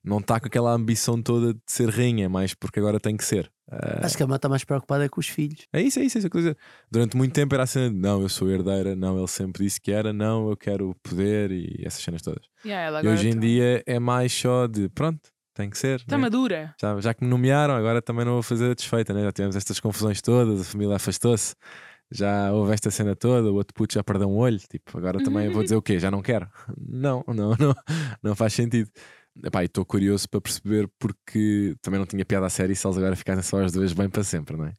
não 0.05 0.19
está 0.19 0.39
com 0.39 0.47
aquela 0.47 0.71
ambição 0.71 1.21
toda 1.21 1.53
de 1.53 1.59
ser 1.65 1.89
rainha, 1.89 2.29
mais 2.29 2.53
porque 2.53 2.79
agora 2.79 2.99
tem 2.99 3.17
que 3.17 3.25
ser. 3.25 3.51
Ah, 3.69 4.05
Acho 4.05 4.15
que 4.15 4.21
ela 4.21 4.35
está 4.35 4.47
mais 4.47 4.63
preocupada 4.63 5.03
é 5.05 5.09
com 5.09 5.19
os 5.19 5.27
filhos. 5.27 5.67
É 5.73 5.81
isso, 5.81 5.99
é 5.99 6.03
isso, 6.03 6.17
é 6.17 6.19
isso 6.19 6.29
que 6.29 6.37
eu 6.37 6.39
estou 6.41 6.51
a 6.51 6.53
dizer. 6.53 6.57
Durante 6.91 7.17
muito 7.17 7.33
tempo 7.33 7.55
era 7.55 7.63
a 7.63 7.67
cena 7.67 7.89
de 7.89 7.95
não, 7.95 8.21
eu 8.21 8.29
sou 8.29 8.49
herdeira, 8.49 8.95
não, 8.95 9.17
ele 9.17 9.27
sempre 9.27 9.63
disse 9.63 9.81
que 9.81 9.91
era, 9.91 10.13
não, 10.13 10.49
eu 10.49 10.55
quero 10.55 10.91
o 10.91 10.95
poder 10.95 11.51
e 11.51 11.81
essas 11.83 12.01
cenas 12.03 12.21
todas. 12.21 12.45
Yeah, 12.63 12.87
ela 12.87 13.03
e 13.03 13.07
hoje 13.07 13.29
em 13.29 13.33
tá- 13.33 13.39
dia 13.39 13.83
é 13.85 13.97
mais 13.99 14.31
só 14.31 14.67
de 14.67 14.87
pronto, 14.89 15.19
tem 15.55 15.69
que 15.69 15.77
ser. 15.77 15.95
Está 15.99 16.15
né? 16.17 16.21
madura. 16.21 16.75
já, 16.79 16.99
já 17.01 17.13
que 17.13 17.23
me 17.23 17.29
nomearam, 17.29 17.73
agora 17.73 18.01
também 18.01 18.23
não 18.23 18.33
vou 18.33 18.43
fazer 18.43 18.69
a 18.71 18.73
desfeita, 18.75 19.13
né? 19.13 19.23
já 19.23 19.31
tivemos 19.31 19.55
estas 19.55 19.79
confusões 19.79 20.21
todas, 20.21 20.61
a 20.61 20.63
família 20.63 20.95
afastou-se, 20.97 21.55
já 22.11 22.51
houve 22.53 22.71
esta 22.71 22.91
cena 22.91 23.15
toda, 23.15 23.51
o 23.51 23.55
outro 23.55 23.73
puto 23.73 23.95
já 23.95 24.03
perdeu 24.03 24.29
um 24.29 24.35
olho, 24.37 24.59
tipo, 24.59 24.95
agora 24.95 25.17
também 25.23 25.49
vou 25.49 25.63
dizer 25.63 25.75
o 25.75 25.81
quê? 25.81 25.97
Já 25.97 26.11
não 26.11 26.21
quero? 26.21 26.47
Não, 26.77 27.23
não, 27.27 27.55
não, 27.59 27.75
não 28.21 28.35
faz 28.35 28.53
sentido. 28.53 28.89
Epá, 29.43 29.63
e 29.63 29.65
estou 29.65 29.85
curioso 29.85 30.29
para 30.29 30.39
perceber 30.41 30.89
porque 30.97 31.75
também 31.81 31.99
não 31.99 32.05
tinha 32.07 32.23
piada 32.25 32.45
a 32.45 32.49
série 32.49 32.75
se 32.75 32.87
eles 32.87 32.97
agora 32.97 33.15
ficassem 33.15 33.43
só 33.43 33.61
as 33.61 33.71
duas 33.71 33.91
bem 33.93 34.09
para 34.09 34.23
sempre, 34.23 34.55
não 34.55 34.65
é? 34.65 34.73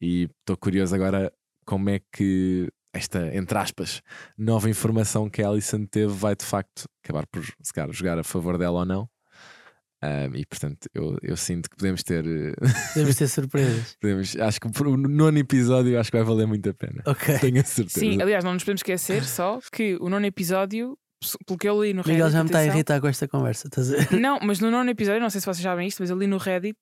E 0.00 0.28
estou 0.40 0.56
curioso 0.56 0.94
agora 0.94 1.32
como 1.64 1.88
é 1.90 2.00
que 2.12 2.68
esta, 2.92 3.34
entre 3.34 3.56
aspas, 3.56 4.02
nova 4.36 4.68
informação 4.68 5.30
que 5.30 5.42
a 5.42 5.48
Alison 5.48 5.86
teve 5.86 6.12
vai 6.12 6.34
de 6.34 6.44
facto 6.44 6.84
acabar 7.02 7.26
por 7.26 7.44
se 7.44 7.72
calhar, 7.72 7.92
jogar 7.92 8.18
a 8.18 8.24
favor 8.24 8.58
dela 8.58 8.80
ou 8.80 8.84
não. 8.84 9.08
Ahm, 10.04 10.34
e 10.34 10.44
portanto, 10.44 10.88
eu, 10.92 11.16
eu 11.22 11.36
sinto 11.36 11.70
que 11.70 11.76
podemos 11.76 12.02
ter. 12.02 12.26
eh, 12.26 12.54
Devemos 12.96 13.14
ter 13.14 13.28
surpresas. 13.28 13.96
podemos, 14.00 14.36
acho 14.36 14.60
que 14.60 14.68
por 14.72 14.88
o 14.88 14.96
nono 14.96 15.38
episódio 15.38 15.98
acho 15.98 16.10
que 16.10 16.16
vai 16.16 16.26
valer 16.26 16.46
muito 16.48 16.68
a 16.68 16.74
pena. 16.74 17.04
Ok. 17.06 17.38
Tenho 17.38 17.60
a 17.60 17.64
certeza. 17.64 18.00
Sim, 18.00 18.20
aliás, 18.20 18.42
não 18.42 18.52
nos 18.52 18.64
podemos 18.64 18.80
esquecer 18.80 19.22
só 19.24 19.60
que 19.70 19.96
o 20.00 20.08
nono 20.10 20.26
episódio, 20.26 20.98
pelo 21.46 21.58
que 21.58 21.68
eu 21.68 21.82
li 21.82 21.92
no 21.92 22.02
Reddit. 22.02 22.12
Miguel 22.14 22.30
já 22.30 22.42
me 22.42 22.48
está 22.48 22.58
a 22.60 22.66
irritar 22.66 23.00
com 23.00 23.08
esta 23.08 23.26
conversa. 23.28 23.68
Estás 23.68 23.92
a? 23.92 24.16
Não, 24.16 24.38
mas 24.42 24.60
no 24.60 24.70
nono 24.70 24.90
episódio, 24.90 25.20
não 25.20 25.30
sei 25.30 25.40
se 25.40 25.46
vocês 25.46 25.62
sabem 25.62 25.86
isto, 25.88 26.00
mas 26.02 26.10
eu 26.10 26.18
li 26.18 26.26
no 26.26 26.38
Reddit 26.38 26.78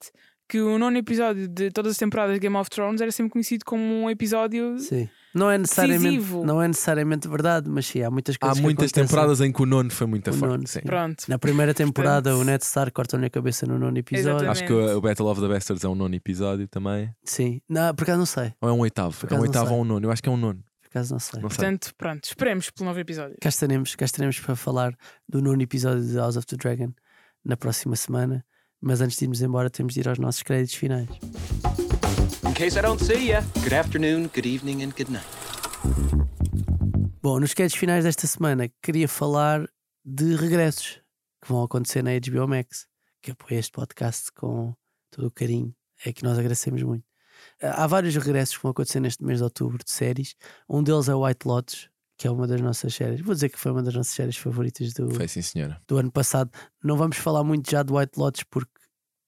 que 0.49 0.61
o 0.61 0.79
nono 0.79 0.97
episódio 0.99 1.47
de 1.47 1.71
todas 1.71 1.93
as 1.93 1.99
temporadas 1.99 2.35
de 2.35 2.41
Game 2.41 2.57
of 2.57 2.69
Thrones 2.69 3.01
era 3.01 3.13
sempre 3.13 3.31
conhecido 3.33 3.65
como 3.65 3.83
um 3.85 4.11
episódio. 4.11 4.79
Sim. 4.81 5.09
Não 5.33 5.49
é, 5.49 5.57
necessariamente, 5.57 6.17
Decisivo. 6.17 6.45
não 6.45 6.61
é 6.61 6.67
necessariamente 6.67 7.29
verdade, 7.29 7.71
mas 7.71 7.87
sim, 7.87 8.03
há 8.03 8.11
muitas 8.11 8.35
Há 8.35 8.39
coisas 8.41 8.59
que 8.59 8.63
muitas 8.65 8.87
acontecem. 8.87 9.05
temporadas 9.07 9.41
em 9.41 9.53
que 9.53 9.63
o 9.63 9.67
nono 9.67 9.89
foi 9.93 10.09
muito 10.09 10.33
forte. 10.33 10.81
Pronto. 10.81 11.23
Na 11.29 11.39
primeira 11.39 11.73
temporada, 11.73 12.31
Portanto- 12.31 12.43
o 12.43 12.45
Ned 12.51 12.65
Stark 12.65 12.91
corta-lhe 12.93 13.27
a 13.27 13.31
cabeça 13.31 13.65
no 13.65 13.79
nono 13.79 13.97
episódio. 13.97 14.31
Exatamente. 14.31 14.51
Acho 14.51 14.67
que 14.67 14.73
o, 14.73 15.01
Battle 15.01 15.29
of 15.29 15.41
the 15.41 15.47
Bastards 15.47 15.85
é 15.85 15.89
um 15.89 15.95
nono 15.95 16.17
episódio 16.17 16.67
também. 16.67 17.15
Sim. 17.23 17.61
Não, 17.69 17.95
por 17.95 18.03
acaso 18.03 18.19
não 18.19 18.27
sei. 18.27 18.53
Ou 18.61 18.69
é 18.69 18.73
um 18.73 18.81
oitavo? 18.81 19.17
É 19.31 19.35
um 19.37 19.41
oitavo 19.43 19.73
ou 19.73 19.83
um 19.83 19.85
nono? 19.85 20.05
Eu 20.05 20.11
acho 20.11 20.21
que 20.21 20.29
é 20.29 20.33
um 20.33 20.37
nono. 20.37 20.59
Por 20.91 20.99
acaso 20.99 21.13
não 21.15 21.21
sei. 21.21 21.41
Não 21.41 21.49
sei. 21.49 21.57
Portanto, 21.57 21.95
pronto, 21.97 22.25
esperemos 22.25 22.69
pelo 22.71 22.89
novo 22.89 22.99
episódio. 22.99 23.37
Cá 23.41 23.49
estaremos, 23.49 23.95
cá 23.95 24.05
estaremos 24.05 24.41
para 24.41 24.57
falar 24.57 24.93
do 25.29 25.41
nono 25.41 25.63
episódio 25.63 26.05
de 26.05 26.17
House 26.17 26.37
of 26.37 26.47
the 26.47 26.57
Dragon 26.57 26.93
na 27.45 27.57
próxima 27.57 27.95
semana. 27.95 28.45
Mas 28.81 29.01
antes 29.01 29.17
de 29.17 29.25
irmos 29.25 29.41
embora, 29.41 29.71
temos 29.71 29.95
de 29.95 30.01
ir 30.01 30.09
aos 30.09 30.19
nossos 30.19 30.43
créditos 30.43 30.75
finais. 30.75 31.09
In 32.45 32.55
case 32.55 32.77
I 32.77 32.83
don't 32.83 33.03
see 33.03 33.29
ya, 33.29 33.41
good 33.63 33.73
afternoon, 33.73 34.29
good 34.35 34.47
evening, 34.47 34.83
and 34.83 34.91
good 34.97 35.13
night. 35.13 35.27
Bom, 37.23 37.39
nos 37.39 37.55
créditos 37.55 37.79
finais 37.79 38.05
desta 38.05 38.27
semana, 38.27 38.69
queria 38.83 39.07
falar 39.07 39.69
de 40.05 40.35
regressos 40.35 41.01
que 41.41 41.53
vão 41.53 41.63
acontecer 41.63 42.03
na 42.03 42.11
HBO 42.19 42.49
Max, 42.49 42.89
que 43.23 43.31
apoia 43.31 43.61
este 43.61 43.71
podcast 43.71 44.33
com 44.33 44.75
todo 45.11 45.29
o 45.29 45.31
carinho. 45.31 45.73
É 46.05 46.13
que 46.13 46.25
nós 46.25 46.37
agradecemos 46.37 46.83
muito. 46.83 47.10
Ah, 47.63 47.85
Há 47.85 47.87
vários 47.87 48.15
regressos 48.17 48.57
que 48.57 48.63
vão 48.63 48.71
acontecer 48.71 49.01
neste 49.01 49.25
mês 49.25 49.39
de 49.39 49.45
outubro 49.45 49.79
de 49.85 49.91
séries. 49.91 50.35
Um 50.69 50.83
deles 50.83 51.09
é 51.09 51.15
o 51.15 51.25
White 51.27 51.47
Lotus, 51.47 51.89
que 52.17 52.27
é 52.27 52.31
uma 52.31 52.47
das 52.47 52.61
nossas 52.61 52.95
séries. 52.95 53.21
Vou 53.21 53.35
dizer 53.35 53.49
que 53.49 53.59
foi 53.59 53.73
uma 53.73 53.83
das 53.83 53.95
nossas 53.95 54.13
séries 54.13 54.37
favoritas 54.37 54.93
do, 54.93 55.11
Foi 55.15 55.27
sim, 55.29 55.43
senhora. 55.43 55.81
do 55.89 55.97
ano 55.99 56.11
passado. 56.13 56.51
Não 56.83 56.97
vamos 56.97 57.17
falar 57.17 57.43
muito 57.45 57.71
já 57.71 57.83
do 57.83 57.97
White 57.97 58.19
Lotus 58.19 58.43
porque 58.45 58.71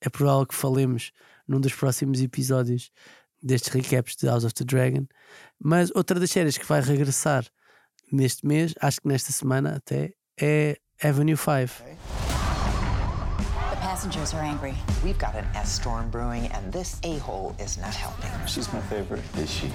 é 0.01 0.09
provável 0.09 0.47
que 0.47 0.55
falemos 0.55 1.13
num 1.47 1.61
dos 1.61 1.73
próximos 1.75 2.21
episódios 2.21 2.91
destes 3.43 3.73
recaps 3.73 4.15
de 4.17 4.27
House 4.27 4.45
of 4.45 4.55
the 4.55 4.65
Dragon. 4.65 5.07
Mas 5.59 5.91
outra 5.95 6.19
das 6.21 6.31
séries 6.31 6.57
que 6.59 6.65
vai 6.67 6.81
regressar 6.81 7.45
neste 8.13 8.47
mês, 8.47 8.75
acho 8.81 9.01
que 9.01 9.09
nesta 9.09 9.33
semana 9.33 9.77
até, 9.77 10.13
é 10.41 10.79
Avenue 11.03 11.37
5. 11.37 11.49
The 11.85 12.32
passengers 14.03 14.35
are 14.35 14.43
angry. 14.43 14.75
We've 15.05 15.19
got 15.19 15.35
an 15.37 15.45
S 15.55 15.71
storm 15.71 16.11
brewing, 16.11 16.47
and 16.53 16.73
this 16.73 16.99
a 17.05 17.19
hole 17.19 17.55
is 17.61 17.79
not 17.79 17.95
helping. 17.95 18.31
She's 18.47 18.73
my 18.73 18.81
favorite. 18.91 19.23
Is 19.39 19.49
she? 19.49 19.69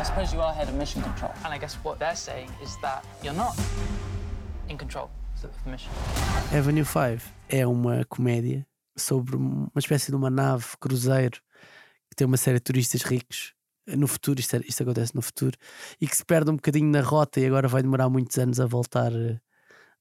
I 0.00 0.02
suppose 0.04 0.34
you 0.34 0.42
are 0.42 0.52
head 0.52 0.68
of 0.68 0.74
mission 0.74 1.02
control. 1.02 1.32
And 1.44 1.54
I 1.54 1.58
guess 1.58 1.76
what 1.82 1.98
they're 1.98 2.14
saying 2.16 2.50
is 2.62 2.76
that 2.82 3.02
you're 3.22 3.36
not 3.36 3.56
in 4.68 4.76
control 4.76 5.08
of 5.42 5.50
the 5.64 5.70
mission. 5.70 5.90
Avenue 6.52 6.84
5 6.84 7.22
é 7.48 7.66
uma 7.66 8.04
comédia 8.04 8.66
sobre 8.94 9.36
uma 9.36 9.70
espécie 9.78 10.10
de 10.10 10.16
uma 10.16 10.28
nave 10.28 10.66
cruzeiro 10.78 11.40
que 12.10 12.16
tem 12.16 12.26
uma 12.26 12.36
série 12.36 12.58
de 12.58 12.64
turistas 12.64 13.02
ricos 13.02 13.54
no 13.86 14.06
futuro, 14.06 14.38
isto, 14.38 14.54
é- 14.56 14.62
isto 14.68 14.82
acontece 14.82 15.14
no 15.14 15.22
futuro, 15.22 15.56
e 15.98 16.06
que 16.06 16.14
se 16.14 16.22
perde 16.24 16.50
um 16.50 16.56
bocadinho 16.56 16.90
na 16.90 17.00
rota 17.00 17.40
e 17.40 17.46
agora 17.46 17.66
vai 17.68 17.80
demorar 17.80 18.10
muitos 18.10 18.36
anos 18.36 18.60
a 18.60 18.66
voltar, 18.66 19.10
eh, 19.14 19.40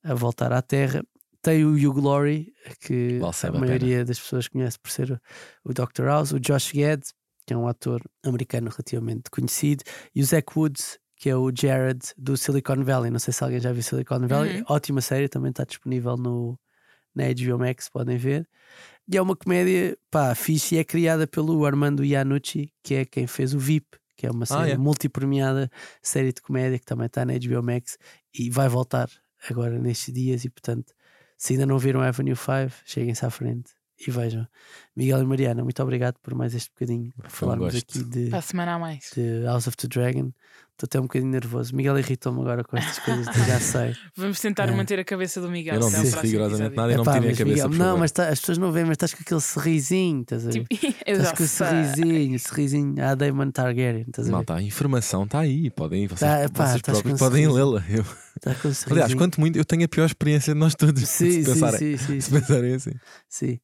a 0.03 0.13
voltar 0.13 0.51
à 0.51 0.61
Terra. 0.61 1.01
Tem 1.47 1.63
o 1.63 1.75
Hugh 1.75 2.01
Laurie, 2.01 2.53
que 2.81 3.21
a 3.23 3.47
a 3.47 3.51
maioria 3.53 4.03
das 4.03 4.19
pessoas 4.19 4.49
conhece 4.49 4.77
por 4.77 4.91
ser 4.91 5.17
o, 5.63 5.71
Dr. 5.71 6.03
House, 6.03 6.33
o 6.33 6.41
Josh 6.41 6.73
Gad, 6.73 7.01
que 7.45 7.53
é 7.53 7.57
um 7.57 7.69
ator 7.69 8.01
americano 8.25 8.69
relativamente 8.69 9.31
conhecido, 9.31 9.81
e 10.13 10.21
o 10.21 10.25
Zach 10.25 10.45
Woods, 10.53 10.99
que 11.15 11.29
é 11.29 11.37
o 11.37 11.49
Jared 11.49 12.01
do 12.17 12.35
Silicon 12.35 12.83
Valley. 12.83 13.09
Não 13.09 13.19
sei 13.19 13.33
se 13.33 13.41
alguém 13.41 13.61
já 13.61 13.71
viu 13.71 13.81
Silicon 13.81 14.27
Valley. 14.27 14.57
Uhum. 14.57 14.65
Ótima 14.67 14.99
série, 14.99 15.29
também 15.29 15.51
está 15.51 15.63
disponível 15.63 16.17
no, 16.17 16.59
na 17.15 17.23
HBO 17.27 17.59
Max, 17.59 17.87
podem 17.87 18.17
ver. 18.17 18.45
E 19.09 19.15
é 19.15 19.21
uma 19.21 19.33
comédia, 19.33 19.97
pá, 20.11 20.35
fixe 20.35 20.75
e 20.75 20.79
é 20.79 20.83
criada 20.83 21.25
pelo 21.27 21.65
Armando 21.65 22.03
Iannucci, 22.03 22.73
que 22.83 22.93
é 22.93 23.05
quem 23.05 23.25
fez 23.25 23.53
o 23.53 23.57
VIP, 23.57 23.97
que 24.17 24.27
é 24.27 24.29
uma 24.31 24.45
série 24.45 24.71
é. 24.71 24.77
multipremiada, 24.77 25.71
série 26.01 26.33
de 26.33 26.41
comédia 26.41 26.77
que 26.77 26.85
também 26.85 27.05
está 27.05 27.23
na 27.23 27.31
HBO 27.35 27.63
Max 27.63 27.97
e 28.37 28.49
vai 28.49 28.67
voltar 28.67 29.09
agora 29.49 29.79
nestes 29.79 30.13
dias 30.13 30.43
e 30.43 30.49
portanto, 30.49 30.96
se 31.37 31.53
ainda 31.53 31.65
não 31.65 31.77
viram 31.77 32.01
Avenue 32.01 32.35
5, 32.35 32.71
cheguem-se 32.85 33.25
à 33.25 33.29
frente 33.29 33.71
e 34.05 34.11
vejam. 34.11 34.47
Miguel 34.95 35.21
e 35.21 35.25
Mariana, 35.25 35.63
muito 35.63 35.81
obrigado 35.81 36.15
por 36.21 36.33
mais 36.35 36.53
este 36.53 36.69
bocadinho. 36.71 37.11
Foi 37.17 37.47
um 37.47 37.51
Falarmos 37.51 37.73
gosto. 37.73 37.89
aqui 37.99 38.03
de, 38.03 38.29
Para 38.29 38.39
a 38.39 38.41
semana 38.41 38.73
a 38.75 38.79
mais. 38.79 39.11
de 39.15 39.43
House 39.45 39.67
of 39.67 39.77
the 39.77 39.87
Dragon. 39.87 40.31
Estou 40.73 40.85
até 40.85 40.99
um 40.99 41.03
bocadinho 41.03 41.31
nervoso. 41.31 41.75
Miguel 41.75 41.97
irritou-me 41.97 42.39
agora 42.39 42.63
com 42.63 42.77
estas 42.77 42.99
coisas, 42.99 43.25
eu 43.35 43.43
já 43.45 43.59
sei. 43.59 43.95
Vamos 44.15 44.39
tentar 44.39 44.69
É. 44.69 44.71
manter 44.75 44.99
a 44.99 45.03
cabeça 45.03 45.41
do 45.41 45.49
Miguel. 45.49 45.73
Eu 45.73 45.79
não 45.79 45.89
disse 45.89 46.15
rigorosamente 46.19 46.75
nada 46.75 46.91
e 46.93 46.95
não 46.95 47.01
Epá, 47.01 47.13
me 47.13 47.19
tirem 47.19 47.29
a 47.29 47.31
mas 47.31 47.37
cabeça. 47.39 47.55
Miguel, 47.55 47.69
por 47.69 47.77
não, 47.77 47.85
favor. 47.85 47.99
mas 47.99 48.11
tá- 48.11 48.29
as 48.29 48.39
pessoas 48.39 48.57
não 48.59 48.71
veem, 48.71 48.85
mas 48.85 48.93
estás 48.93 49.13
com 49.15 49.21
aquele 49.23 49.41
sorrisinho, 49.41 50.21
estás 50.21 50.47
a 50.47 50.51
ver? 50.51 50.67
Tipo, 50.67 50.87
Estás 51.07 51.31
com 51.31 51.43
o 51.43 51.47
sorrisinho, 51.47 52.39
sorrisinho. 52.39 53.03
A 53.03 53.15
Damon 53.15 53.49
Targaryen, 53.49 54.01
estás 54.07 54.27
a 54.27 54.29
ver? 54.29 54.35
Malta, 54.35 54.53
a 54.53 54.61
informação 54.61 55.23
está 55.23 55.39
aí. 55.39 55.71
Podem, 55.71 56.05
vocês, 56.05 56.19
Tá, 56.19 56.47
pá, 56.53 56.67
vocês 56.67 56.81
próprios 56.83 57.15
um 57.15 57.25
podem 57.25 57.47
lê-la. 57.47 57.83
Eu- 57.89 58.05
Estás 58.37 58.57
com 58.57 58.73
sorrisinho. 58.73 58.93
Aliás, 58.93 59.13
quanto 59.13 59.39
muito, 59.39 59.57
eu 59.57 59.65
tenho 59.65 59.85
a 59.85 59.87
pior 59.87 60.05
experiência 60.05 60.53
de 60.53 60.59
nós 60.59 60.73
todos. 60.75 61.07
Sim, 61.07 61.43
se 61.43 61.51
pensarem, 61.51 61.79
sim, 61.79 61.97
sim, 61.97 62.21
se 62.21 62.29
sim. 62.29 62.39
pensarem 62.39 62.73
assim. 62.73 62.91
Sim. 63.29 63.59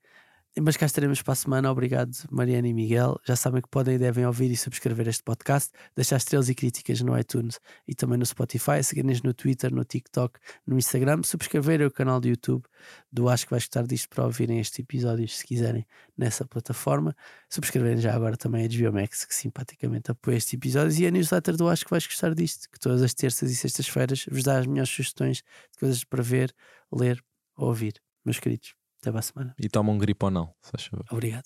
Mas 0.61 0.77
cá 0.77 0.85
estaremos 0.85 1.19
para 1.23 1.33
a 1.33 1.35
semana. 1.35 1.71
Obrigado, 1.71 2.11
Mariana 2.29 2.67
e 2.67 2.73
Miguel. 2.75 3.19
Já 3.25 3.35
sabem 3.35 3.59
que 3.59 3.67
podem 3.67 3.95
e 3.95 3.97
devem 3.97 4.23
ouvir 4.23 4.51
e 4.51 4.55
subscrever 4.55 5.07
este 5.07 5.23
podcast, 5.23 5.71
deixar 5.95 6.17
estrelas 6.17 6.47
e 6.47 6.53
críticas 6.53 7.01
no 7.01 7.17
iTunes 7.17 7.59
e 7.87 7.95
também 7.95 8.19
no 8.19 8.25
Spotify, 8.25 8.83
seguirem-nos 8.83 9.23
no 9.23 9.33
Twitter, 9.33 9.73
no 9.73 9.83
TikTok, 9.83 10.39
no 10.67 10.77
Instagram, 10.77 11.23
subscreverem 11.23 11.87
o 11.87 11.91
canal 11.91 12.19
do 12.19 12.27
YouTube 12.27 12.65
do 13.11 13.29
Acho 13.29 13.45
que 13.45 13.51
vais 13.51 13.63
gostar 13.63 13.87
disto 13.87 14.09
para 14.09 14.25
ouvirem 14.25 14.59
estes 14.59 14.77
episódios, 14.77 15.39
se 15.39 15.43
quiserem, 15.43 15.87
nessa 16.15 16.45
plataforma. 16.45 17.15
Subscreverem 17.49 17.97
já 17.97 18.13
agora 18.13 18.37
também 18.37 18.67
a 18.67 18.91
Max, 18.91 19.25
que 19.25 19.33
simpaticamente 19.33 20.11
apoia 20.11 20.35
estes 20.35 20.53
episódios, 20.53 20.99
e 20.99 21.07
a 21.07 21.11
newsletter 21.11 21.57
do 21.57 21.67
Acho 21.67 21.83
que 21.83 21.89
vais 21.91 22.05
gostar 22.05 22.35
disto, 22.35 22.69
que 22.69 22.79
todas 22.79 23.01
as 23.01 23.15
terças 23.15 23.49
e 23.49 23.55
sextas-feiras 23.55 24.27
vos 24.29 24.43
dá 24.43 24.59
as 24.59 24.67
melhores 24.67 24.91
sugestões 24.91 25.37
de 25.37 25.79
coisas 25.79 26.03
para 26.03 26.21
ver, 26.21 26.53
ler 26.91 27.23
ou 27.55 27.69
ouvir. 27.69 27.99
Meus 28.23 28.39
queridos, 28.39 28.75
até 29.03 29.11
para 29.11 29.19
a 29.19 29.23
semana. 29.23 29.55
E 29.59 29.67
tomam 29.67 29.95
um 29.95 29.97
gripe 29.97 30.23
ou 30.23 30.31
não, 30.31 30.55
se 30.61 30.71
favor. 30.89 31.05
Obrigado. 31.11 31.43